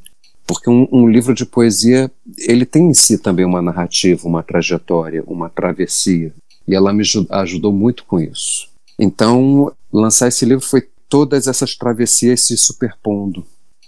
Porque 0.47 0.67
um, 0.67 0.87
um 0.91 1.07
livro 1.07 1.35
de 1.35 1.45
poesia, 1.45 2.11
ele 2.39 2.65
tem 2.65 2.89
em 2.89 2.93
si 2.95 3.19
também 3.19 3.45
uma 3.45 3.61
narrativa, 3.61 4.27
uma 4.27 4.41
trajetória, 4.41 5.23
uma 5.27 5.47
travessia. 5.47 6.33
E 6.67 6.73
ela 6.73 6.91
me 6.91 7.03
ajudou 7.29 7.71
muito 7.71 8.03
com 8.05 8.19
isso. 8.19 8.67
Então, 8.97 9.71
lançar 9.93 10.27
esse 10.27 10.43
livro 10.45 10.65
foi 10.65 10.89
todas 11.07 11.45
essas 11.45 11.75
travessias 11.75 12.47
se 12.47 12.57
superpondo. 12.57 13.45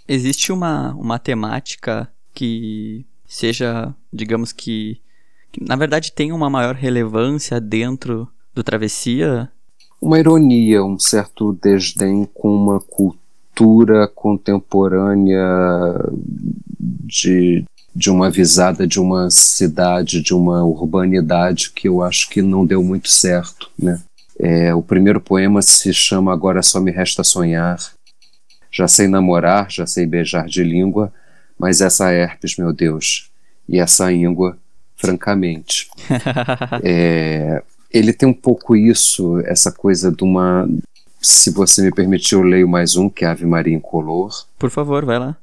Existe 0.08 0.52
uma, 0.52 0.94
uma 0.94 1.18
temática 1.18 2.08
que 2.36 3.04
seja, 3.26 3.96
digamos 4.14 4.52
que, 4.52 5.02
que, 5.52 5.64
na 5.64 5.76
verdade, 5.76 6.12
tem 6.12 6.32
uma 6.32 6.52
maior 6.52 6.76
relevância 6.76 7.60
dentro 7.60 8.28
do 8.54 8.64
Travessia? 8.64 9.52
Uma 10.02 10.20
ironia, 10.20 10.84
um 10.84 10.98
certo 10.98 11.54
desdém 11.62 12.28
com 12.34 12.50
uma 12.50 12.80
cultura 12.80 14.08
contemporânea 14.08 15.46
de, 16.80 17.64
de 17.96 18.10
uma 18.10 18.32
visada 18.32 18.88
de 18.88 19.00
uma 19.00 19.30
cidade, 19.30 20.22
de 20.22 20.34
uma 20.34 20.64
urbanidade 20.64 21.72
que 21.72 21.88
eu 21.88 22.02
acho 22.02 22.30
que 22.30 22.42
não 22.42 22.66
deu 22.66 22.84
muito 22.84 23.10
certo, 23.10 23.70
né? 23.78 24.02
É, 24.40 24.74
o 24.74 24.82
primeiro 24.82 25.22
poema 25.22 25.62
se 25.62 25.94
chama 25.94 26.34
Agora 26.34 26.64
Só 26.64 26.80
Me 26.80 26.90
Resta 26.90 27.24
Sonhar. 27.24 27.78
Já 28.72 28.88
sei 28.88 29.08
namorar, 29.08 29.70
já 29.70 29.86
sei 29.86 30.08
beijar 30.08 30.48
de 30.48 30.64
língua, 30.64 31.14
mas 31.60 31.80
essa 31.80 32.12
herpes, 32.12 32.58
meu 32.58 32.74
Deus, 32.74 33.30
e 33.70 33.80
essa 33.80 34.12
íngua, 34.12 34.58
francamente. 34.96 35.90
é, 36.82 37.62
ele 37.94 38.14
tem 38.14 38.28
um 38.28 38.34
pouco 38.34 38.76
isso, 38.76 39.40
essa 39.40 39.72
coisa 39.72 40.12
de 40.12 40.24
uma. 40.24 40.68
Se 41.22 41.52
você 41.52 41.84
me 41.84 41.92
permitir, 41.92 42.36
eu 42.36 42.42
leio 42.42 42.68
mais 42.68 42.96
um, 42.96 43.10
que 43.10 43.26
é 43.26 43.28
Ave 43.28 43.46
Maria 43.46 43.76
Incolor. 43.76 44.46
Por 44.58 44.70
favor, 44.70 45.06
vai 45.06 45.20
lá. 45.20 45.38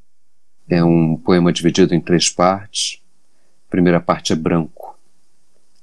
É 0.69 0.83
um 0.83 1.17
poema 1.17 1.53
dividido 1.53 1.95
em 1.95 2.01
três 2.01 2.29
partes. 2.29 3.01
A 3.69 3.71
primeira 3.71 4.01
parte 4.01 4.33
é 4.33 4.37
branco. 4.37 4.99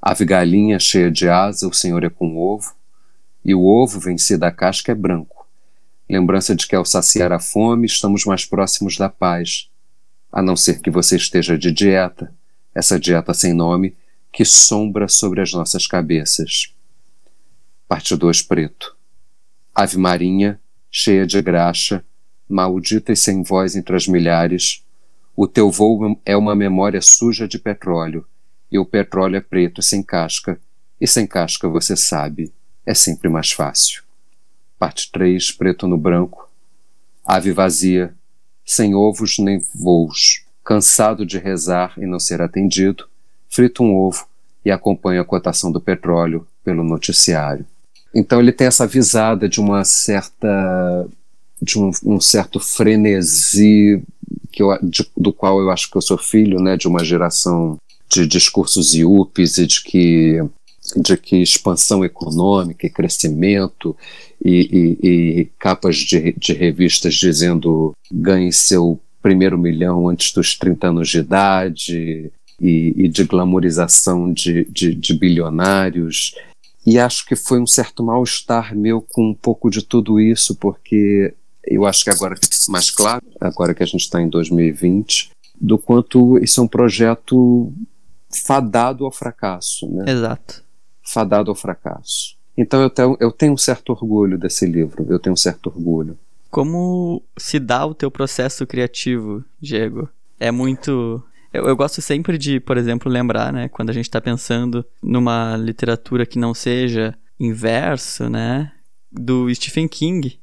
Ave 0.01 0.25
galinha 0.25 0.79
cheia 0.79 1.09
de 1.09 1.29
asa, 1.29 1.67
o 1.67 1.73
Senhor 1.73 2.03
é 2.03 2.09
com 2.09 2.37
ovo 2.37 2.73
e 3.43 3.53
o 3.53 3.63
ovo 3.63 3.99
vencido 3.99 4.41
da 4.41 4.51
casca 4.51 4.91
é 4.91 4.95
branco. 4.95 5.47
Lembrança 6.09 6.55
de 6.55 6.67
que 6.67 6.75
ao 6.75 6.85
saciar 6.85 7.31
a 7.31 7.39
fome 7.39 7.85
estamos 7.85 8.25
mais 8.25 8.45
próximos 8.45 8.97
da 8.97 9.09
paz, 9.09 9.69
a 10.31 10.41
não 10.41 10.55
ser 10.55 10.79
que 10.81 10.91
você 10.91 11.15
esteja 11.15 11.57
de 11.57 11.71
dieta, 11.71 12.33
essa 12.73 12.99
dieta 12.99 13.33
sem 13.33 13.53
nome 13.53 13.95
que 14.35 14.43
sombra 14.43 15.07
sobre 15.07 15.39
as 15.39 15.53
nossas 15.53 15.87
cabeças. 15.87 16.75
Parte 17.87 18.17
2 18.17 18.41
preto. 18.41 18.93
Ave 19.73 19.97
marinha, 19.97 20.59
cheia 20.91 21.25
de 21.25 21.41
graxa, 21.41 22.03
maldita 22.47 23.13
e 23.13 23.15
sem 23.15 23.43
voz 23.43 23.77
entre 23.77 23.95
as 23.95 24.09
milhares, 24.09 24.83
o 25.37 25.47
teu 25.47 25.71
voo 25.71 26.19
é 26.25 26.35
uma 26.35 26.53
memória 26.53 27.01
suja 27.01 27.47
de 27.47 27.57
petróleo, 27.57 28.27
e 28.69 28.77
o 28.77 28.85
petróleo 28.85 29.37
é 29.37 29.41
preto 29.41 29.81
sem 29.81 30.03
casca, 30.03 30.59
e 30.99 31.07
sem 31.07 31.25
casca 31.25 31.69
você 31.69 31.95
sabe 31.95 32.51
é 32.85 32.93
sempre 32.93 33.29
mais 33.29 33.53
fácil. 33.53 34.03
Parte 34.77 35.09
3, 35.13 35.53
preto 35.53 35.87
no 35.87 35.97
branco. 35.97 36.51
Ave 37.25 37.53
vazia, 37.53 38.13
sem 38.65 38.95
ovos 38.95 39.39
nem 39.39 39.65
voos, 39.73 40.43
cansado 40.61 41.25
de 41.25 41.37
rezar 41.37 41.93
e 41.97 42.05
não 42.05 42.19
ser 42.19 42.41
atendido, 42.41 43.07
frita 43.55 43.81
um 43.81 43.95
ovo 43.95 44.27
e 44.65 44.69
acompanha 44.69 45.21
a 45.21 45.25
cotação 45.25 45.71
do 45.71 45.79
petróleo 45.79 46.45
pelo 46.63 46.83
noticiário. 46.83 47.65
Então 48.13 48.39
ele 48.39 48.51
tem 48.51 48.67
essa 48.67 48.85
visada 48.85 49.47
de 49.47 49.61
uma 49.61 49.85
certa 49.85 51.07
de 51.61 51.79
um, 51.79 51.89
um 52.03 52.19
certo 52.19 52.59
frenesi 52.59 54.03
que 54.51 54.61
eu, 54.61 54.77
de, 54.83 55.09
do 55.15 55.31
qual 55.31 55.59
eu 55.59 55.71
acho 55.71 55.89
que 55.89 55.97
eu 55.97 56.01
sou 56.01 56.17
filho, 56.17 56.59
né, 56.59 56.75
de 56.75 56.87
uma 56.87 57.03
geração 57.03 57.77
de 58.09 58.27
discursos 58.27 58.93
iupes 58.93 59.57
e 59.57 59.65
de 59.65 59.81
que 59.81 60.43
de 60.97 61.17
que 61.17 61.37
expansão 61.37 62.05
econômica 62.05 62.85
e 62.85 62.91
crescimento 62.91 63.95
e, 64.43 64.97
e, 65.01 65.07
e 65.07 65.45
capas 65.57 65.97
de, 65.97 66.33
de, 66.33 66.53
revistas 66.53 67.15
dizendo 67.15 67.93
ganhe 68.11 68.51
seu 68.51 68.99
primeiro 69.19 69.57
milhão 69.57 70.07
antes 70.07 70.31
dos 70.31 70.55
30 70.55 70.87
anos 70.87 71.09
de 71.09 71.17
idade 71.17 72.31
e, 72.59 72.93
e 72.95 73.07
de 73.07 73.23
glamorização 73.23 74.31
de, 74.31 74.65
de, 74.65 74.93
de 74.95 75.13
bilionários. 75.13 76.35
E 76.85 76.99
acho 76.99 77.25
que 77.25 77.35
foi 77.35 77.59
um 77.59 77.67
certo 77.67 78.03
mal-estar 78.03 78.75
meu 78.75 79.01
com 79.01 79.29
um 79.29 79.33
pouco 79.33 79.69
de 79.69 79.81
tudo 79.81 80.19
isso, 80.19 80.55
porque 80.55 81.33
eu 81.65 81.85
acho 81.85 82.03
que 82.03 82.09
agora 82.09 82.35
mais 82.69 82.91
claro, 82.91 83.25
agora 83.41 83.73
que 83.73 83.81
a 83.81 83.87
gente 83.87 84.01
está 84.01 84.21
em 84.21 84.29
2020, 84.29 85.31
do 85.59 85.77
quanto 85.77 86.37
isso 86.37 86.59
é 86.59 86.63
um 86.63 86.67
projeto 86.67 87.73
fadado 88.29 89.05
ao 89.05 89.11
fracasso. 89.11 89.89
Né? 89.89 90.11
Exato 90.11 90.65
fadado 91.05 91.51
ao 91.51 91.55
fracasso. 91.55 92.35
Então 92.57 92.81
eu 92.81 92.89
tenho, 92.89 93.17
eu 93.19 93.31
tenho 93.31 93.53
um 93.53 93.57
certo 93.57 93.91
orgulho 93.91 94.37
desse 94.37 94.65
livro, 94.65 95.05
eu 95.09 95.19
tenho 95.19 95.33
um 95.33 95.37
certo 95.37 95.67
orgulho. 95.67 96.17
Como 96.49 97.21
se 97.37 97.59
dá 97.59 97.85
o 97.85 97.93
teu 97.93 98.09
processo 98.09 98.65
criativo, 98.65 99.43
Diego? 99.61 100.09
É 100.39 100.51
muito. 100.51 101.21
Eu, 101.55 101.67
eu 101.67 101.75
gosto 101.75 102.01
sempre 102.01 102.37
de, 102.37 102.59
por 102.59 102.77
exemplo, 102.77 103.11
lembrar, 103.11 103.51
né, 103.51 103.69
quando 103.69 103.89
a 103.89 103.93
gente 103.93 104.05
está 104.05 104.19
pensando 104.19 104.85
numa 105.01 105.55
literatura 105.57 106.25
que 106.25 106.39
não 106.39 106.53
seja 106.53 107.15
inverso, 107.39 108.29
né, 108.29 108.71
do 109.11 109.53
Stephen 109.53 109.87
King, 109.87 110.39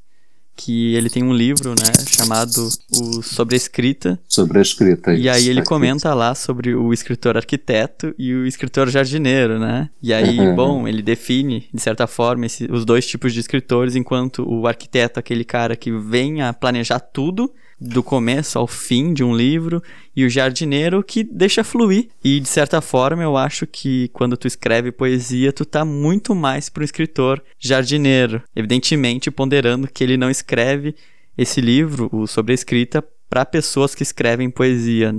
que 0.54 0.94
ele 0.94 1.08
tem 1.08 1.22
um 1.22 1.32
livro, 1.32 1.70
né, 1.70 1.92
chamado 2.06 2.68
o 2.94 3.22
Sobre 3.22 3.54
a 3.54 3.56
Escrita. 3.56 4.18
Sobre 4.28 4.58
a 4.58 4.62
Escrita. 4.62 5.14
E 5.14 5.28
aí 5.28 5.48
ele 5.48 5.62
comenta 5.62 6.12
lá 6.14 6.34
sobre 6.34 6.74
o 6.74 6.92
escritor 6.92 7.36
arquiteto 7.36 8.14
e 8.18 8.34
o 8.34 8.46
escritor 8.46 8.88
jardineiro, 8.88 9.58
né? 9.58 9.88
E 10.02 10.12
aí, 10.12 10.38
uhum. 10.38 10.54
bom, 10.54 10.88
ele 10.88 11.02
define, 11.02 11.68
de 11.72 11.80
certa 11.80 12.06
forma, 12.06 12.46
esse, 12.46 12.70
os 12.70 12.84
dois 12.84 13.06
tipos 13.06 13.32
de 13.32 13.40
escritores, 13.40 13.96
enquanto 13.96 14.46
o 14.46 14.66
arquiteto, 14.66 15.18
aquele 15.18 15.44
cara 15.44 15.74
que 15.74 15.90
vem 15.90 16.42
a 16.42 16.52
planejar 16.52 17.00
tudo, 17.00 17.52
do 17.82 18.02
começo 18.02 18.58
ao 18.58 18.66
fim 18.66 19.12
de 19.12 19.24
um 19.24 19.34
livro 19.34 19.82
e 20.14 20.24
o 20.24 20.30
jardineiro 20.30 21.02
que 21.02 21.24
deixa 21.24 21.64
fluir. 21.64 22.08
E 22.22 22.38
de 22.38 22.48
certa 22.48 22.80
forma 22.80 23.22
eu 23.22 23.36
acho 23.36 23.66
que 23.66 24.08
quando 24.12 24.36
tu 24.36 24.46
escreve 24.46 24.92
poesia, 24.92 25.52
tu 25.52 25.64
tá 25.64 25.84
muito 25.84 26.34
mais 26.34 26.68
pro 26.68 26.84
escritor 26.84 27.42
jardineiro, 27.58 28.42
evidentemente 28.54 29.30
ponderando 29.30 29.88
que 29.88 30.04
ele 30.04 30.16
não 30.16 30.30
escreve 30.30 30.94
esse 31.36 31.60
livro, 31.60 32.08
o 32.12 32.26
sobre 32.26 32.52
a 32.52 32.54
escrita, 32.54 33.04
para 33.28 33.44
pessoas 33.44 33.94
que 33.94 34.02
escrevem 34.02 34.50
poesia. 34.50 35.14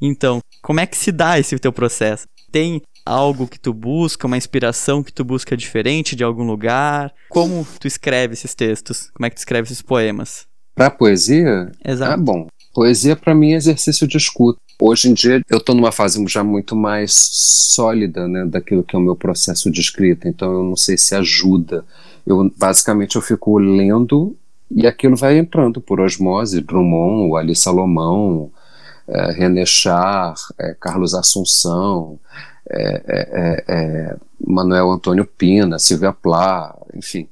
Então, 0.00 0.40
como 0.60 0.80
é 0.80 0.86
que 0.86 0.96
se 0.96 1.12
dá 1.12 1.38
esse 1.38 1.56
teu 1.58 1.72
processo? 1.72 2.26
Tem 2.50 2.82
algo 3.04 3.46
que 3.46 3.58
tu 3.58 3.72
busca, 3.72 4.26
uma 4.26 4.36
inspiração 4.36 5.02
que 5.02 5.12
tu 5.12 5.24
busca 5.24 5.56
diferente 5.56 6.16
de 6.16 6.24
algum 6.24 6.44
lugar? 6.44 7.12
Como 7.28 7.66
tu 7.78 7.86
escreve 7.86 8.34
esses 8.34 8.54
textos? 8.54 9.10
Como 9.14 9.26
é 9.26 9.30
que 9.30 9.36
tu 9.36 9.40
escreve 9.40 9.66
esses 9.66 9.82
poemas? 9.82 10.46
Para 10.74 10.90
poesia? 10.90 11.70
Exato. 11.84 12.12
Ah, 12.12 12.16
bom. 12.16 12.46
Poesia 12.74 13.14
para 13.14 13.34
mim 13.34 13.52
é 13.52 13.56
exercício 13.56 14.06
de 14.06 14.16
escuta. 14.16 14.58
Hoje 14.80 15.08
em 15.08 15.14
dia 15.14 15.42
eu 15.48 15.58
estou 15.58 15.74
numa 15.74 15.92
fase 15.92 16.24
já 16.26 16.42
muito 16.42 16.74
mais 16.74 17.14
sólida, 17.14 18.26
né, 18.26 18.44
daquilo 18.46 18.82
que 18.82 18.96
é 18.96 18.98
o 18.98 19.02
meu 19.02 19.14
processo 19.14 19.70
de 19.70 19.80
escrita. 19.80 20.28
Então 20.28 20.50
eu 20.52 20.64
não 20.64 20.76
sei 20.76 20.96
se 20.96 21.14
ajuda. 21.14 21.84
Eu 22.26 22.50
basicamente 22.56 23.16
eu 23.16 23.22
fico 23.22 23.58
lendo 23.58 24.36
e 24.70 24.86
aquilo 24.86 25.16
vai 25.16 25.36
entrando 25.36 25.80
por 25.80 26.00
osmose. 26.00 26.62
Drummond, 26.62 27.36
Ali 27.36 27.54
Salomão, 27.54 28.50
é, 29.06 29.32
René 29.32 29.66
Char, 29.66 30.34
é, 30.58 30.74
Carlos 30.80 31.14
Assunção, 31.14 32.18
é, 32.70 33.02
é, 33.06 33.28
é, 33.32 33.64
é 33.68 34.16
Manuel 34.44 34.90
Antônio 34.90 35.26
Pina, 35.26 35.78
Silvia 35.78 36.12
Plá, 36.12 36.74
enfim 36.94 37.28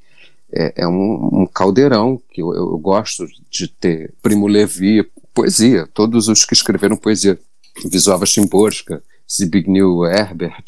é, 0.53 0.83
é 0.83 0.89
um, 0.89 1.43
um, 1.43 1.47
caldeirão 1.47 2.21
que 2.31 2.43
eu, 2.43 2.55
eu, 2.55 2.79
gosto 2.79 3.27
de 3.51 3.69
ter. 3.69 4.13
Primo 4.23 4.47
Levi, 4.47 5.05
poesia, 5.33 5.89
todos 5.93 6.29
os 6.29 6.45
que 6.45 6.55
escreveram 6.55 6.97
poesia. 6.97 7.39
Wisława 7.85 8.27
Szymborska, 8.27 9.03
Zbigniew 9.31 10.05
Herbert, 10.05 10.65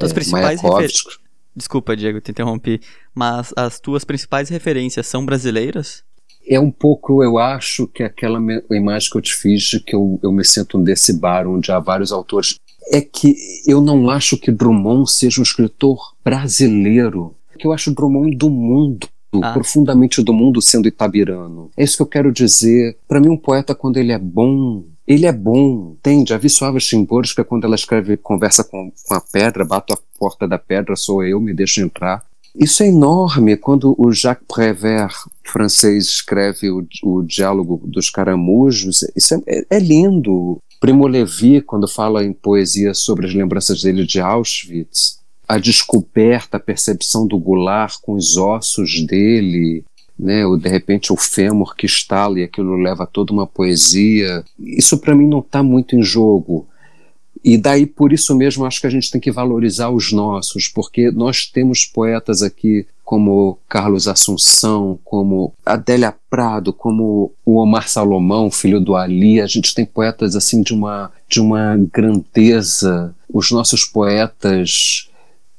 as 0.00 0.10
é, 0.10 0.14
principais 0.14 0.60
refer... 0.60 0.90
Desculpa, 1.54 1.94
Diego, 1.94 2.20
te 2.20 2.30
interrompi, 2.30 2.80
mas 3.14 3.52
as 3.56 3.78
tuas 3.78 4.04
principais 4.04 4.48
referências 4.48 5.06
são 5.06 5.24
brasileiras? 5.24 6.02
É 6.46 6.58
um 6.58 6.70
pouco, 6.70 7.22
eu 7.22 7.38
acho, 7.38 7.86
que 7.86 8.02
aquela 8.02 8.38
imagem 8.70 9.10
que 9.10 9.18
eu 9.18 9.22
te 9.22 9.34
fiz 9.34 9.62
de 9.64 9.80
que 9.80 9.94
eu, 9.94 10.18
eu 10.22 10.32
me 10.32 10.44
sinto 10.44 10.78
nesse 10.78 11.12
bar 11.12 11.46
onde 11.46 11.70
há 11.70 11.78
vários 11.78 12.10
autores. 12.10 12.56
É 12.90 13.00
que 13.00 13.36
eu 13.66 13.80
não 13.80 14.10
acho 14.10 14.36
que 14.36 14.50
Drummond 14.50 15.10
seja 15.10 15.40
um 15.40 15.44
escritor 15.44 16.14
brasileiro. 16.24 17.36
Que 17.58 17.66
eu 17.66 17.72
acho 17.72 17.94
Drummond 17.94 18.34
do 18.36 18.50
mundo. 18.50 19.06
Ah. 19.40 19.52
profundamente 19.52 20.22
do 20.22 20.32
mundo 20.32 20.60
sendo 20.60 20.88
itabirano. 20.88 21.70
É 21.76 21.84
isso 21.84 21.96
que 21.96 22.02
eu 22.02 22.06
quero 22.06 22.32
dizer. 22.32 22.98
Para 23.08 23.20
mim, 23.20 23.30
um 23.30 23.36
poeta, 23.36 23.74
quando 23.74 23.96
ele 23.96 24.12
é 24.12 24.18
bom, 24.18 24.84
ele 25.06 25.26
é 25.26 25.32
bom. 25.32 25.96
Entende? 25.98 26.34
A 26.34 26.36
Wisława 26.36 26.78
Szymborska, 26.78 27.44
quando 27.44 27.64
ela 27.64 27.74
escreve 27.74 28.16
Conversa 28.16 28.62
com, 28.62 28.92
com 29.06 29.14
a 29.14 29.20
Pedra, 29.20 29.64
bato 29.64 29.94
a 29.94 29.98
porta 30.18 30.46
da 30.46 30.58
pedra, 30.58 30.94
sou 30.94 31.24
eu, 31.24 31.40
me 31.40 31.54
deixa 31.54 31.80
entrar. 31.80 32.24
Isso 32.54 32.82
é 32.82 32.88
enorme. 32.88 33.56
Quando 33.56 33.94
o 33.98 34.12
Jacques 34.12 34.46
Prévert, 34.46 35.14
francês, 35.42 36.04
escreve 36.04 36.70
o, 36.70 36.86
o 37.02 37.22
Diálogo 37.22 37.80
dos 37.84 38.10
Caramujos, 38.10 39.02
isso 39.16 39.34
é, 39.34 39.40
é, 39.46 39.66
é 39.70 39.78
lindo. 39.78 40.60
Primo 40.78 41.06
Levi, 41.06 41.60
quando 41.60 41.88
fala 41.88 42.24
em 42.24 42.32
poesia 42.32 42.92
sobre 42.92 43.26
as 43.26 43.34
lembranças 43.34 43.82
dele 43.82 44.04
de 44.04 44.20
Auschwitz, 44.20 45.21
a 45.52 45.58
descoberta, 45.58 46.56
a 46.56 46.60
percepção 46.60 47.26
do 47.26 47.38
Goulart 47.38 47.96
com 48.00 48.14
os 48.14 48.38
ossos 48.38 49.04
dele, 49.04 49.84
né, 50.18 50.46
ou 50.46 50.56
de 50.56 50.66
repente 50.66 51.12
o 51.12 51.16
fêmur 51.16 51.76
que 51.76 51.84
estala 51.84 52.40
e 52.40 52.42
aquilo 52.42 52.74
leva 52.74 53.06
toda 53.06 53.34
uma 53.34 53.46
poesia. 53.46 54.42
Isso 54.58 54.96
para 54.96 55.14
mim 55.14 55.28
não 55.28 55.40
está 55.40 55.62
muito 55.62 55.94
em 55.94 56.02
jogo. 56.02 56.66
E 57.44 57.58
daí 57.58 57.84
por 57.84 58.14
isso 58.14 58.34
mesmo 58.34 58.64
acho 58.64 58.80
que 58.80 58.86
a 58.86 58.90
gente 58.90 59.10
tem 59.10 59.20
que 59.20 59.30
valorizar 59.30 59.90
os 59.90 60.10
nossos, 60.10 60.68
porque 60.68 61.10
nós 61.10 61.44
temos 61.44 61.84
poetas 61.84 62.40
aqui 62.40 62.86
como 63.04 63.58
Carlos 63.68 64.08
Assunção, 64.08 64.98
como 65.04 65.52
Adélia 65.66 66.14
Prado, 66.30 66.72
como 66.72 67.30
o 67.44 67.58
Omar 67.58 67.90
Salomão, 67.90 68.50
filho 68.50 68.80
do 68.80 68.96
Ali, 68.96 69.38
a 69.38 69.46
gente 69.46 69.74
tem 69.74 69.84
poetas 69.84 70.34
assim 70.34 70.62
de 70.62 70.72
uma 70.72 71.10
de 71.28 71.42
uma 71.42 71.76
grandeza. 71.92 73.14
Os 73.28 73.50
nossos 73.50 73.84
poetas 73.84 75.10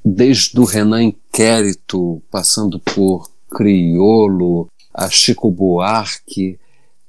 desde 0.04 0.60
o 0.60 0.64
Renan 0.64 1.04
Inquérito, 1.04 2.22
passando 2.32 2.80
por 2.80 3.30
Criolo, 3.50 4.68
a 4.94 5.10
Chico 5.10 5.50
Buarque, 5.50 6.60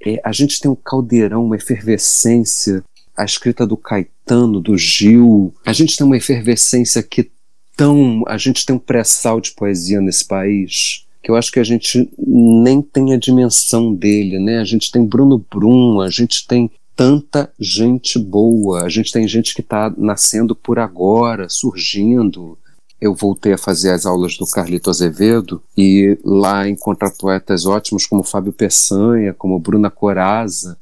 é, 0.04 0.20
a 0.24 0.32
gente 0.32 0.60
tem 0.60 0.70
um 0.70 0.76
caldeirão, 0.76 1.44
uma 1.44 1.56
efervescência, 1.56 2.84
a 3.16 3.24
escrita 3.24 3.66
do 3.66 3.76
Caetano, 3.76 4.60
do 4.60 4.76
Gil, 4.76 5.54
a 5.64 5.72
gente 5.72 5.96
tem 5.96 6.06
uma 6.06 6.16
efervescência 6.16 7.02
que 7.02 7.30
tão. 7.76 8.22
A 8.26 8.36
gente 8.36 8.64
tem 8.64 8.76
um 8.76 8.78
pré-sal 8.78 9.40
de 9.40 9.52
poesia 9.52 10.00
nesse 10.00 10.24
país 10.24 11.04
que 11.22 11.30
eu 11.30 11.36
acho 11.36 11.50
que 11.50 11.58
a 11.58 11.64
gente 11.64 12.10
nem 12.18 12.82
tem 12.82 13.14
a 13.14 13.16
dimensão 13.16 13.94
dele, 13.94 14.38
né? 14.38 14.58
A 14.58 14.64
gente 14.64 14.92
tem 14.92 15.06
Bruno 15.06 15.42
Brum, 15.50 16.00
a 16.02 16.10
gente 16.10 16.46
tem 16.46 16.70
tanta 16.94 17.50
gente 17.58 18.18
boa, 18.18 18.82
a 18.82 18.90
gente 18.90 19.10
tem 19.10 19.26
gente 19.26 19.54
que 19.54 19.62
está 19.62 19.92
nascendo 19.96 20.54
por 20.54 20.78
agora, 20.78 21.48
surgindo 21.48 22.58
eu 23.00 23.14
voltei 23.14 23.52
a 23.52 23.58
fazer 23.58 23.90
as 23.90 24.06
aulas 24.06 24.36
do 24.36 24.46
Carlito 24.46 24.90
Azevedo 24.90 25.62
e 25.76 26.18
lá 26.24 26.68
encontrar 26.68 27.10
poetas 27.10 27.66
ótimos 27.66 28.06
como 28.06 28.22
Fábio 28.22 28.52
Peçanha, 28.52 29.34
como 29.34 29.58
Bruna 29.58 29.90
Coraza. 29.90 30.78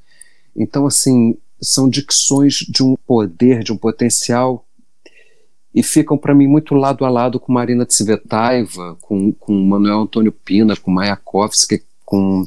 Então, 0.55 0.87
assim, 0.87 1.37
são 1.61 1.89
dicções 1.89 2.55
de 2.69 2.83
um 2.83 2.97
poder, 3.07 3.63
de 3.63 3.73
um 3.73 3.77
potencial 3.77 4.65
e 5.75 5.83
ficam 5.83 6.19
para 6.19 6.35
mim 6.35 6.47
muito 6.47 6.75
lado 6.75 7.05
a 7.05 7.09
lado 7.09 7.41
com 7.41 7.53
Marina 7.53 7.87
Tsvetaeva, 7.87 8.97
com, 9.01 9.33
com 9.33 9.53
Manuel 9.53 10.03
Antônio 10.03 10.33
Pina, 10.33 10.77
com 10.77 10.91
Mayakovsky, 10.91 11.83
com 12.05 12.47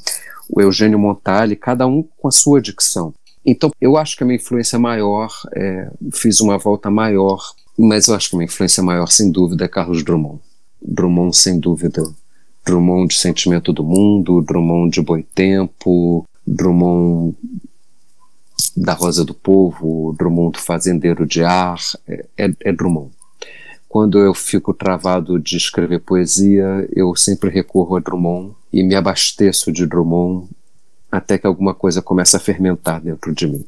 o 0.49 0.61
Eugênio 0.61 0.99
Montali, 0.99 1.55
cada 1.55 1.87
um 1.87 2.03
com 2.03 2.27
a 2.27 2.31
sua 2.31 2.61
dicção. 2.61 3.13
Então, 3.43 3.71
eu 3.79 3.97
acho 3.97 4.15
que 4.15 4.23
a 4.23 4.25
minha 4.25 4.37
influência 4.37 4.77
maior, 4.77 5.31
é, 5.55 5.89
fiz 6.13 6.39
uma 6.39 6.57
volta 6.57 6.89
maior 6.89 7.53
mas 7.77 8.07
eu 8.07 8.15
acho 8.15 8.29
que 8.29 8.35
uma 8.35 8.43
influência 8.43 8.81
maior, 8.81 9.07
sem 9.07 9.31
dúvida, 9.31 9.65
é 9.65 9.67
Carlos 9.67 10.03
Drummond. 10.03 10.39
Drummond, 10.81 11.35
sem 11.35 11.59
dúvida. 11.59 12.03
Drummond 12.65 13.13
de 13.13 13.19
Sentimento 13.19 13.71
do 13.71 13.83
Mundo, 13.83 14.41
Drummond 14.41 14.91
de 14.91 15.01
Boitempo, 15.01 16.25
Drummond 16.45 17.35
da 18.75 18.93
Rosa 18.93 19.23
do 19.23 19.33
Povo, 19.33 20.15
Drummond 20.17 20.53
do 20.53 20.59
Fazendeiro 20.59 21.25
de 21.25 21.43
Ar, 21.43 21.77
é, 22.07 22.25
é, 22.37 22.53
é 22.61 22.71
Drummond. 22.71 23.11
Quando 23.87 24.19
eu 24.19 24.33
fico 24.33 24.73
travado 24.73 25.39
de 25.39 25.55
escrever 25.55 25.99
poesia, 25.99 26.87
eu 26.93 27.15
sempre 27.15 27.49
recorro 27.49 27.95
a 27.95 27.99
Drummond 27.99 28.53
e 28.73 28.83
me 28.83 28.95
abasteço 28.95 29.71
de 29.71 29.85
Drummond 29.85 30.49
até 31.09 31.37
que 31.37 31.47
alguma 31.47 31.73
coisa 31.73 32.01
comece 32.01 32.35
a 32.35 32.39
fermentar 32.39 32.99
dentro 32.99 33.33
de 33.33 33.47
mim. 33.47 33.65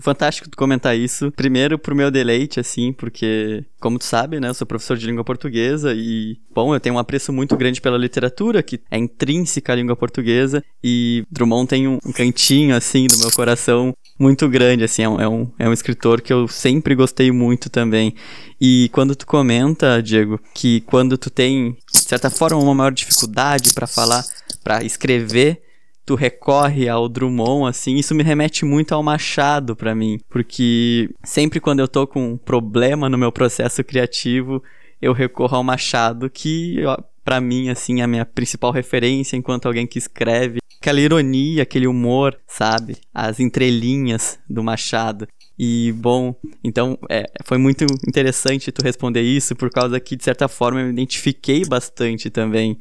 Fantástico 0.00 0.48
tu 0.48 0.56
comentar 0.56 0.96
isso. 0.96 1.30
Primeiro, 1.32 1.78
pro 1.78 1.94
meu 1.94 2.10
deleite, 2.10 2.60
assim, 2.60 2.92
porque, 2.92 3.64
como 3.80 3.98
tu 3.98 4.04
sabe, 4.04 4.38
né, 4.38 4.48
eu 4.48 4.54
sou 4.54 4.66
professor 4.66 4.96
de 4.96 5.06
língua 5.06 5.24
portuguesa 5.24 5.92
e, 5.94 6.36
bom, 6.54 6.74
eu 6.74 6.80
tenho 6.80 6.94
um 6.94 6.98
apreço 6.98 7.32
muito 7.32 7.56
grande 7.56 7.80
pela 7.80 7.98
literatura, 7.98 8.62
que 8.62 8.80
é 8.90 8.98
intrínseca 8.98 9.72
à 9.72 9.76
língua 9.76 9.96
portuguesa, 9.96 10.62
e 10.82 11.24
Drummond 11.30 11.68
tem 11.68 11.88
um, 11.88 11.98
um 12.04 12.12
cantinho, 12.12 12.76
assim, 12.76 13.06
do 13.06 13.18
meu 13.18 13.30
coração 13.32 13.92
muito 14.18 14.48
grande, 14.48 14.84
assim, 14.84 15.02
é 15.02 15.08
um, 15.08 15.20
é 15.20 15.28
um, 15.28 15.50
é 15.58 15.68
um 15.68 15.72
escritor 15.72 16.20
que 16.20 16.32
eu 16.32 16.48
sempre 16.48 16.94
gostei 16.94 17.30
muito 17.30 17.70
também. 17.70 18.14
E 18.60 18.88
quando 18.92 19.14
tu 19.14 19.26
comenta, 19.26 20.02
Diego, 20.02 20.40
que 20.54 20.80
quando 20.82 21.16
tu 21.16 21.30
tem, 21.30 21.76
de 21.92 21.98
certa 22.00 22.28
forma, 22.30 22.58
uma 22.58 22.74
maior 22.74 22.92
dificuldade 22.92 23.72
para 23.74 23.86
falar, 23.86 24.24
para 24.64 24.82
escrever, 24.82 25.62
tu 26.08 26.14
recorre 26.14 26.88
ao 26.88 27.06
Drummond, 27.06 27.68
assim, 27.68 27.96
isso 27.96 28.14
me 28.14 28.22
remete 28.22 28.64
muito 28.64 28.94
ao 28.94 29.02
Machado 29.02 29.76
para 29.76 29.94
mim, 29.94 30.18
porque 30.30 31.10
sempre 31.22 31.60
quando 31.60 31.80
eu 31.80 31.86
tô 31.86 32.06
com 32.06 32.30
um 32.30 32.36
problema 32.38 33.10
no 33.10 33.18
meu 33.18 33.30
processo 33.30 33.84
criativo, 33.84 34.62
eu 35.02 35.12
recorro 35.12 35.58
ao 35.58 35.62
Machado, 35.62 36.30
que 36.30 36.78
para 37.22 37.42
mim, 37.42 37.68
assim, 37.68 38.00
é 38.00 38.04
a 38.04 38.06
minha 38.06 38.24
principal 38.24 38.72
referência 38.72 39.36
enquanto 39.36 39.66
alguém 39.66 39.86
que 39.86 39.98
escreve. 39.98 40.60
Aquela 40.80 40.98
ironia, 40.98 41.64
aquele 41.64 41.86
humor, 41.86 42.38
sabe? 42.46 42.96
As 43.12 43.38
entrelinhas 43.38 44.38
do 44.48 44.64
Machado. 44.64 45.28
E, 45.58 45.92
bom, 45.92 46.34
então 46.64 46.98
é, 47.10 47.26
foi 47.44 47.58
muito 47.58 47.84
interessante 48.08 48.72
tu 48.72 48.82
responder 48.82 49.20
isso, 49.20 49.54
por 49.54 49.68
causa 49.68 50.00
que, 50.00 50.16
de 50.16 50.24
certa 50.24 50.48
forma, 50.48 50.80
eu 50.80 50.86
me 50.86 50.92
identifiquei 50.92 51.66
bastante 51.66 52.30
também. 52.30 52.78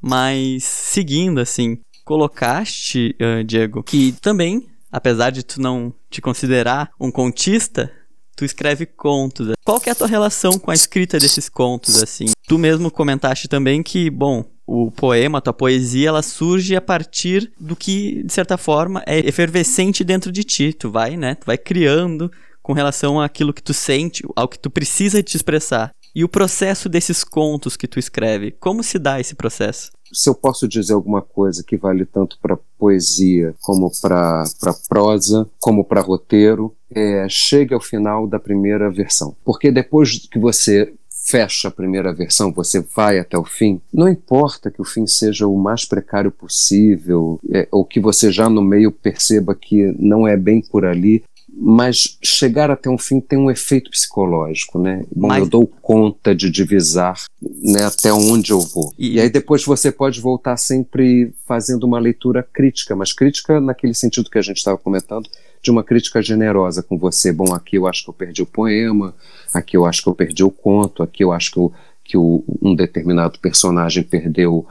Mas, 0.00 0.64
seguindo, 0.64 1.38
assim, 1.38 1.76
colocaste, 2.04 3.16
uh, 3.20 3.44
Diego, 3.44 3.82
que 3.82 4.12
também, 4.20 4.66
apesar 4.90 5.30
de 5.30 5.42
tu 5.42 5.60
não 5.60 5.92
te 6.10 6.20
considerar 6.20 6.90
um 7.00 7.10
contista, 7.10 7.92
tu 8.36 8.44
escreve 8.44 8.86
contos. 8.86 9.52
Qual 9.64 9.80
que 9.80 9.88
é 9.88 9.92
a 9.92 9.94
tua 9.94 10.06
relação 10.06 10.58
com 10.58 10.70
a 10.70 10.74
escrita 10.74 11.18
desses 11.18 11.48
contos, 11.48 12.02
assim? 12.02 12.26
Tu 12.46 12.58
mesmo 12.58 12.90
comentaste 12.90 13.48
também 13.48 13.82
que, 13.82 14.10
bom, 14.10 14.44
o 14.66 14.90
poema, 14.90 15.38
a 15.38 15.40
tua 15.40 15.52
poesia, 15.52 16.08
ela 16.08 16.22
surge 16.22 16.74
a 16.74 16.80
partir 16.80 17.52
do 17.58 17.76
que, 17.76 18.22
de 18.22 18.32
certa 18.32 18.56
forma, 18.56 19.02
é 19.06 19.18
efervescente 19.18 20.04
dentro 20.04 20.32
de 20.32 20.44
ti. 20.44 20.72
Tu 20.72 20.90
vai, 20.90 21.16
né? 21.16 21.34
Tu 21.34 21.46
vai 21.46 21.58
criando 21.58 22.30
com 22.62 22.72
relação 22.72 23.20
àquilo 23.20 23.52
que 23.52 23.62
tu 23.62 23.74
sente, 23.74 24.22
ao 24.36 24.48
que 24.48 24.58
tu 24.58 24.70
precisa 24.70 25.22
te 25.22 25.36
expressar. 25.36 25.92
E 26.14 26.24
o 26.24 26.28
processo 26.28 26.88
desses 26.88 27.24
contos 27.24 27.76
que 27.76 27.88
tu 27.88 27.98
escreve, 27.98 28.50
como 28.50 28.82
se 28.82 28.98
dá 28.98 29.18
esse 29.18 29.34
processo? 29.34 29.90
se 30.12 30.28
eu 30.28 30.34
posso 30.34 30.68
dizer 30.68 30.92
alguma 30.92 31.22
coisa 31.22 31.64
que 31.64 31.76
vale 31.76 32.04
tanto 32.04 32.38
para 32.40 32.58
poesia 32.78 33.54
como 33.62 33.90
para 34.00 34.44
prosa, 34.88 35.48
como 35.58 35.84
para 35.84 36.02
roteiro, 36.02 36.74
é, 36.94 37.26
chegue 37.28 37.72
ao 37.72 37.80
final 37.80 38.26
da 38.26 38.38
primeira 38.38 38.90
versão. 38.90 39.34
Porque 39.44 39.72
depois 39.72 40.28
que 40.30 40.38
você 40.38 40.92
fecha 41.24 41.68
a 41.68 41.70
primeira 41.70 42.12
versão, 42.12 42.52
você 42.52 42.84
vai 42.94 43.18
até 43.18 43.38
o 43.38 43.44
fim, 43.44 43.80
não 43.92 44.08
importa 44.08 44.70
que 44.70 44.82
o 44.82 44.84
fim 44.84 45.06
seja 45.06 45.46
o 45.46 45.56
mais 45.56 45.84
precário 45.84 46.32
possível, 46.32 47.38
é, 47.50 47.68
ou 47.70 47.84
que 47.84 48.00
você 48.00 48.30
já 48.30 48.50
no 48.50 48.60
meio 48.60 48.90
perceba 48.90 49.54
que 49.54 49.94
não 49.98 50.26
é 50.26 50.36
bem 50.36 50.60
por 50.60 50.84
ali, 50.84 51.22
mas 51.54 52.16
chegar 52.22 52.70
até 52.70 52.88
um 52.88 52.96
fim 52.96 53.20
tem 53.20 53.38
um 53.38 53.50
efeito 53.50 53.90
psicológico, 53.90 54.78
né? 54.78 55.04
Bom, 55.14 55.28
mas... 55.28 55.40
eu 55.42 55.48
dou 55.48 55.66
conta 55.66 56.34
de 56.34 56.50
divisar 56.50 57.14
né, 57.40 57.84
até 57.84 58.12
onde 58.12 58.52
eu 58.52 58.60
vou. 58.60 58.92
E... 58.98 59.16
e... 59.16 59.20
aí 59.20 59.28
depois 59.28 59.64
você 59.64 59.92
pode 59.92 60.20
voltar 60.20 60.56
sempre 60.56 61.32
fazendo 61.46 61.84
uma 61.84 61.98
leitura 61.98 62.42
crítica, 62.42 62.96
mas 62.96 63.12
crítica 63.12 63.60
naquele 63.60 63.94
sentido 63.94 64.30
que 64.30 64.38
a 64.38 64.42
gente 64.42 64.56
estava 64.56 64.78
comentando, 64.78 65.28
de 65.62 65.70
uma 65.70 65.84
crítica 65.84 66.20
generosa 66.22 66.82
com 66.82 66.98
você. 66.98 67.32
Bom, 67.32 67.54
aqui 67.54 67.76
eu 67.76 67.86
acho 67.86 68.04
que 68.04 68.10
eu 68.10 68.14
perdi 68.14 68.42
o 68.42 68.46
poema, 68.46 69.14
aqui 69.54 69.76
eu 69.76 69.84
acho 69.84 70.02
que 70.02 70.08
eu 70.08 70.14
perdi 70.14 70.42
o 70.42 70.50
conto, 70.50 71.02
aqui 71.02 71.22
eu 71.22 71.32
acho 71.32 71.52
que, 71.52 71.58
eu, 71.58 71.72
que 72.02 72.16
o, 72.16 72.42
um 72.60 72.74
determinado 72.74 73.38
personagem 73.38 74.02
perdeu 74.02 74.66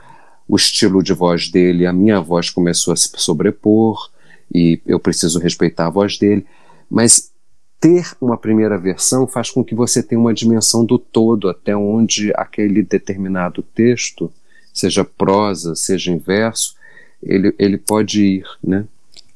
o 0.48 0.56
estilo 0.56 1.02
de 1.02 1.14
voz 1.14 1.48
dele, 1.48 1.86
a 1.86 1.92
minha 1.92 2.20
voz 2.20 2.50
começou 2.50 2.92
a 2.92 2.96
se 2.96 3.08
sobrepor 3.16 4.10
e 4.54 4.80
eu 4.84 5.00
preciso 5.00 5.38
respeitar 5.38 5.86
a 5.86 5.90
voz 5.90 6.18
dele, 6.18 6.44
mas 6.92 7.32
ter 7.80 8.14
uma 8.20 8.36
primeira 8.36 8.78
versão 8.78 9.26
faz 9.26 9.50
com 9.50 9.64
que 9.64 9.74
você 9.74 10.02
tenha 10.02 10.20
uma 10.20 10.34
dimensão 10.34 10.84
do 10.84 10.98
todo, 10.98 11.48
até 11.48 11.74
onde 11.74 12.30
aquele 12.36 12.82
determinado 12.82 13.62
texto, 13.62 14.30
seja 14.74 15.02
prosa, 15.02 15.74
seja 15.74 16.12
inverso, 16.12 16.76
ele, 17.22 17.54
ele 17.58 17.78
pode 17.78 18.22
ir, 18.22 18.44
né? 18.62 18.84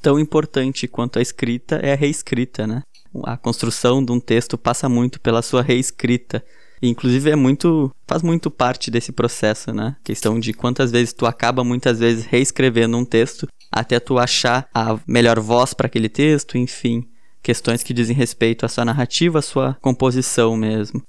Tão 0.01 0.19
importante 0.19 0.87
quanto 0.87 1.17
a 1.17 1.21
escrita 1.21 1.77
é 1.77 1.93
a 1.93 1.95
reescrita, 1.95 2.67
né? 2.67 2.83
A 3.23 3.35
construção 3.35 4.05
de 4.05 4.11
um 4.11 4.19
texto 4.19 4.55
passa 4.55 4.87
muito 4.87 5.19
pela 5.19 5.41
sua 5.41 5.63
reescrita. 5.63 6.43
Inclusive 6.79 7.31
é 7.31 7.35
muito, 7.35 7.91
faz 8.07 8.21
muito 8.21 8.51
parte 8.51 8.91
desse 8.91 9.11
processo, 9.11 9.73
né? 9.73 9.95
Questão 10.03 10.39
de 10.39 10.53
quantas 10.53 10.91
vezes 10.91 11.11
tu 11.11 11.25
acaba 11.25 11.63
muitas 11.63 11.97
vezes 11.97 12.25
reescrevendo 12.25 12.97
um 12.97 13.05
texto 13.05 13.47
até 13.71 13.99
tu 13.99 14.19
achar 14.19 14.69
a 14.71 14.99
melhor 15.07 15.39
voz 15.39 15.73
para 15.73 15.87
aquele 15.87 16.07
texto, 16.07 16.55
enfim, 16.57 17.03
questões 17.41 17.83
que 17.83 17.93
dizem 17.93 18.15
respeito 18.15 18.65
à 18.65 18.69
sua 18.69 18.85
narrativa, 18.85 19.39
à 19.39 19.41
sua 19.41 19.77
composição 19.81 20.55
mesmo. 20.55 21.01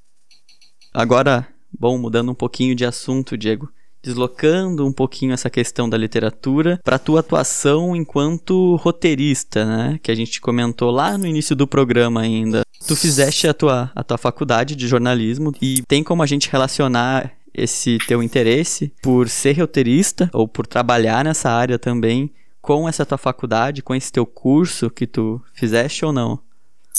Agora, 0.92 1.46
bom, 1.78 1.98
mudando 1.98 2.30
um 2.30 2.34
pouquinho 2.34 2.74
de 2.74 2.84
assunto, 2.84 3.36
Diego, 3.36 3.68
deslocando 4.02 4.86
um 4.86 4.92
pouquinho 4.92 5.32
essa 5.32 5.50
questão 5.50 5.88
da 5.88 5.96
literatura 5.96 6.80
para 6.84 6.98
tua 6.98 7.20
atuação 7.20 7.94
enquanto 7.94 8.76
roteirista, 8.76 9.64
né? 9.64 10.00
Que 10.02 10.10
a 10.10 10.14
gente 10.14 10.40
comentou 10.40 10.90
lá 10.90 11.18
no 11.18 11.26
início 11.26 11.54
do 11.56 11.66
programa 11.66 12.20
ainda. 12.20 12.62
Tu 12.86 12.96
fizeste 12.96 13.48
a 13.48 13.54
tua, 13.54 13.90
a 13.94 14.04
tua 14.04 14.16
faculdade 14.16 14.76
de 14.76 14.86
jornalismo 14.86 15.52
e 15.60 15.82
tem 15.86 16.02
como 16.02 16.22
a 16.22 16.26
gente 16.26 16.48
relacionar 16.50 17.32
esse 17.52 17.98
teu 18.06 18.22
interesse 18.22 18.92
por 19.02 19.28
ser 19.28 19.58
roteirista 19.58 20.30
ou 20.32 20.46
por 20.46 20.66
trabalhar 20.66 21.24
nessa 21.24 21.50
área 21.50 21.78
também 21.78 22.32
com 22.60 22.88
essa 22.88 23.06
tua 23.06 23.18
faculdade, 23.18 23.82
com 23.82 23.94
esse 23.94 24.10
teu 24.12 24.26
curso 24.26 24.90
que 24.90 25.06
tu 25.06 25.40
fizeste 25.54 26.04
ou 26.04 26.12
não? 26.12 26.38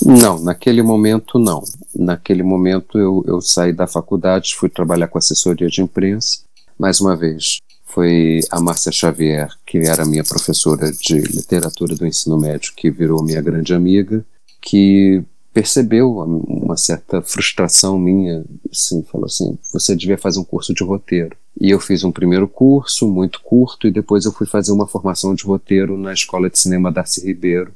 Não, 0.05 0.39
naquele 0.39 0.81
momento 0.81 1.37
não. 1.37 1.61
Naquele 1.93 2.43
momento 2.43 2.97
eu, 2.97 3.23
eu 3.27 3.41
saí 3.41 3.73
da 3.73 3.85
faculdade, 3.85 4.55
fui 4.55 4.69
trabalhar 4.69 5.07
com 5.07 5.17
assessoria 5.17 5.67
de 5.67 5.81
imprensa 5.81 6.39
mais 6.79 7.01
uma 7.01 7.13
vez, 7.13 7.57
foi 7.83 8.39
a 8.49 8.61
Márcia 8.61 8.91
Xavier, 8.91 9.49
que 9.65 9.79
era 9.79 10.05
minha 10.05 10.23
professora 10.23 10.89
de 10.91 11.19
literatura 11.19 11.93
do 11.93 12.07
ensino 12.07 12.39
médio, 12.39 12.71
que 12.73 12.89
virou 12.89 13.21
minha 13.21 13.41
grande 13.41 13.73
amiga, 13.73 14.25
que 14.61 15.21
percebeu 15.53 16.11
uma 16.47 16.77
certa 16.77 17.21
frustração 17.21 17.97
minha, 17.97 18.43
assim, 18.71 19.03
falou 19.03 19.25
assim, 19.25 19.57
você 19.73 19.95
devia 19.95 20.17
fazer 20.17 20.39
um 20.39 20.43
curso 20.43 20.73
de 20.73 20.83
roteiro. 20.83 21.35
E 21.59 21.69
eu 21.69 21.79
fiz 21.79 22.03
um 22.03 22.11
primeiro 22.11 22.47
curso, 22.47 23.07
muito 23.07 23.41
curto, 23.41 23.87
e 23.87 23.91
depois 23.91 24.25
eu 24.25 24.31
fui 24.31 24.47
fazer 24.47 24.71
uma 24.71 24.87
formação 24.87 25.33
de 25.35 25.43
roteiro 25.43 25.97
na 25.97 26.13
Escola 26.13 26.49
de 26.49 26.57
Cinema 26.57 26.91
Darcy 26.91 27.25
Ribeiro, 27.25 27.73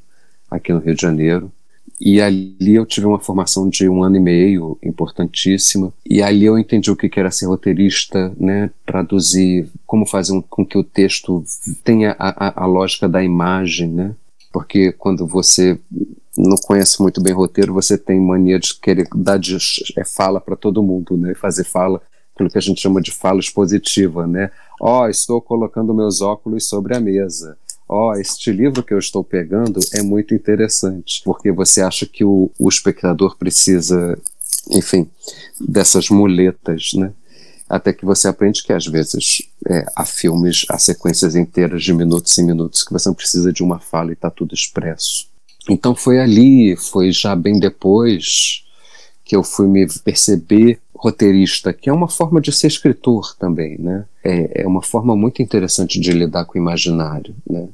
aqui 0.50 0.72
no 0.72 0.80
Rio 0.80 0.96
de 0.96 1.02
Janeiro. 1.02 1.52
E 2.00 2.22
ali 2.22 2.76
eu 2.76 2.86
tive 2.86 3.06
uma 3.06 3.20
formação 3.20 3.70
de 3.70 3.88
um 3.88 4.04
ano 4.04 4.18
e 4.18 4.20
meio, 4.20 4.78
importantíssima. 4.84 5.94
E 6.06 6.22
ali 6.22 6.46
eu 6.46 6.58
entendi 6.58 6.92
o 6.92 6.96
que 6.96 7.20
era 7.20 7.32
ser 7.32 7.46
roteirista, 7.46 8.34
né? 8.38 8.70
Traduzir, 8.86 9.70
como 9.86 10.06
fazer 10.06 10.34
um, 10.34 10.42
com 10.42 10.66
que 10.66 10.78
o 10.78 10.84
texto 10.84 11.44
tenha 11.84 12.16
a, 12.20 12.48
a, 12.48 12.64
a 12.64 12.66
lógica 12.66 13.08
da 13.08 13.24
imagem, 13.24 13.90
né? 13.90 14.16
Porque 14.54 14.94
quando 14.94 15.28
você 15.28 15.78
não 16.38 16.56
conhece 16.58 17.02
muito 17.02 17.22
bem 17.22 17.34
roteiro, 17.34 17.74
você 17.74 17.98
tem 17.98 18.22
mania 18.22 18.60
de 18.60 18.74
querer 18.80 19.08
dar 19.14 19.38
de, 19.38 19.58
é 19.98 20.06
fala 20.06 20.40
para 20.40 20.56
todo 20.56 20.82
mundo, 20.82 21.18
né? 21.18 21.34
Fazer 21.36 21.66
fala, 21.66 22.02
aquilo 22.34 22.50
que 22.50 22.58
a 22.58 22.62
gente 22.62 22.80
chama 22.80 23.02
de 23.02 23.12
fala 23.12 23.40
expositiva, 23.40 24.26
né? 24.26 24.52
Ó, 24.80 25.02
oh, 25.04 25.10
estou 25.10 25.42
colocando 25.42 25.94
meus 25.94 26.22
óculos 26.22 26.70
sobre 26.70 26.96
a 26.96 27.00
mesa 27.00 27.58
ó, 27.88 28.12
oh, 28.12 28.14
este 28.16 28.52
livro 28.52 28.82
que 28.82 28.94
eu 28.94 29.00
estou 29.00 29.24
pegando 29.24 29.80
é 29.94 30.02
muito 30.02 30.34
interessante, 30.34 31.22
porque 31.24 31.52
você 31.52 31.82
acha 31.82 32.06
que 32.06 32.24
o, 32.24 32.50
o 32.58 32.68
espectador 32.68 33.38
precisa, 33.38 34.18
enfim, 34.72 35.10
dessas 35.60 36.10
muletas, 36.10 36.92
né? 36.96 37.14
Até 37.74 37.92
que 37.92 38.06
você 38.06 38.28
aprende 38.28 38.62
que 38.62 38.72
às 38.72 38.86
vezes 38.86 39.50
é, 39.68 39.84
há 39.96 40.06
filmes, 40.06 40.64
há 40.70 40.78
sequências 40.78 41.36
inteiras 41.36 41.84
de 41.84 41.92
minutos 41.92 42.38
e 42.38 42.44
minutos 42.44 42.84
que 42.84 42.94
você 42.94 43.10
não 43.10 43.16
precisa 43.16 43.52
de 43.52 43.64
uma 43.64 43.80
fala 43.80 44.12
e 44.12 44.14
está 44.14 44.30
tudo 44.30 44.54
expresso. 44.54 45.28
Então 45.68 45.96
foi 45.96 46.20
ali, 46.20 46.76
foi 46.76 47.12
já 47.12 47.36
bem 47.36 47.60
depois 47.60 48.64
que 49.26 49.36
eu 49.36 49.44
fui 49.44 49.66
me 49.68 49.88
perceber 50.04 50.80
roteirista, 50.96 51.74
que 51.74 51.90
é 51.90 51.94
uma 51.94 52.08
forma 52.08 52.40
de 52.40 52.52
ser 52.52 52.68
escritor 52.68 53.36
também, 53.40 53.76
né? 53.80 54.06
É, 54.24 54.62
é 54.62 54.68
uma 54.68 54.84
forma 54.84 55.16
muito 55.16 55.42
interessante 55.42 56.00
de 56.00 56.12
lidar 56.12 56.46
com 56.46 56.60
o 56.60 56.62
imaginário, 56.62 57.36
né? 57.50 57.70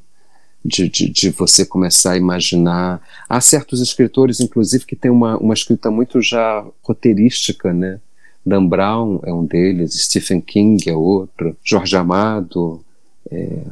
de, 0.64 0.88
de, 0.88 1.10
de, 1.10 1.30
você 1.30 1.66
começar 1.66 2.12
a 2.12 2.16
imaginar. 2.16 3.02
Há 3.28 3.40
certos 3.40 3.82
escritores, 3.82 4.40
inclusive, 4.40 4.86
que 4.86 4.96
têm 4.96 5.10
uma, 5.10 5.36
uma 5.36 5.54
escrita 5.54 5.90
muito 5.90 6.22
já 6.22 6.64
roteirística, 6.82 7.72
né? 7.72 8.00
Dan 8.44 8.66
Brown 8.66 9.20
é 9.24 9.32
um 9.32 9.44
deles, 9.44 9.94
Stephen 10.04 10.40
King 10.40 10.88
é 10.88 10.94
outro, 10.94 11.56
Jorge 11.62 11.96
Amado, 11.96 12.84
é, 13.30 13.62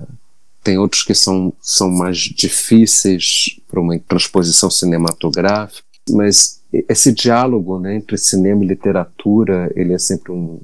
tem 0.62 0.78
outros 0.78 1.02
que 1.02 1.14
são, 1.14 1.52
são 1.60 1.90
mais 1.90 2.18
difíceis 2.18 3.58
para 3.68 3.80
uma 3.80 3.98
transposição 3.98 4.70
cinematográfica, 4.70 5.86
mas 6.10 6.60
esse 6.88 7.12
diálogo 7.12 7.78
né, 7.78 7.96
entre 7.96 8.18
cinema 8.18 8.62
e 8.62 8.68
literatura, 8.68 9.72
ele 9.74 9.94
é 9.94 9.98
sempre 9.98 10.32
um, 10.32 10.60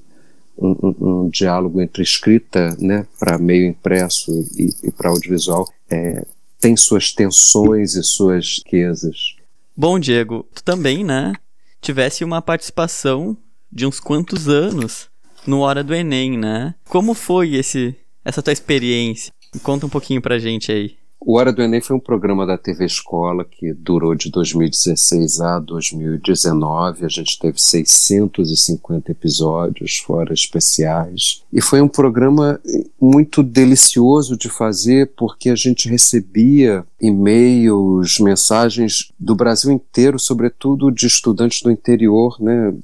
um, 0.59 0.95
um, 1.01 1.29
diálogo 1.29 1.81
entre 1.81 2.03
escrita 2.03 2.77
né, 2.79 3.07
para 3.19 3.39
meio 3.39 3.67
impresso 3.67 4.31
e, 4.57 4.71
e 4.83 4.91
para 4.91 5.11
audiovisual, 5.11 5.67
é, 5.91 6.25
tem 6.61 6.77
suas 6.77 7.13
tensões 7.13 7.95
e 7.95 8.03
suas 8.03 8.59
riquezas. 8.65 9.37
Bom, 9.77 9.99
Diego, 9.99 10.47
tu 10.55 10.63
também, 10.63 11.03
né, 11.03 11.33
tivesse 11.81 12.25
uma 12.25 12.41
participação 12.41 13.37
de 13.75 13.85
uns 13.85 13.99
quantos 13.99 14.49
anos 14.49 15.09
no 15.45 15.59
Hora 15.61 15.83
do 15.83 15.93
Enem, 15.93 16.39
né? 16.39 16.77
Como 16.89 17.13
foi 17.13 17.57
esse 17.57 17.97
essa 18.25 18.41
tua 18.41 18.53
experiência? 18.53 19.33
Conta 19.63 19.85
um 19.85 19.91
pouquinho 19.91 20.23
pra 20.23 20.39
gente 20.39 20.71
aí. 20.71 20.97
O 21.27 21.39
Hora 21.39 21.53
do 21.53 21.63
Enem 21.63 21.81
foi 21.81 21.97
um 21.97 22.01
programa 22.01 22.47
da 22.47 22.59
TV 22.59 22.85
Escola 22.85 23.47
que 23.47 23.73
durou 23.73 24.15
de 24.15 24.31
2016 24.31 25.41
a 25.41 25.59
2019. 25.59 27.05
A 27.05 27.09
gente 27.09 27.39
teve 27.39 27.59
650 27.59 29.11
episódios, 29.11 29.97
fora 29.97 30.35
especiais. 30.35 31.43
E 31.51 31.63
foi 31.63 31.81
um 31.81 31.89
programa 31.89 32.61
muito 33.01 33.43
delicioso 33.43 34.37
de 34.37 34.51
fazer 34.51 35.13
porque 35.17 35.49
a 35.49 35.57
gente 35.57 35.89
recebia 35.89 36.85
e-mails, 37.01 38.19
mensagens 38.19 39.11
do 39.19 39.35
Brasil 39.35 39.73
inteiro, 39.73 40.19
sobretudo 40.19 40.91
de 40.91 41.07
estudantes 41.07 41.63
do 41.63 41.71
interior, 41.71 42.37
né? 42.39 42.75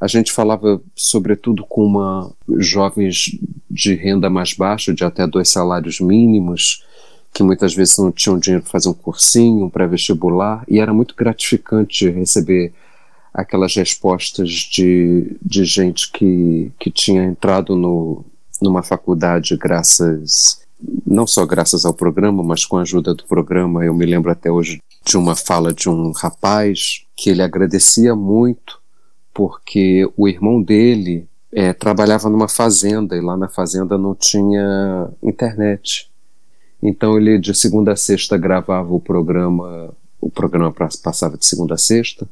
A 0.00 0.06
gente 0.06 0.32
falava, 0.32 0.80
sobretudo, 0.94 1.64
com 1.64 1.84
uma 1.84 2.30
jovens 2.58 3.38
de 3.70 3.94
renda 3.94 4.28
mais 4.28 4.52
baixa, 4.52 4.92
de 4.92 5.04
até 5.04 5.26
dois 5.26 5.48
salários 5.48 6.00
mínimos, 6.00 6.84
que 7.32 7.42
muitas 7.42 7.74
vezes 7.74 7.98
não 7.98 8.12
tinham 8.12 8.38
dinheiro 8.38 8.62
para 8.62 8.72
fazer 8.72 8.88
um 8.88 8.94
cursinho, 8.94 9.64
um 9.64 9.70
pré-vestibular, 9.70 10.64
e 10.68 10.78
era 10.78 10.94
muito 10.94 11.14
gratificante 11.16 12.08
receber 12.08 12.72
aquelas 13.32 13.74
respostas 13.74 14.48
de, 14.50 15.36
de 15.42 15.64
gente 15.64 16.12
que, 16.12 16.70
que 16.78 16.90
tinha 16.90 17.24
entrado 17.24 17.74
no, 17.74 18.24
numa 18.62 18.84
faculdade 18.84 19.56
graças, 19.56 20.62
não 21.04 21.26
só 21.26 21.44
graças 21.44 21.84
ao 21.84 21.92
programa, 21.92 22.44
mas 22.44 22.64
com 22.64 22.76
a 22.78 22.82
ajuda 22.82 23.12
do 23.12 23.24
programa. 23.24 23.84
Eu 23.84 23.92
me 23.92 24.06
lembro 24.06 24.30
até 24.30 24.50
hoje 24.50 24.80
de 25.04 25.16
uma 25.16 25.34
fala 25.34 25.72
de 25.72 25.88
um 25.88 26.12
rapaz 26.12 27.04
que 27.16 27.30
ele 27.30 27.42
agradecia 27.42 28.14
muito 28.14 28.83
porque 29.34 30.08
o 30.16 30.28
irmão 30.28 30.62
dele 30.62 31.28
é, 31.52 31.72
trabalhava 31.72 32.30
numa 32.30 32.48
fazenda 32.48 33.16
e 33.16 33.20
lá 33.20 33.36
na 33.36 33.48
fazenda 33.48 33.98
não 33.98 34.14
tinha 34.14 35.10
internet. 35.22 36.08
Então 36.80 37.18
ele 37.18 37.38
de 37.38 37.52
segunda 37.54 37.92
a 37.92 37.96
sexta 37.96 38.38
gravava 38.38 38.94
o 38.94 39.00
programa, 39.00 39.92
o 40.20 40.30
programa 40.30 40.72
passava 40.72 41.36
de 41.36 41.44
segunda 41.44 41.74
a 41.74 41.78
sexta, 41.78 42.28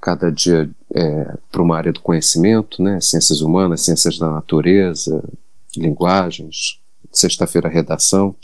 cada 0.00 0.30
dia 0.30 0.70
é, 0.94 1.36
para 1.50 1.62
uma 1.62 1.76
área 1.76 1.92
do 1.92 2.00
conhecimento, 2.00 2.82
né, 2.82 3.00
ciências 3.00 3.40
humanas, 3.40 3.82
ciências 3.82 4.18
da 4.18 4.30
natureza, 4.30 5.22
linguagens, 5.76 6.78
sexta-feira 7.10 7.68
redação, 7.68 8.34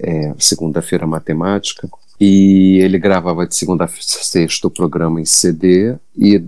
é, 0.00 0.34
segunda-feira 0.38 1.06
matemática, 1.06 1.88
e 2.20 2.78
ele 2.80 2.98
gravava 2.98 3.46
de 3.46 3.54
segunda 3.54 3.84
a 3.84 3.88
sexta 3.88 4.68
o 4.68 4.70
programa 4.70 5.20
em 5.20 5.24
CD 5.24 5.96
e 6.16 6.40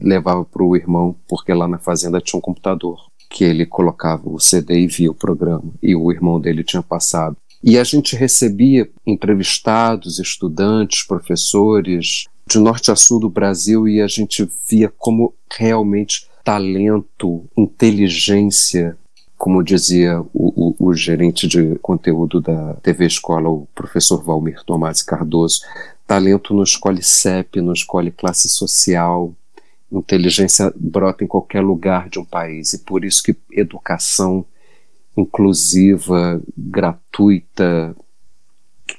levava 0.00 0.44
para 0.44 0.62
o 0.62 0.76
irmão, 0.76 1.16
porque 1.28 1.52
lá 1.52 1.66
na 1.66 1.78
fazenda 1.78 2.20
tinha 2.20 2.38
um 2.38 2.42
computador, 2.42 2.98
que 3.30 3.44
ele 3.44 3.66
colocava 3.66 4.28
o 4.28 4.38
CD 4.38 4.80
e 4.80 4.86
via 4.86 5.10
o 5.10 5.14
programa, 5.14 5.72
e 5.82 5.94
o 5.94 6.12
irmão 6.12 6.40
dele 6.40 6.62
tinha 6.62 6.82
passado. 6.82 7.36
E 7.62 7.78
a 7.78 7.84
gente 7.84 8.14
recebia 8.14 8.88
entrevistados, 9.06 10.18
estudantes, 10.18 11.02
professores 11.02 12.26
de 12.46 12.58
norte 12.58 12.90
a 12.90 12.96
sul 12.96 13.18
do 13.18 13.30
Brasil 13.30 13.88
e 13.88 14.02
a 14.02 14.06
gente 14.06 14.46
via 14.68 14.92
como 14.98 15.34
realmente 15.50 16.26
talento, 16.44 17.48
inteligência 17.56 18.98
como 19.36 19.62
dizia 19.62 20.20
o, 20.32 20.76
o, 20.78 20.88
o, 20.88 20.94
gerente 20.94 21.46
de 21.46 21.76
conteúdo 21.80 22.40
da 22.40 22.74
TV 22.74 23.06
Escola, 23.06 23.48
o 23.48 23.66
professor 23.74 24.22
Valmir 24.22 24.62
Tomás 24.64 25.02
Cardoso, 25.02 25.60
talento 26.06 26.54
não 26.54 26.62
escolhe 26.62 27.02
CEP, 27.02 27.60
não 27.60 27.72
escolhe 27.72 28.10
classe 28.10 28.48
social, 28.48 29.34
inteligência 29.90 30.72
brota 30.76 31.24
em 31.24 31.26
qualquer 31.26 31.60
lugar 31.60 32.08
de 32.08 32.18
um 32.18 32.24
país 32.24 32.72
e 32.72 32.78
por 32.78 33.04
isso 33.04 33.22
que 33.22 33.36
educação 33.52 34.44
inclusiva, 35.16 36.42
gratuita 36.56 37.94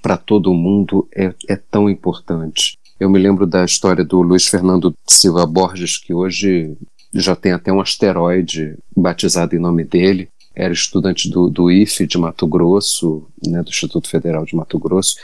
para 0.01 0.17
todo 0.17 0.53
mundo 0.53 1.07
é, 1.13 1.33
é 1.47 1.55
tão 1.55 1.89
importante. 1.89 2.77
Eu 2.99 3.09
me 3.09 3.19
lembro 3.19 3.45
da 3.45 3.65
história 3.65 4.05
do 4.05 4.21
Luiz 4.21 4.47
Fernando 4.47 4.95
Silva 5.05 5.45
Borges, 5.45 5.97
que 5.97 6.13
hoje 6.13 6.77
já 7.16 7.36
tem 7.36 7.53
até 7.53 7.72
um 7.72 7.82
asteroide 7.82 8.78
batizado 8.95 9.55
em 9.55 9.59
nome 9.59 9.84
dele. 9.84 10.30
Era 10.53 10.74
estudante 10.74 11.30
do, 11.30 11.49
do 11.49 11.72
IFE 11.72 12.07
de 12.07 12.18
Mato 12.18 12.47
Grosso, 12.47 13.28
né, 13.45 13.61
do 13.61 13.70
Instituto 13.70 14.09
Federal 14.09 14.45
de 14.45 14.55
Mato 14.55 14.80
Grosso, 14.80 15.16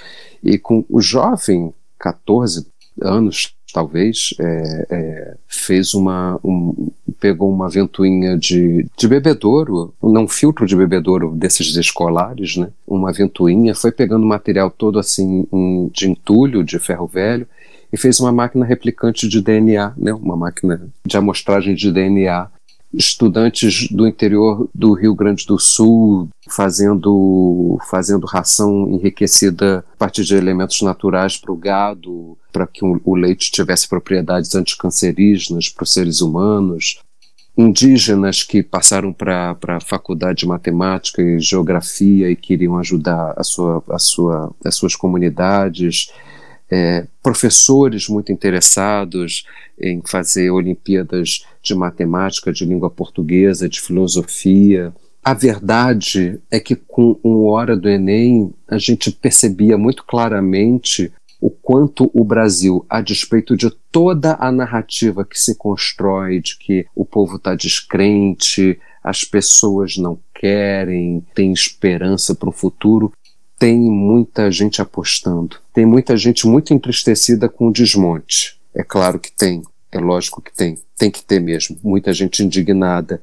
e 0.44 0.58
com 0.58 0.84
o 0.89 1.02
jovem, 1.02 1.74
14 1.98 2.66
anos 3.02 3.54
talvez, 3.72 4.34
é, 4.39 4.88
é, 4.89 5.38
fez 5.48 5.94
uma. 5.94 6.39
Um, 6.44 6.92
pegou 7.20 7.52
uma 7.52 7.70
ventoinha 7.70 8.36
de, 8.36 8.88
de 8.98 9.08
bebedouro, 9.08 9.94
não 10.02 10.28
filtro 10.28 10.66
de 10.66 10.76
bebedouro 10.76 11.32
desses 11.36 11.76
escolares, 11.78 12.58
né? 12.58 12.70
Uma 12.88 13.14
ventoinha, 13.14 13.76
foi 13.76 13.92
pegando 13.92 14.26
material 14.26 14.72
todo 14.72 14.98
assim 14.98 15.48
de 15.94 16.10
entulho, 16.10 16.64
de 16.64 16.80
ferro 16.80 17.06
velho, 17.06 17.48
e 17.92 17.98
fez 17.98 18.20
uma 18.20 18.32
máquina 18.32 18.66
replicante 18.66 19.28
de 19.28 19.42
DNA, 19.42 19.94
né? 19.98 20.14
Uma 20.14 20.38
máquina 20.38 20.89
de 21.06 21.18
amostragem 21.18 21.76
de 21.76 21.92
DNA 21.92 22.50
estudantes 22.94 23.88
do 23.89 24.08
interior 24.08 24.70
do 24.74 24.94
Rio 24.94 25.16
Grande 25.16 25.46
do 25.46 25.58
Sul 25.58 26.30
fazendo, 26.50 27.78
fazendo 27.89 28.26
ração 28.26 28.89
enriquecida 28.89 29.86
a 29.94 29.98
partir 29.98 30.24
de 30.24 30.36
elementos 30.36 30.82
naturais 30.82 31.38
para 31.38 31.52
o 31.52 31.58
gado, 31.58 32.38
para 32.52 32.68
que 32.68 32.84
o 32.84 33.16
leite 33.16 33.52
tivesse 33.52 33.88
propriedades 33.88 34.54
anticancerígenas 34.56 35.70
para 35.70 35.84
os 35.84 35.94
seres 35.94 36.22
humanos. 36.22 37.02
Indígenas 37.58 38.44
que 38.44 38.64
passaram 38.64 39.14
para 39.14 39.58
a 39.68 39.80
faculdade 39.80 40.39
de 40.39 40.48
matemática 40.48 41.22
e 41.22 41.39
geografia 41.39 42.30
e 42.30 42.36
queriam 42.36 42.78
ajudar 42.78 43.34
a 43.38 43.44
sua, 43.44 43.84
a 43.89 44.00
sua, 44.00 44.52
as 44.66 44.76
suas 44.76 44.96
comunidades 44.96 46.12
é, 46.72 47.06
professores 47.22 48.08
muito 48.08 48.32
interessados 48.32 49.46
em 49.80 50.02
fazer 50.06 50.50
Olimpíadas 50.52 51.46
de 51.62 51.76
matemática, 51.76 52.54
de 52.54 52.66
língua 52.66 52.90
portuguesa, 52.90 53.68
de 53.68 53.82
filosofia. 53.82 54.94
A 55.24 55.34
verdade 55.34 56.40
é 56.50 56.60
que 56.60 56.76
com 56.76 57.20
um 57.24 57.46
hora 57.46 57.76
do 57.76 57.90
Enem 57.90 58.54
a 58.68 58.78
gente 58.78 59.12
percebia 59.12 59.78
muito 59.78 60.04
claramente 60.06 61.12
o 61.42 61.50
quanto 61.50 62.10
o 62.14 62.24
Brasil, 62.24 62.86
a 62.88 63.02
despeito 63.02 63.58
de 63.58 63.70
toda 63.92 64.38
a 64.40 64.52
narrativa 64.52 65.26
que 65.26 65.38
se 65.38 65.56
constrói 65.56 66.40
de 66.40 66.58
que 66.58 66.86
o 66.96 67.04
povo 67.04 67.36
está 67.36 67.56
descrente, 67.56 68.80
as 69.04 69.24
pessoas 69.24 69.98
não 69.98 70.20
querem, 70.36 71.26
tem 71.34 71.52
esperança 71.52 72.36
para 72.36 72.50
o 72.50 72.54
futuro, 72.54 73.12
tem 73.62 73.78
muita 73.80 74.49
gente 74.49 74.82
apostando. 74.82 75.57
Tem 75.72 75.86
muita 75.86 76.18
gente 76.18 76.47
muito 76.47 76.74
entristecida 76.74 77.47
com 77.47 77.68
o 77.68 77.72
desmonte. 77.72 78.59
É 78.74 78.84
claro 78.84 79.20
que 79.20 79.32
tem, 79.32 79.62
é 79.91 79.99
lógico 79.99 80.41
que 80.41 80.51
tem, 80.51 80.80
tem 80.97 81.12
que 81.12 81.24
ter 81.24 81.39
mesmo. 81.39 81.78
Muita 81.84 82.12
gente 82.12 82.41
indignada. 82.41 83.22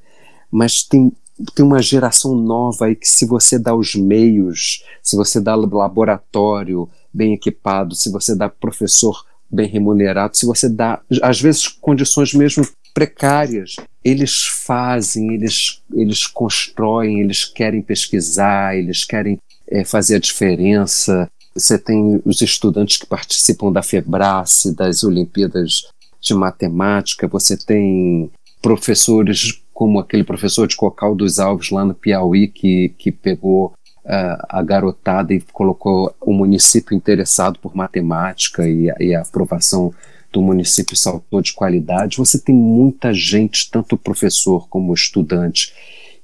Mas 0.49 0.85
tem, 0.85 1.13
tem 1.57 1.67
uma 1.67 1.83
geração 1.83 2.37
nova 2.37 2.87
aí 2.87 2.95
que, 2.95 3.09
se 3.09 3.27
você 3.27 3.59
dá 3.59 3.75
os 3.75 3.97
meios, 3.97 4.85
se 5.03 5.17
você 5.17 5.41
dá 5.41 5.57
laboratório 5.57 6.89
bem 7.13 7.35
equipado, 7.35 7.97
se 7.97 8.09
você 8.09 8.37
dá 8.37 8.49
professor 8.49 9.27
bem 9.51 9.67
remunerado, 9.67 10.37
se 10.37 10.47
você 10.47 10.69
dá, 10.69 11.01
às 11.21 11.41
vezes, 11.41 11.67
condições 11.67 12.33
mesmo 12.33 12.65
precárias, 12.95 13.75
eles 14.05 14.47
fazem, 14.47 15.35
eles, 15.35 15.83
eles 15.93 16.29
constroem, 16.29 17.21
eles 17.21 17.45
querem 17.45 17.83
pesquisar, 17.83 18.77
eles 18.77 19.05
querem 19.05 19.37
é, 19.71 19.85
fazer 19.85 20.17
a 20.17 20.21
diferença. 20.21 21.31
Você 21.55 21.79
tem 21.79 22.21
os 22.25 22.41
estudantes 22.41 22.97
que 22.97 23.07
participam 23.07 23.73
da 23.73 23.83
FEBRACE, 23.83 24.75
das 24.75 25.05
Olimpíadas 25.05 25.89
de 26.21 26.35
Matemática, 26.35 27.29
você 27.29 27.57
tem 27.57 28.31
professores 28.61 29.63
como 29.73 30.01
aquele 30.01 30.25
professor 30.25 30.67
de 30.67 30.77
Cocal 30.77 31.15
dos 31.15 31.39
Alves 31.39 31.71
lá 31.71 31.85
no 31.85 31.95
Piauí 31.95 32.49
que, 32.49 32.93
que 32.99 33.13
pegou 33.13 33.73
uh, 34.05 34.47
a 34.49 34.61
garotada 34.63 35.33
e 35.33 35.41
colocou 35.53 36.13
o 36.21 36.33
município 36.33 36.97
interessado 36.97 37.61
por 37.61 37.77
matemática 37.77 38.69
e, 38.69 38.93
e 38.99 39.15
a 39.15 39.21
aprovação 39.21 39.95
do 40.33 40.43
município 40.43 40.97
saltou 40.97 41.41
de 41.41 41.53
qualidade. 41.53 42.19
Você 42.19 42.39
tem 42.39 42.55
muita 42.55 43.15
gente, 43.15 43.71
tanto 43.71 43.97
professor 43.97 44.69
como 44.69 44.93
estudante, 44.93 45.73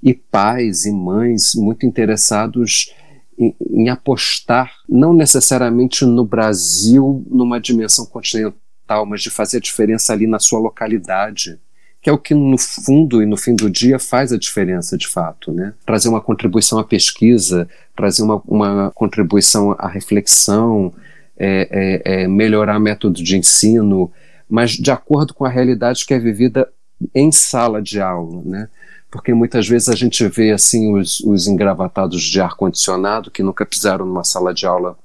e 0.03 0.13
pais 0.13 0.85
e 0.85 0.93
mães 0.93 1.55
muito 1.55 1.87
interessados 1.87 2.93
em, 3.39 3.55
em 3.71 3.89
apostar, 3.89 4.71
não 4.89 5.13
necessariamente 5.13 6.05
no 6.05 6.25
Brasil, 6.25 7.25
numa 7.29 7.61
dimensão 7.61 8.07
continental, 8.07 9.07
mas 9.07 9.23
de 9.23 9.31
fazer 9.31 9.59
a 9.59 9.61
diferença 9.61 10.13
ali 10.13 10.27
na 10.27 10.39
sua 10.39 10.59
localidade 10.59 11.59
que 12.05 12.11
é 12.11 12.13
o 12.13 12.19
que 12.19 12.35
no 12.35 12.59
fundo 12.59 13.23
e 13.23 13.27
no 13.27 13.35
fim 13.35 13.57
do 13.57 13.71
dia 13.71 13.99
faz 13.99 14.31
a 14.31 14.37
diferença 14.37 14.95
de 14.95 15.09
fato, 15.09 15.51
né? 15.51 15.73
Trazer 15.87 16.11
uma 16.11 16.21
contribuição 16.21 16.79
à 16.79 16.85
pesquisa, 16.85 17.67
trazer 17.97 18.23
uma, 18.23 18.43
uma 18.47 18.91
contribuição 18.95 19.75
à 19.79 19.89
reflexão, 19.89 20.93
é, 21.35 22.03
é, 22.05 22.25
é 22.25 22.29
melhorar 22.29 22.79
método 22.79 23.23
de 23.23 23.39
ensino, 23.39 24.13
mas 24.47 24.73
de 24.73 24.91
acordo 24.91 25.33
com 25.33 25.47
a 25.47 25.49
realidade 25.49 26.05
que 26.05 26.13
é 26.13 26.19
vivida 26.19 26.69
em 27.15 27.33
sala 27.33 27.81
de 27.81 27.99
aula, 27.99 28.43
né? 28.45 28.69
Porque 29.15 29.33
muitas 29.33 29.69
vezes 29.69 29.89
a 29.89 29.95
gente 29.95 30.27
vê 30.27 30.51
assim 30.51 30.93
os, 30.93 31.21
os 31.21 31.47
engravatados 31.47 32.21
de 32.21 32.41
ar-condicionado 32.41 33.31
que 33.31 33.45
nunca 33.45 33.65
pisaram 33.65 34.05
numa 34.05 34.25
sala 34.25 34.53
de 34.53 34.67
aula 34.67 34.99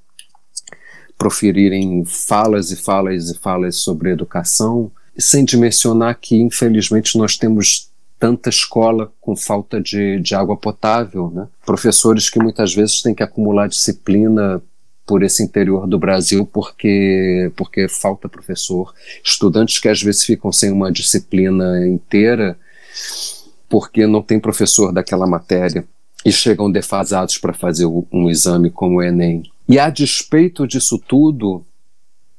proferirem 1.15 2.03
falas 2.05 2.71
e 2.71 2.75
falas 2.75 3.29
e 3.29 3.37
falas 3.37 3.75
sobre 3.75 4.09
educação, 4.09 4.91
sem 5.15 5.45
dimensionar 5.45 6.17
que, 6.19 6.35
infelizmente, 6.41 7.19
nós 7.19 7.37
temos 7.37 7.91
tanta 8.17 8.49
escola 8.49 9.13
com 9.21 9.35
falta 9.35 9.79
de, 9.79 10.19
de 10.19 10.33
água 10.33 10.57
potável, 10.57 11.29
né? 11.29 11.47
professores 11.63 12.31
que 12.31 12.39
muitas 12.39 12.73
vezes 12.73 13.03
têm 13.03 13.13
que 13.13 13.21
acumular 13.21 13.69
disciplina 13.69 14.59
por 15.05 15.21
esse 15.21 15.43
interior 15.43 15.85
do 15.85 15.99
Brasil 15.99 16.47
porque 16.47 17.51
porque 17.55 17.87
falta 17.87 18.27
professor, 18.27 18.91
estudantes 19.23 19.77
que 19.77 19.87
às 19.87 20.01
vezes 20.01 20.23
ficam 20.23 20.51
sem 20.51 20.71
uma 20.71 20.91
disciplina 20.91 21.87
inteira 21.87 22.57
porque 23.69 24.07
não 24.07 24.21
tem 24.21 24.39
professor 24.39 24.91
daquela 24.91 25.27
matéria 25.27 25.87
e 26.25 26.31
chegam 26.31 26.69
defasados 26.71 27.37
para 27.37 27.53
fazer 27.53 27.85
um 27.85 28.29
exame 28.29 28.69
como 28.69 28.97
o 28.97 29.03
Enem. 29.03 29.43
E 29.67 29.77
a 29.77 29.89
despeito 29.89 30.67
disso 30.67 30.97
tudo, 31.07 31.63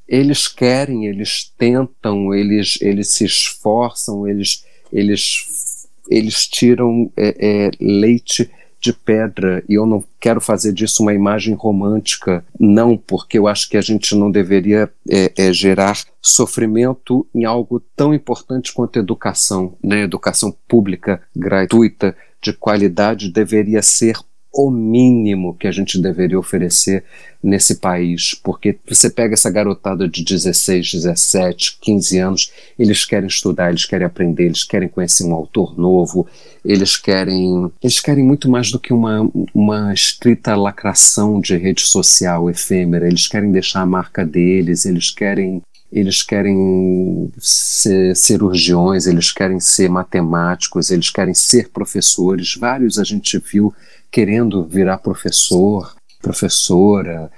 eles 0.06 0.48
querem, 0.48 1.06
eles 1.06 1.50
tentam, 1.56 2.34
eles, 2.34 2.76
eles 2.82 3.12
se 3.12 3.24
esforçam, 3.24 4.26
eles, 4.26 4.64
eles, 4.92 5.86
eles 6.10 6.46
tiram 6.48 7.10
é, 7.16 7.36
é, 7.38 7.70
leite 7.80 8.50
de 8.80 8.92
pedra 8.92 9.62
e 9.68 9.74
eu 9.74 9.84
não 9.86 10.02
quero 10.18 10.40
fazer 10.40 10.72
disso 10.72 11.02
uma 11.02 11.12
imagem 11.12 11.54
romântica, 11.54 12.44
não, 12.58 12.96
porque 12.96 13.38
eu 13.38 13.46
acho 13.46 13.68
que 13.68 13.76
a 13.76 13.80
gente 13.80 14.14
não 14.14 14.30
deveria 14.30 14.90
é, 15.08 15.32
é, 15.36 15.52
gerar 15.52 15.98
sofrimento 16.20 17.26
em 17.34 17.44
algo 17.44 17.80
tão 17.94 18.14
importante 18.14 18.72
quanto 18.72 18.98
educação, 18.98 19.74
né? 19.82 20.02
Educação 20.02 20.54
pública, 20.66 21.22
gratuita, 21.36 22.16
de 22.42 22.52
qualidade, 22.54 23.30
deveria 23.30 23.82
ser 23.82 24.16
o 24.52 24.70
mínimo 24.70 25.54
que 25.54 25.68
a 25.68 25.72
gente 25.72 26.00
deveria 26.00 26.38
oferecer 26.38 27.04
nesse 27.42 27.76
país, 27.76 28.34
porque 28.34 28.78
você 28.86 29.08
pega 29.08 29.34
essa 29.34 29.50
garotada 29.50 30.08
de 30.08 30.24
16, 30.24 30.92
17, 30.92 31.78
15 31.80 32.18
anos, 32.18 32.52
eles 32.78 33.04
querem 33.04 33.28
estudar, 33.28 33.70
eles 33.70 33.86
querem 33.86 34.06
aprender, 34.06 34.46
eles 34.46 34.64
querem 34.64 34.88
conhecer 34.88 35.24
um 35.24 35.34
autor 35.34 35.78
novo, 35.78 36.26
eles 36.64 36.96
querem, 36.96 37.70
eles 37.82 38.00
querem 38.00 38.24
muito 38.24 38.50
mais 38.50 38.70
do 38.70 38.78
que 38.78 38.92
uma, 38.92 39.30
uma 39.54 39.94
estrita 39.94 40.54
lacração 40.56 41.40
de 41.40 41.56
rede 41.56 41.82
social 41.82 42.50
efêmera, 42.50 43.06
eles 43.06 43.26
querem 43.26 43.52
deixar 43.52 43.82
a 43.82 43.86
marca 43.86 44.26
deles, 44.26 44.84
eles 44.84 45.10
querem 45.10 45.62
eles 45.92 46.22
querem 46.22 47.32
ser 47.36 48.14
cirurgiões, 48.14 49.08
eles 49.08 49.32
querem 49.32 49.58
ser 49.58 49.88
matemáticos, 49.88 50.90
eles 50.90 51.10
querem 51.10 51.34
ser 51.34 51.68
professores. 51.70 52.54
Vários 52.54 52.96
a 52.96 53.02
gente 53.02 53.36
viu 53.38 53.74
querendo 54.10 54.64
virar 54.64 54.98
professor, 54.98 55.94
professora. 56.20 57.30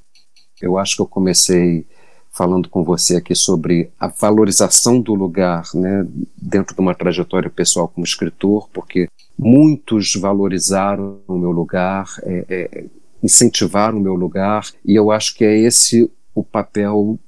Eu 0.61 0.79
acho 0.79 0.97
que 0.97 1.03
eu 1.03 1.07
comecei 1.07 1.87
falando 2.31 2.69
com 2.69 2.83
você 2.83 3.17
aqui 3.17 3.35
sobre 3.35 3.91
a 4.01 4.09
valorização 4.09 5.01
do 5.01 5.15
lugar, 5.15 5.65
né, 5.75 6.07
dentro 6.37 6.75
de 6.75 6.81
uma 6.81 6.95
trajetória 6.95 7.51
pessoal 7.51 7.87
como 7.87 8.07
escritor, 8.07 8.71
porque 8.73 9.07
Muitos 9.39 10.15
valorizaram 10.15 11.21
o 11.27 11.37
meu 11.37 11.51
lugar, 11.51 12.07
é, 12.23 12.45
é, 12.49 12.85
incentivaram 13.23 13.99
o 13.99 14.01
meu 14.01 14.15
lugar, 14.15 14.67
e 14.85 14.95
eu 14.95 15.11
acho 15.11 15.35
que 15.35 15.45
é 15.45 15.59
esse 15.59 16.11
o 16.35 16.45
papel 16.45 17.19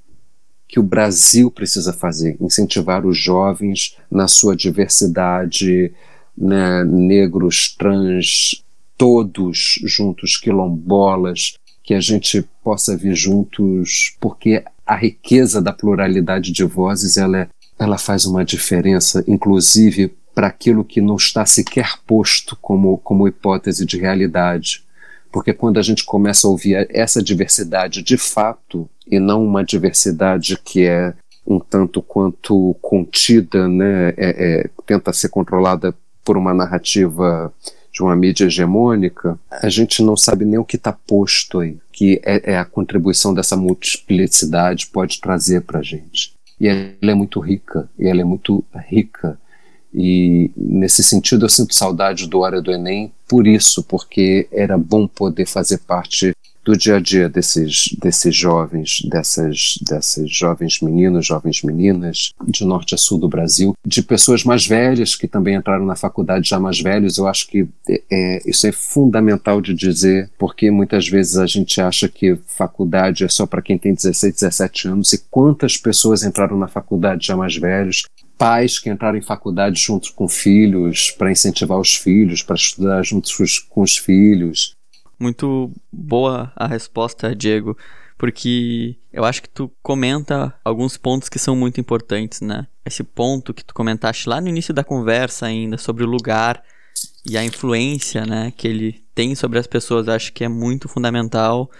que 0.68 0.78
o 0.78 0.82
Brasil 0.82 1.50
precisa 1.50 1.92
fazer: 1.92 2.36
incentivar 2.40 3.06
os 3.06 3.18
jovens 3.18 3.96
na 4.10 4.28
sua 4.28 4.54
diversidade, 4.54 5.92
né, 6.36 6.84
negros, 6.84 7.74
trans, 7.76 8.63
todos 8.96 9.78
juntos, 9.84 10.36
quilombolas, 10.36 11.54
que 11.82 11.94
a 11.94 12.00
gente 12.00 12.42
possa 12.62 12.96
vir 12.96 13.14
juntos, 13.14 14.16
porque 14.20 14.64
a 14.86 14.96
riqueza 14.96 15.60
da 15.60 15.72
pluralidade 15.72 16.52
de 16.52 16.64
vozes 16.64 17.16
ela, 17.16 17.40
é, 17.40 17.48
ela 17.78 17.98
faz 17.98 18.24
uma 18.24 18.44
diferença, 18.44 19.22
inclusive 19.26 20.14
para 20.34 20.48
aquilo 20.48 20.84
que 20.84 21.00
não 21.00 21.16
está 21.16 21.46
sequer 21.46 21.98
posto 22.06 22.56
como, 22.60 22.98
como 22.98 23.28
hipótese 23.28 23.86
de 23.86 23.98
realidade. 23.98 24.82
Porque 25.30 25.52
quando 25.52 25.78
a 25.78 25.82
gente 25.82 26.04
começa 26.04 26.46
a 26.46 26.50
ouvir 26.50 26.86
essa 26.90 27.22
diversidade 27.22 28.02
de 28.02 28.16
fato, 28.16 28.88
e 29.06 29.18
não 29.20 29.44
uma 29.44 29.64
diversidade 29.64 30.58
que 30.64 30.86
é 30.86 31.14
um 31.46 31.60
tanto 31.60 32.00
quanto 32.00 32.74
contida, 32.80 33.68
né, 33.68 34.08
é, 34.10 34.14
é, 34.16 34.70
tenta 34.86 35.12
ser 35.12 35.28
controlada 35.28 35.94
por 36.24 36.36
uma 36.38 36.54
narrativa 36.54 37.52
de 37.94 38.02
uma 38.02 38.16
mídia 38.16 38.46
hegemônica, 38.46 39.38
a 39.48 39.68
gente 39.68 40.02
não 40.02 40.16
sabe 40.16 40.44
nem 40.44 40.58
o 40.58 40.64
que 40.64 40.74
está 40.74 40.92
posto 40.92 41.60
aí, 41.60 41.78
que 41.92 42.20
é, 42.24 42.52
é, 42.54 42.58
a 42.58 42.64
contribuição 42.64 43.32
dessa 43.32 43.56
multiplicidade 43.56 44.88
pode 44.88 45.20
trazer 45.20 45.62
para 45.62 45.78
a 45.78 45.82
gente. 45.82 46.34
E 46.60 46.66
ela 46.66 47.12
é 47.12 47.14
muito 47.14 47.38
rica, 47.38 47.88
e 47.96 48.08
ela 48.08 48.20
é 48.20 48.24
muito 48.24 48.64
rica. 48.90 49.38
E 49.94 50.50
nesse 50.56 51.04
sentido 51.04 51.44
eu 51.44 51.48
sinto 51.48 51.72
saudade 51.72 52.26
do 52.26 52.40
Hora 52.40 52.60
do 52.60 52.72
Enem 52.72 53.12
por 53.28 53.46
isso, 53.46 53.84
porque 53.84 54.48
era 54.50 54.76
bom 54.76 55.06
poder 55.06 55.46
fazer 55.46 55.78
parte 55.78 56.34
do 56.64 56.76
dia 56.76 56.96
a 56.96 57.00
dia 57.00 57.28
desses, 57.28 57.94
desses 58.00 58.34
jovens, 58.34 59.02
dessas, 59.08 59.78
dessas 59.86 60.30
jovens 60.30 60.80
meninos, 60.80 61.26
jovens 61.26 61.62
meninas, 61.62 62.32
de 62.46 62.64
norte 62.64 62.94
a 62.94 62.98
sul 62.98 63.18
do 63.18 63.28
Brasil, 63.28 63.74
de 63.86 64.02
pessoas 64.02 64.44
mais 64.44 64.66
velhas 64.66 65.14
que 65.14 65.28
também 65.28 65.54
entraram 65.54 65.84
na 65.84 65.94
faculdade 65.94 66.48
já 66.48 66.58
mais 66.58 66.80
velhos. 66.80 67.18
Eu 67.18 67.26
acho 67.26 67.46
que 67.48 67.68
é, 67.88 68.02
é 68.10 68.42
isso 68.48 68.66
é 68.66 68.72
fundamental 68.72 69.60
de 69.60 69.74
dizer, 69.74 70.30
porque 70.38 70.70
muitas 70.70 71.06
vezes 71.06 71.36
a 71.36 71.46
gente 71.46 71.80
acha 71.80 72.08
que 72.08 72.38
faculdade 72.46 73.24
é 73.24 73.28
só 73.28 73.46
para 73.46 73.62
quem 73.62 73.76
tem 73.76 73.94
16, 73.94 74.34
17 74.34 74.88
anos, 74.88 75.12
e 75.12 75.22
quantas 75.30 75.76
pessoas 75.76 76.22
entraram 76.22 76.58
na 76.58 76.68
faculdade 76.68 77.26
já 77.26 77.36
mais 77.36 77.56
velhos, 77.56 78.04
pais 78.38 78.78
que 78.78 78.90
entraram 78.90 79.18
em 79.18 79.22
faculdade 79.22 79.80
junto 79.80 80.12
com 80.14 80.28
filhos, 80.28 81.10
para 81.10 81.30
incentivar 81.30 81.78
os 81.78 81.94
filhos, 81.94 82.42
para 82.42 82.56
estudar 82.56 83.02
juntos 83.02 83.58
com 83.58 83.82
os 83.82 83.96
filhos. 83.96 84.74
Muito 85.24 85.72
boa 85.90 86.52
a 86.54 86.66
resposta, 86.66 87.34
Diego, 87.34 87.78
porque 88.18 88.94
eu 89.10 89.24
acho 89.24 89.40
que 89.40 89.48
tu 89.48 89.72
comenta 89.82 90.52
alguns 90.62 90.98
pontos 90.98 91.30
que 91.30 91.38
são 91.38 91.56
muito 91.56 91.80
importantes, 91.80 92.42
né? 92.42 92.66
Esse 92.84 93.02
ponto 93.02 93.54
que 93.54 93.64
tu 93.64 93.72
comentaste 93.72 94.28
lá 94.28 94.38
no 94.38 94.50
início 94.50 94.74
da 94.74 94.84
conversa 94.84 95.46
ainda 95.46 95.78
sobre 95.78 96.04
o 96.04 96.06
lugar 96.06 96.62
e 97.24 97.38
a 97.38 97.42
influência, 97.42 98.26
né, 98.26 98.52
que 98.54 98.68
ele 98.68 99.02
tem 99.14 99.34
sobre 99.34 99.58
as 99.58 99.66
pessoas, 99.66 100.10
acho 100.10 100.30
que 100.30 100.44
é 100.44 100.48
muito 100.48 100.90
fundamental 100.90 101.70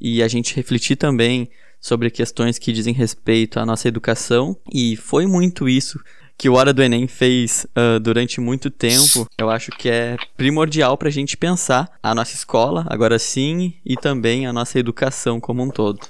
e 0.00 0.22
a 0.22 0.28
gente 0.28 0.56
refletir 0.56 0.96
também 0.96 1.50
sobre 1.78 2.10
questões 2.10 2.58
que 2.58 2.72
dizem 2.72 2.94
respeito 2.94 3.60
à 3.60 3.66
nossa 3.66 3.86
educação 3.86 4.56
e 4.72 4.96
foi 4.96 5.26
muito 5.26 5.68
isso 5.68 6.02
que 6.36 6.48
o 6.48 6.54
Hora 6.54 6.72
do 6.72 6.82
Enem 6.82 7.06
fez 7.06 7.66
uh, 7.76 7.98
durante 8.00 8.40
muito 8.40 8.70
tempo, 8.70 9.26
eu 9.38 9.50
acho 9.50 9.70
que 9.72 9.88
é 9.88 10.16
primordial 10.36 10.96
para 10.98 11.08
a 11.08 11.12
gente 11.12 11.36
pensar 11.36 11.90
a 12.02 12.14
nossa 12.14 12.34
escola, 12.34 12.84
agora 12.88 13.18
sim, 13.18 13.74
e 13.84 13.96
também 13.96 14.46
a 14.46 14.52
nossa 14.52 14.78
educação 14.78 15.40
como 15.40 15.62
um 15.62 15.70
todo. 15.70 16.00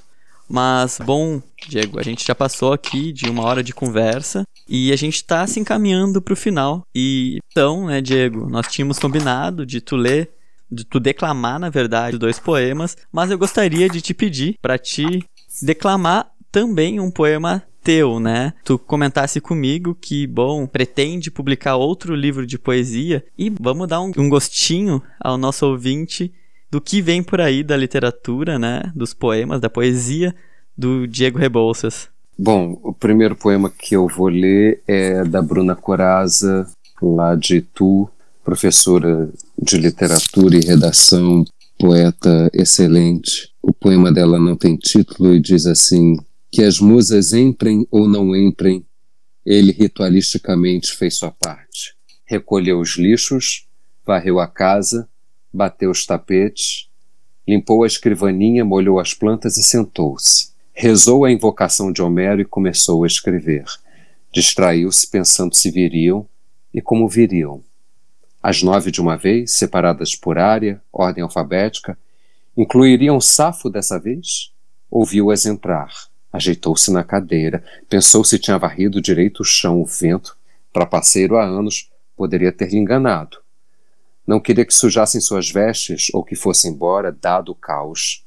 Mas, 0.47 0.99
bom, 1.03 1.41
Diego, 1.67 1.99
a 1.99 2.03
gente 2.03 2.25
já 2.25 2.35
passou 2.35 2.71
aqui 2.71 3.11
de 3.11 3.27
uma 3.29 3.43
hora 3.43 3.63
de 3.63 3.73
conversa 3.73 4.43
e 4.67 4.91
a 4.91 4.95
gente 4.95 5.15
está 5.15 5.45
se 5.47 5.59
encaminhando 5.59 6.21
para 6.21 6.33
o 6.33 6.37
final. 6.37 6.85
E 6.93 7.39
então, 7.51 7.87
né, 7.87 7.99
Diego, 7.99 8.47
nós 8.49 8.67
tínhamos 8.67 8.99
combinado 8.99 9.65
de 9.65 9.81
tu 9.81 9.95
ler, 9.95 10.31
de 10.71 10.83
tu 10.83 10.99
declamar, 10.99 11.59
na 11.59 11.69
verdade, 11.69 12.17
dois 12.17 12.39
poemas, 12.39 12.95
mas 13.11 13.31
eu 13.31 13.37
gostaria 13.37 13.89
de 13.89 14.01
te 14.01 14.13
pedir 14.13 14.55
para 14.61 14.77
te 14.77 15.25
declamar 15.61 16.31
também 16.51 16.99
um 16.99 17.11
poema 17.11 17.63
teu, 17.85 18.19
né? 18.19 18.51
Tu 18.63 18.79
comentasse 18.79 19.39
comigo 19.39 19.95
que, 20.01 20.25
bom, 20.25 20.65
pretende 20.65 21.29
publicar 21.29 21.75
outro 21.75 22.15
livro 22.15 22.47
de 22.47 22.57
poesia 22.57 23.23
e 23.37 23.53
vamos 23.61 23.87
dar 23.87 24.01
um, 24.01 24.11
um 24.17 24.27
gostinho 24.27 25.03
ao 25.19 25.37
nosso 25.37 25.67
ouvinte 25.67 26.33
do 26.71 26.81
que 26.81 26.99
vem 26.99 27.21
por 27.21 27.39
aí 27.39 27.63
da 27.63 27.77
literatura, 27.77 28.57
né? 28.57 28.91
Dos 28.95 29.13
poemas, 29.13 29.61
da 29.61 29.69
poesia 29.69 30.35
do 30.75 31.07
Diego 31.07 31.37
Rebouças. 31.37 32.09
Bom, 32.37 32.77
o 32.83 32.91
primeiro 32.91 33.35
poema 33.35 33.69
que 33.69 33.95
eu 33.95 34.07
vou 34.07 34.29
ler 34.29 34.81
é 34.87 35.23
da 35.23 35.41
Bruna 35.41 35.75
Coraza, 35.75 36.67
lá 36.99 37.35
de 37.35 37.57
Itu, 37.57 38.09
professora 38.43 39.29
de 39.61 39.77
literatura 39.77 40.57
e 40.57 40.65
redação, 40.65 41.45
poeta 41.79 42.49
excelente. 42.51 43.51
O 43.61 43.71
poema 43.71 44.11
dela 44.11 44.39
não 44.39 44.55
tem 44.55 44.75
título 44.75 45.35
e 45.35 45.39
diz 45.39 45.67
assim: 45.67 46.17
que 46.55 46.63
as 46.63 46.79
musas 46.79 47.33
entrem 47.33 47.85
ou 47.91 48.07
não 48.07 48.33
entrem, 48.33 48.85
ele 49.45 49.73
ritualisticamente 49.73 50.95
fez 50.95 51.17
sua 51.17 51.29
parte. 51.29 51.93
Recolheu 52.23 52.79
os 52.79 52.95
lixos, 52.95 53.67
varreu 54.05 54.39
a 54.39 54.47
casa, 54.47 55.05
bateu 55.51 55.91
os 55.91 56.05
tapetes, 56.05 56.87
limpou 57.45 57.83
a 57.83 57.87
escrivaninha, 57.87 58.63
molhou 58.63 59.01
as 59.01 59.13
plantas 59.13 59.57
e 59.57 59.63
sentou-se. 59.63 60.51
Rezou 60.71 61.25
a 61.25 61.31
invocação 61.31 61.91
de 61.91 62.01
Homero 62.01 62.39
e 62.39 62.45
começou 62.45 63.03
a 63.03 63.07
escrever. 63.07 63.65
Distraiu-se 64.31 65.05
pensando 65.11 65.53
se 65.53 65.69
viriam 65.69 66.25
e 66.73 66.81
como 66.81 67.09
viriam. 67.09 67.61
As 68.41 68.63
nove 68.63 68.91
de 68.91 69.01
uma 69.01 69.17
vez, 69.17 69.57
separadas 69.57 70.15
por 70.15 70.37
área, 70.37 70.81
ordem 70.89 71.21
alfabética, 71.21 71.97
incluiriam 72.55 73.19
Safo 73.19 73.69
dessa 73.69 73.99
vez? 73.99 74.53
Ouviu-as 74.89 75.45
entrar 75.45 76.14
Ajeitou-se 76.35 76.91
na 76.91 77.01
cadeira, 77.01 77.63
pensou 77.87 78.21
se 78.21 78.37
tinha 78.37 78.59
varrido 78.59 78.99
direito 79.01 79.39
o 79.39 79.45
chão 79.45 79.81
o 79.81 79.85
vento. 79.85 80.37
Trapaceiro 80.73 81.37
há 81.37 81.45
anos, 81.45 81.89
poderia 82.13 82.51
ter 82.51 82.71
lhe 82.71 82.77
enganado. 82.77 83.37
Não 84.27 84.41
queria 84.41 84.65
que 84.65 84.73
sujassem 84.73 85.21
suas 85.21 85.49
vestes 85.49 86.07
ou 86.13 86.25
que 86.25 86.35
fosse 86.35 86.67
embora, 86.67 87.09
dado 87.09 87.53
o 87.53 87.55
caos. 87.55 88.25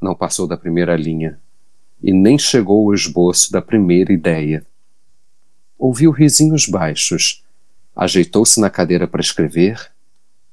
Não 0.00 0.14
passou 0.14 0.46
da 0.46 0.56
primeira 0.56 0.94
linha 0.94 1.40
e 2.00 2.12
nem 2.12 2.38
chegou 2.38 2.86
ao 2.86 2.94
esboço 2.94 3.50
da 3.50 3.60
primeira 3.60 4.12
ideia. 4.12 4.64
Ouviu 5.76 6.12
risinhos 6.12 6.68
baixos, 6.68 7.44
ajeitou-se 7.96 8.60
na 8.60 8.70
cadeira 8.70 9.08
para 9.08 9.20
escrever 9.20 9.90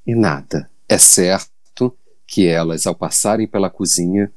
e 0.08 0.16
nada. 0.16 0.68
É 0.90 0.98
certo 0.98 1.96
que 2.26 2.48
elas, 2.48 2.88
ao 2.88 2.96
passarem 2.96 3.46
pela 3.46 3.70
cozinha, 3.70 4.32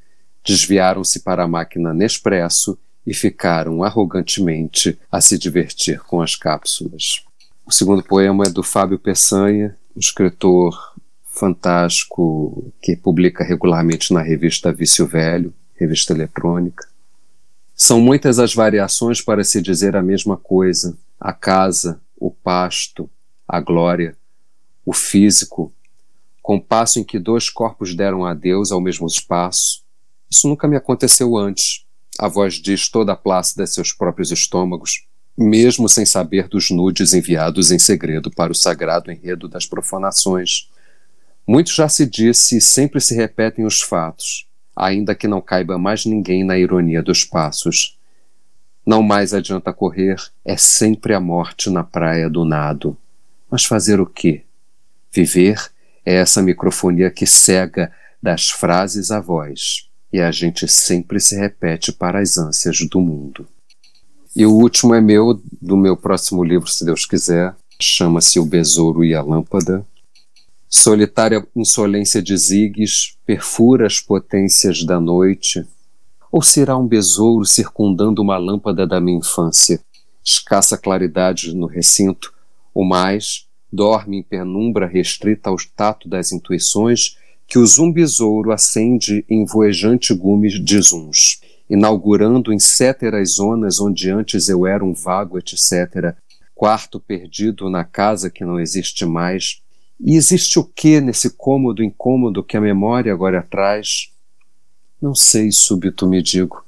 desviaram-se 0.47 1.20
para 1.20 1.42
a 1.42 1.49
máquina 1.49 1.92
Nespresso 1.92 2.78
e 3.07 3.12
ficaram 3.12 3.82
arrogantemente 3.82 4.99
a 5.11 5.20
se 5.20 5.36
divertir 5.36 6.01
com 6.01 6.22
as 6.22 6.36
cápsulas. 6.36 7.24
O 7.64 7.72
segundo 7.72 8.03
poema 8.03 8.44
é 8.44 8.51
do 8.51 8.62
Fábio 8.62 8.99
Peçanha, 8.99 9.76
um 9.97 10.01
escritor 10.01 10.94
fantástico 11.24 12.72
que 12.80 12.97
publica 12.97 13.44
regularmente 13.44 14.12
na 14.12 14.22
revista 14.22 14.72
Vício 14.72 15.07
Velho, 15.07 15.53
revista 15.74 16.12
eletrônica. 16.12 16.88
São 17.74 18.01
muitas 18.01 18.38
as 18.38 18.55
variações 18.55 19.20
para 19.20 19.44
se 19.44 19.61
dizer 19.61 19.97
a 19.97 20.03
mesma 20.03 20.36
coisa: 20.36 20.97
a 21.20 21.32
casa, 21.32 22.01
o 22.18 22.30
pasto, 22.30 23.11
a 23.47 23.61
glória, 23.61 24.16
o 24.84 24.92
físico, 24.92 25.72
compasso 26.40 26.99
em 26.99 27.05
que 27.05 27.18
dois 27.18 27.51
corpos 27.51 27.94
deram 27.94 28.24
adeus 28.24 28.72
ao 28.72 28.80
mesmo 28.80 29.07
espaço, 29.07 29.84
isso 30.30 30.48
nunca 30.48 30.66
me 30.66 30.76
aconteceu 30.76 31.36
antes. 31.36 31.84
A 32.18 32.28
voz 32.28 32.54
diz 32.54 32.88
toda 32.88 33.12
a 33.12 33.16
plácida 33.16 33.66
seus 33.66 33.92
próprios 33.92 34.30
estômagos, 34.32 35.06
mesmo 35.36 35.88
sem 35.88 36.06
saber 36.06 36.48
dos 36.48 36.70
nudes 36.70 37.12
enviados 37.12 37.70
em 37.70 37.78
segredo 37.78 38.30
para 38.30 38.52
o 38.52 38.54
sagrado 38.54 39.12
enredo 39.12 39.48
das 39.48 39.66
profanações. 39.66 40.70
Muito 41.46 41.70
já 41.72 41.88
se 41.88 42.06
disse 42.06 42.56
e 42.56 42.60
sempre 42.60 43.00
se 43.00 43.14
repetem 43.14 43.64
os 43.64 43.82
fatos, 43.82 44.48
ainda 44.74 45.14
que 45.14 45.28
não 45.28 45.40
caiba 45.40 45.78
mais 45.78 46.06
ninguém 46.06 46.42
na 46.42 46.58
ironia 46.58 47.02
dos 47.02 47.22
passos. 47.22 47.98
Não 48.84 49.02
mais 49.02 49.34
adianta 49.34 49.72
correr, 49.72 50.16
é 50.44 50.56
sempre 50.56 51.12
a 51.12 51.20
morte 51.20 51.68
na 51.68 51.84
praia 51.84 52.30
do 52.30 52.44
nado. 52.44 52.96
Mas 53.50 53.64
fazer 53.64 54.00
o 54.00 54.06
quê? 54.06 54.42
Viver 55.12 55.70
é 56.04 56.14
essa 56.14 56.42
microfonia 56.42 57.10
que 57.10 57.26
cega 57.26 57.92
das 58.22 58.50
frases 58.50 59.10
à 59.10 59.20
voz 59.20 59.86
e 60.12 60.20
a 60.20 60.30
gente 60.30 60.68
sempre 60.68 61.20
se 61.20 61.36
repete 61.36 61.92
para 61.92 62.20
as 62.20 62.38
ânsias 62.38 62.78
do 62.88 63.00
mundo. 63.00 63.46
E 64.34 64.44
o 64.44 64.52
último 64.52 64.94
é 64.94 65.00
meu, 65.00 65.40
do 65.61 65.76
meu 65.76 65.96
próximo 65.96 66.44
livro, 66.44 66.68
se 66.68 66.84
Deus 66.84 67.07
quiser, 67.07 67.54
chama-se 67.80 68.38
O 68.38 68.44
Besouro 68.44 69.04
e 69.04 69.14
a 69.14 69.22
Lâmpada. 69.22 69.86
Solitária 70.68 71.46
insolência 71.54 72.22
de 72.22 72.36
Zigues 72.36 73.16
perfura 73.24 73.86
as 73.86 74.00
potências 74.00 74.84
da 74.84 75.00
noite. 75.00 75.66
Ou 76.30 76.42
será 76.42 76.76
um 76.76 76.86
besouro 76.86 77.44
circundando 77.46 78.20
uma 78.20 78.36
lâmpada 78.36 78.86
da 78.86 79.00
minha 79.00 79.18
infância? 79.18 79.80
Escassa 80.22 80.76
claridade 80.76 81.54
no 81.54 81.66
recinto, 81.66 82.34
o 82.74 82.84
mais 82.84 83.46
dorme 83.72 84.18
em 84.18 84.22
penumbra 84.22 84.86
restrita 84.86 85.48
ao 85.48 85.57
tato 85.74 86.09
das 86.09 86.32
intuições 86.32 87.16
que 87.47 87.59
o 87.59 87.66
zumbizouro 87.66 88.51
acende 88.51 89.24
em 89.28 89.44
voejante 89.44 90.12
gume 90.12 90.49
de 90.59 90.80
zuns, 90.80 91.40
inaugurando 91.70 92.53
em 92.53 92.59
céteras 92.59 93.34
zonas 93.34 93.80
onde 93.80 94.11
antes 94.11 94.49
eu 94.49 94.66
era 94.66 94.84
um 94.84 94.92
vago, 94.92 95.38
etc., 95.38 96.14
quarto 96.55 96.99
perdido 96.99 97.68
na 97.68 97.84
casa 97.84 98.30
que 98.30 98.44
não 98.44 98.59
existe 98.59 99.05
mais. 99.05 99.61
E 100.01 100.16
existe 100.16 100.59
o 100.59 100.64
que 100.64 101.01
nesse 101.01 101.30
cômodo 101.30 101.82
incômodo 101.82 102.42
que 102.42 102.57
a 102.57 102.61
memória 102.61 103.12
agora 103.12 103.42
traz? 103.42 104.11
Não 105.01 105.14
sei, 105.14 105.53
súbito 105.53 106.07
me 106.07 106.22
digo. 106.22 106.64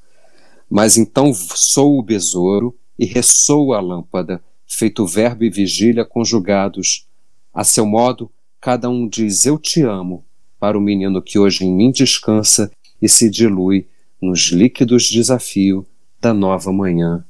Mas 0.71 0.97
então 0.97 1.33
sou 1.33 1.99
o 1.99 2.03
besouro 2.03 2.77
e 2.99 3.07
ressoo 3.07 3.73
a 3.73 3.81
lâmpada, 3.81 4.43
feito 4.67 5.07
verbo 5.07 5.45
e 5.45 5.51
vigília 5.51 6.05
conjugados. 6.05 7.07
A 7.53 7.65
seu 7.65 7.87
modo, 7.87 8.31
cada 8.61 8.89
um 8.91 9.09
diz 9.09 9.47
eu 9.47 9.59
te 9.59 9.83
amo, 9.83 10.25
para 10.59 10.77
o 10.77 10.81
menino 10.81 11.23
que 11.23 11.39
hoje 11.39 11.65
em 11.65 11.75
mim 11.75 11.91
descansa 11.91 12.71
e 13.01 13.09
se 13.09 13.31
dilui 13.31 13.87
nos 14.21 14.51
líquidos 14.51 15.05
desafio 15.05 15.87
da 16.21 16.35
nova 16.35 16.73
manhã 16.73 17.25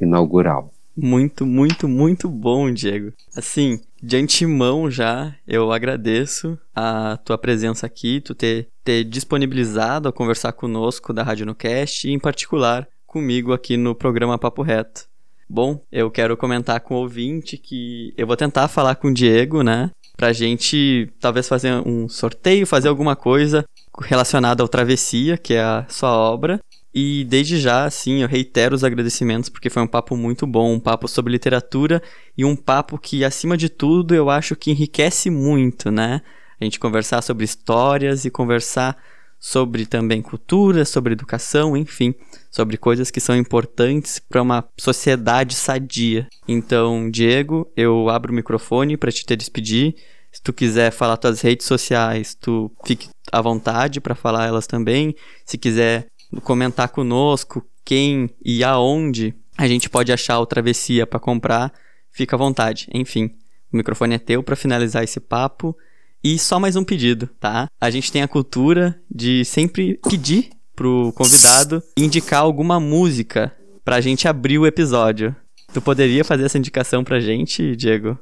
inaugural. 0.00 0.72
Muito, 0.96 1.46
muito, 1.46 1.88
muito 1.88 2.28
bom, 2.28 2.70
Diego. 2.70 3.12
Assim, 3.34 3.80
de 4.02 4.16
antemão 4.16 4.90
já, 4.90 5.34
eu 5.46 5.72
agradeço 5.72 6.58
a 6.74 7.18
tua 7.24 7.38
presença 7.38 7.86
aqui, 7.86 8.20
tu 8.20 8.34
ter, 8.34 8.68
ter 8.84 9.04
disponibilizado 9.04 10.08
a 10.08 10.12
conversar 10.12 10.52
conosco 10.52 11.12
da 11.12 11.22
Rádio 11.22 11.46
Nucast 11.46 12.06
e, 12.06 12.12
em 12.12 12.18
particular, 12.18 12.86
comigo 13.06 13.52
aqui 13.52 13.76
no 13.76 13.94
programa 13.94 14.38
Papo 14.38 14.62
Reto. 14.62 15.06
Bom, 15.48 15.82
eu 15.90 16.10
quero 16.10 16.36
comentar 16.36 16.80
com 16.80 16.94
o 16.94 16.98
ouvinte 16.98 17.56
que 17.58 18.12
eu 18.16 18.26
vou 18.26 18.36
tentar 18.36 18.68
falar 18.68 18.94
com 18.94 19.08
o 19.08 19.14
Diego, 19.14 19.62
né? 19.62 19.90
Pra 20.22 20.32
gente 20.32 21.12
talvez 21.18 21.48
fazer 21.48 21.72
um 21.84 22.08
sorteio, 22.08 22.64
fazer 22.64 22.86
alguma 22.86 23.16
coisa 23.16 23.64
relacionada 24.02 24.62
ao 24.62 24.68
Travessia, 24.68 25.36
que 25.36 25.54
é 25.54 25.60
a 25.60 25.84
sua 25.88 26.16
obra. 26.16 26.60
E 26.94 27.24
desde 27.24 27.58
já, 27.58 27.86
assim, 27.86 28.22
eu 28.22 28.28
reitero 28.28 28.72
os 28.72 28.84
agradecimentos 28.84 29.48
porque 29.48 29.68
foi 29.68 29.82
um 29.82 29.86
papo 29.88 30.16
muito 30.16 30.46
bom, 30.46 30.74
um 30.74 30.78
papo 30.78 31.08
sobre 31.08 31.32
literatura 31.32 32.00
e 32.38 32.44
um 32.44 32.54
papo 32.54 33.00
que, 33.00 33.24
acima 33.24 33.56
de 33.56 33.68
tudo, 33.68 34.14
eu 34.14 34.30
acho 34.30 34.54
que 34.54 34.70
enriquece 34.70 35.28
muito, 35.28 35.90
né? 35.90 36.22
A 36.60 36.62
gente 36.62 36.78
conversar 36.78 37.20
sobre 37.20 37.44
histórias 37.44 38.24
e 38.24 38.30
conversar 38.30 38.96
sobre 39.44 39.84
também 39.86 40.22
cultura, 40.22 40.84
sobre 40.84 41.14
educação, 41.14 41.76
enfim, 41.76 42.14
sobre 42.48 42.76
coisas 42.76 43.10
que 43.10 43.18
são 43.18 43.36
importantes 43.36 44.20
para 44.20 44.40
uma 44.40 44.64
sociedade 44.78 45.56
sadia. 45.56 46.28
Então, 46.46 47.10
Diego, 47.10 47.68
eu 47.76 48.08
abro 48.08 48.30
o 48.30 48.34
microfone 48.36 48.96
para 48.96 49.10
te 49.10 49.26
te 49.26 49.34
despedir. 49.34 49.96
Se 50.30 50.40
tu 50.40 50.52
quiser 50.52 50.92
falar 50.92 51.16
tuas 51.16 51.40
redes 51.40 51.66
sociais, 51.66 52.36
tu 52.36 52.70
fique 52.86 53.08
à 53.32 53.42
vontade 53.42 54.00
para 54.00 54.14
falar 54.14 54.46
elas 54.46 54.68
também. 54.68 55.12
Se 55.44 55.58
quiser 55.58 56.06
comentar 56.44 56.90
conosco 56.90 57.66
quem 57.84 58.30
e 58.44 58.62
aonde 58.62 59.34
a 59.58 59.66
gente 59.66 59.90
pode 59.90 60.12
achar 60.12 60.38
o 60.38 60.46
Travessia 60.46 61.04
para 61.04 61.18
comprar, 61.18 61.72
fica 62.12 62.36
à 62.36 62.38
vontade. 62.38 62.86
Enfim, 62.94 63.34
o 63.72 63.76
microfone 63.76 64.14
é 64.14 64.18
teu 64.20 64.40
para 64.40 64.54
finalizar 64.54 65.02
esse 65.02 65.18
papo. 65.18 65.76
E 66.24 66.38
só 66.38 66.60
mais 66.60 66.76
um 66.76 66.84
pedido, 66.84 67.28
tá? 67.40 67.66
A 67.80 67.90
gente 67.90 68.12
tem 68.12 68.22
a 68.22 68.28
cultura 68.28 68.96
de 69.10 69.44
sempre 69.44 69.98
pedir 70.08 70.50
pro 70.74 71.12
convidado 71.16 71.82
indicar 71.96 72.40
alguma 72.40 72.78
música 72.78 73.52
pra 73.84 74.00
gente 74.00 74.28
abrir 74.28 74.56
o 74.58 74.66
episódio. 74.66 75.34
Tu 75.74 75.82
poderia 75.82 76.24
fazer 76.24 76.44
essa 76.44 76.58
indicação 76.58 77.02
pra 77.02 77.18
gente, 77.18 77.74
Diego? 77.74 78.16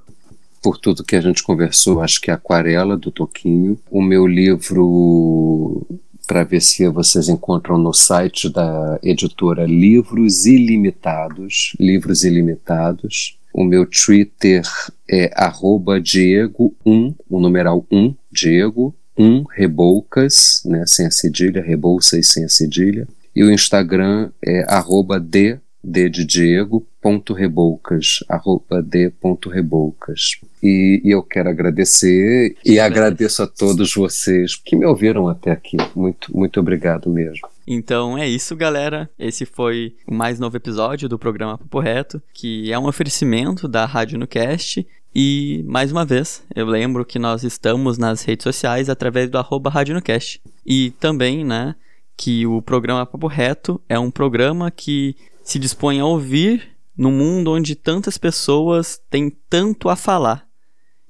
Por 0.62 0.78
tudo 0.78 1.05
que 1.05 1.14
a 1.14 1.20
gente 1.20 1.42
conversou, 1.42 2.01
acho 2.01 2.22
que 2.22 2.30
é 2.30 2.34
Aquarela 2.34 2.96
do 2.96 3.11
Toquinho. 3.11 3.78
O 3.90 4.01
meu 4.01 4.26
livro 4.26 5.86
Travessia 6.26 6.90
vocês 6.90 7.28
encontram 7.28 7.76
no 7.76 7.92
site 7.92 8.48
da 8.48 8.98
editora 9.03 9.66
Livros 9.66 10.46
Ilimitados. 10.46 11.74
Livros 11.78 12.24
Ilimitados. 12.24 13.39
O 13.53 13.64
meu 13.64 13.86
Twitter 13.86 14.62
é 15.09 15.30
Diego1, 15.34 17.14
o 17.28 17.40
numeral 17.40 17.84
1, 17.90 18.14
Diego, 18.30 18.94
1, 19.18 19.44
Reboucas, 19.51 20.62
né, 20.64 20.84
sem 20.86 21.07
a 21.07 21.11
cedilha, 21.11 21.62
Rebouças 21.62 22.28
sem 22.28 22.44
a 22.44 22.48
cedilha. 22.48 23.07
E 23.34 23.44
o 23.44 23.51
Instagram 23.51 24.30
é 24.44 24.64
arroba 24.68 25.20
D, 25.20 25.59
D 25.82 26.09
de 26.09 26.24
Diego, 26.24 26.86
ponto 27.01 27.32
Reboucas, 27.32 28.22
arroba 28.28 28.82
D 28.82 29.11
ponto 29.11 29.48
Reboucas. 29.48 30.38
E, 30.62 31.01
e 31.05 31.11
eu 31.11 31.22
quero 31.22 31.48
agradecer 31.48 32.55
e 32.64 32.78
agradeço 32.78 33.42
a 33.42 33.46
todos 33.46 33.94
vocês 33.94 34.57
que 34.57 34.76
me 34.76 34.84
ouviram 34.84 35.26
até 35.26 35.51
aqui. 35.51 35.76
Muito, 35.94 36.36
muito 36.36 36.61
obrigado 36.61 37.09
mesmo. 37.09 37.48
Então 37.73 38.18
é 38.18 38.29
isso, 38.29 38.57
galera. 38.57 39.09
Esse 39.16 39.47
foi 39.47 39.95
o 40.05 40.12
mais 40.12 40.41
novo 40.41 40.57
episódio 40.57 41.09
do 41.09 41.16
programa 41.16 41.57
Papo 41.57 41.79
Reto, 41.79 42.21
que 42.35 42.73
é 42.73 42.77
um 42.77 42.89
oferecimento 42.89 43.68
da 43.68 43.87
Rádio 43.87 44.18
Nucast. 44.18 44.85
E, 45.14 45.62
mais 45.68 45.93
uma 45.93 46.05
vez, 46.05 46.45
eu 46.53 46.66
lembro 46.66 47.05
que 47.05 47.16
nós 47.16 47.45
estamos 47.45 47.97
nas 47.97 48.25
redes 48.25 48.43
sociais 48.43 48.91
através 48.91 49.31
do 49.31 49.39
arroba 49.39 49.71
Rádio 49.71 49.95
Nucast. 49.95 50.43
E 50.66 50.91
também, 50.99 51.45
né, 51.45 51.77
que 52.16 52.45
o 52.45 52.61
programa 52.61 53.07
Papo 53.07 53.29
Reto 53.29 53.81
é 53.89 53.97
um 53.97 54.11
programa 54.11 54.68
que 54.73 55.14
se 55.45 55.57
dispõe 55.57 56.01
a 56.01 56.05
ouvir 56.05 56.77
no 56.99 57.12
mundo 57.12 57.53
onde 57.53 57.77
tantas 57.77 58.18
pessoas 58.18 59.01
têm 59.09 59.31
tanto 59.49 59.89
a 59.89 59.95
falar. 59.95 60.45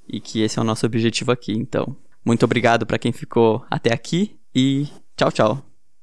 E 0.07 0.21
que 0.21 0.43
esse 0.43 0.59
é 0.59 0.63
o 0.63 0.65
nosso 0.65 0.85
objetivo 0.85 1.33
aqui, 1.33 1.53
então. 1.53 1.97
Muito 2.23 2.45
obrigado 2.45 2.85
para 2.85 2.99
quem 2.99 3.13
ficou 3.13 3.65
até 3.71 3.95
aqui 3.95 4.39
e 4.55 4.87
tchau, 5.17 5.33
tchau. 5.33 5.70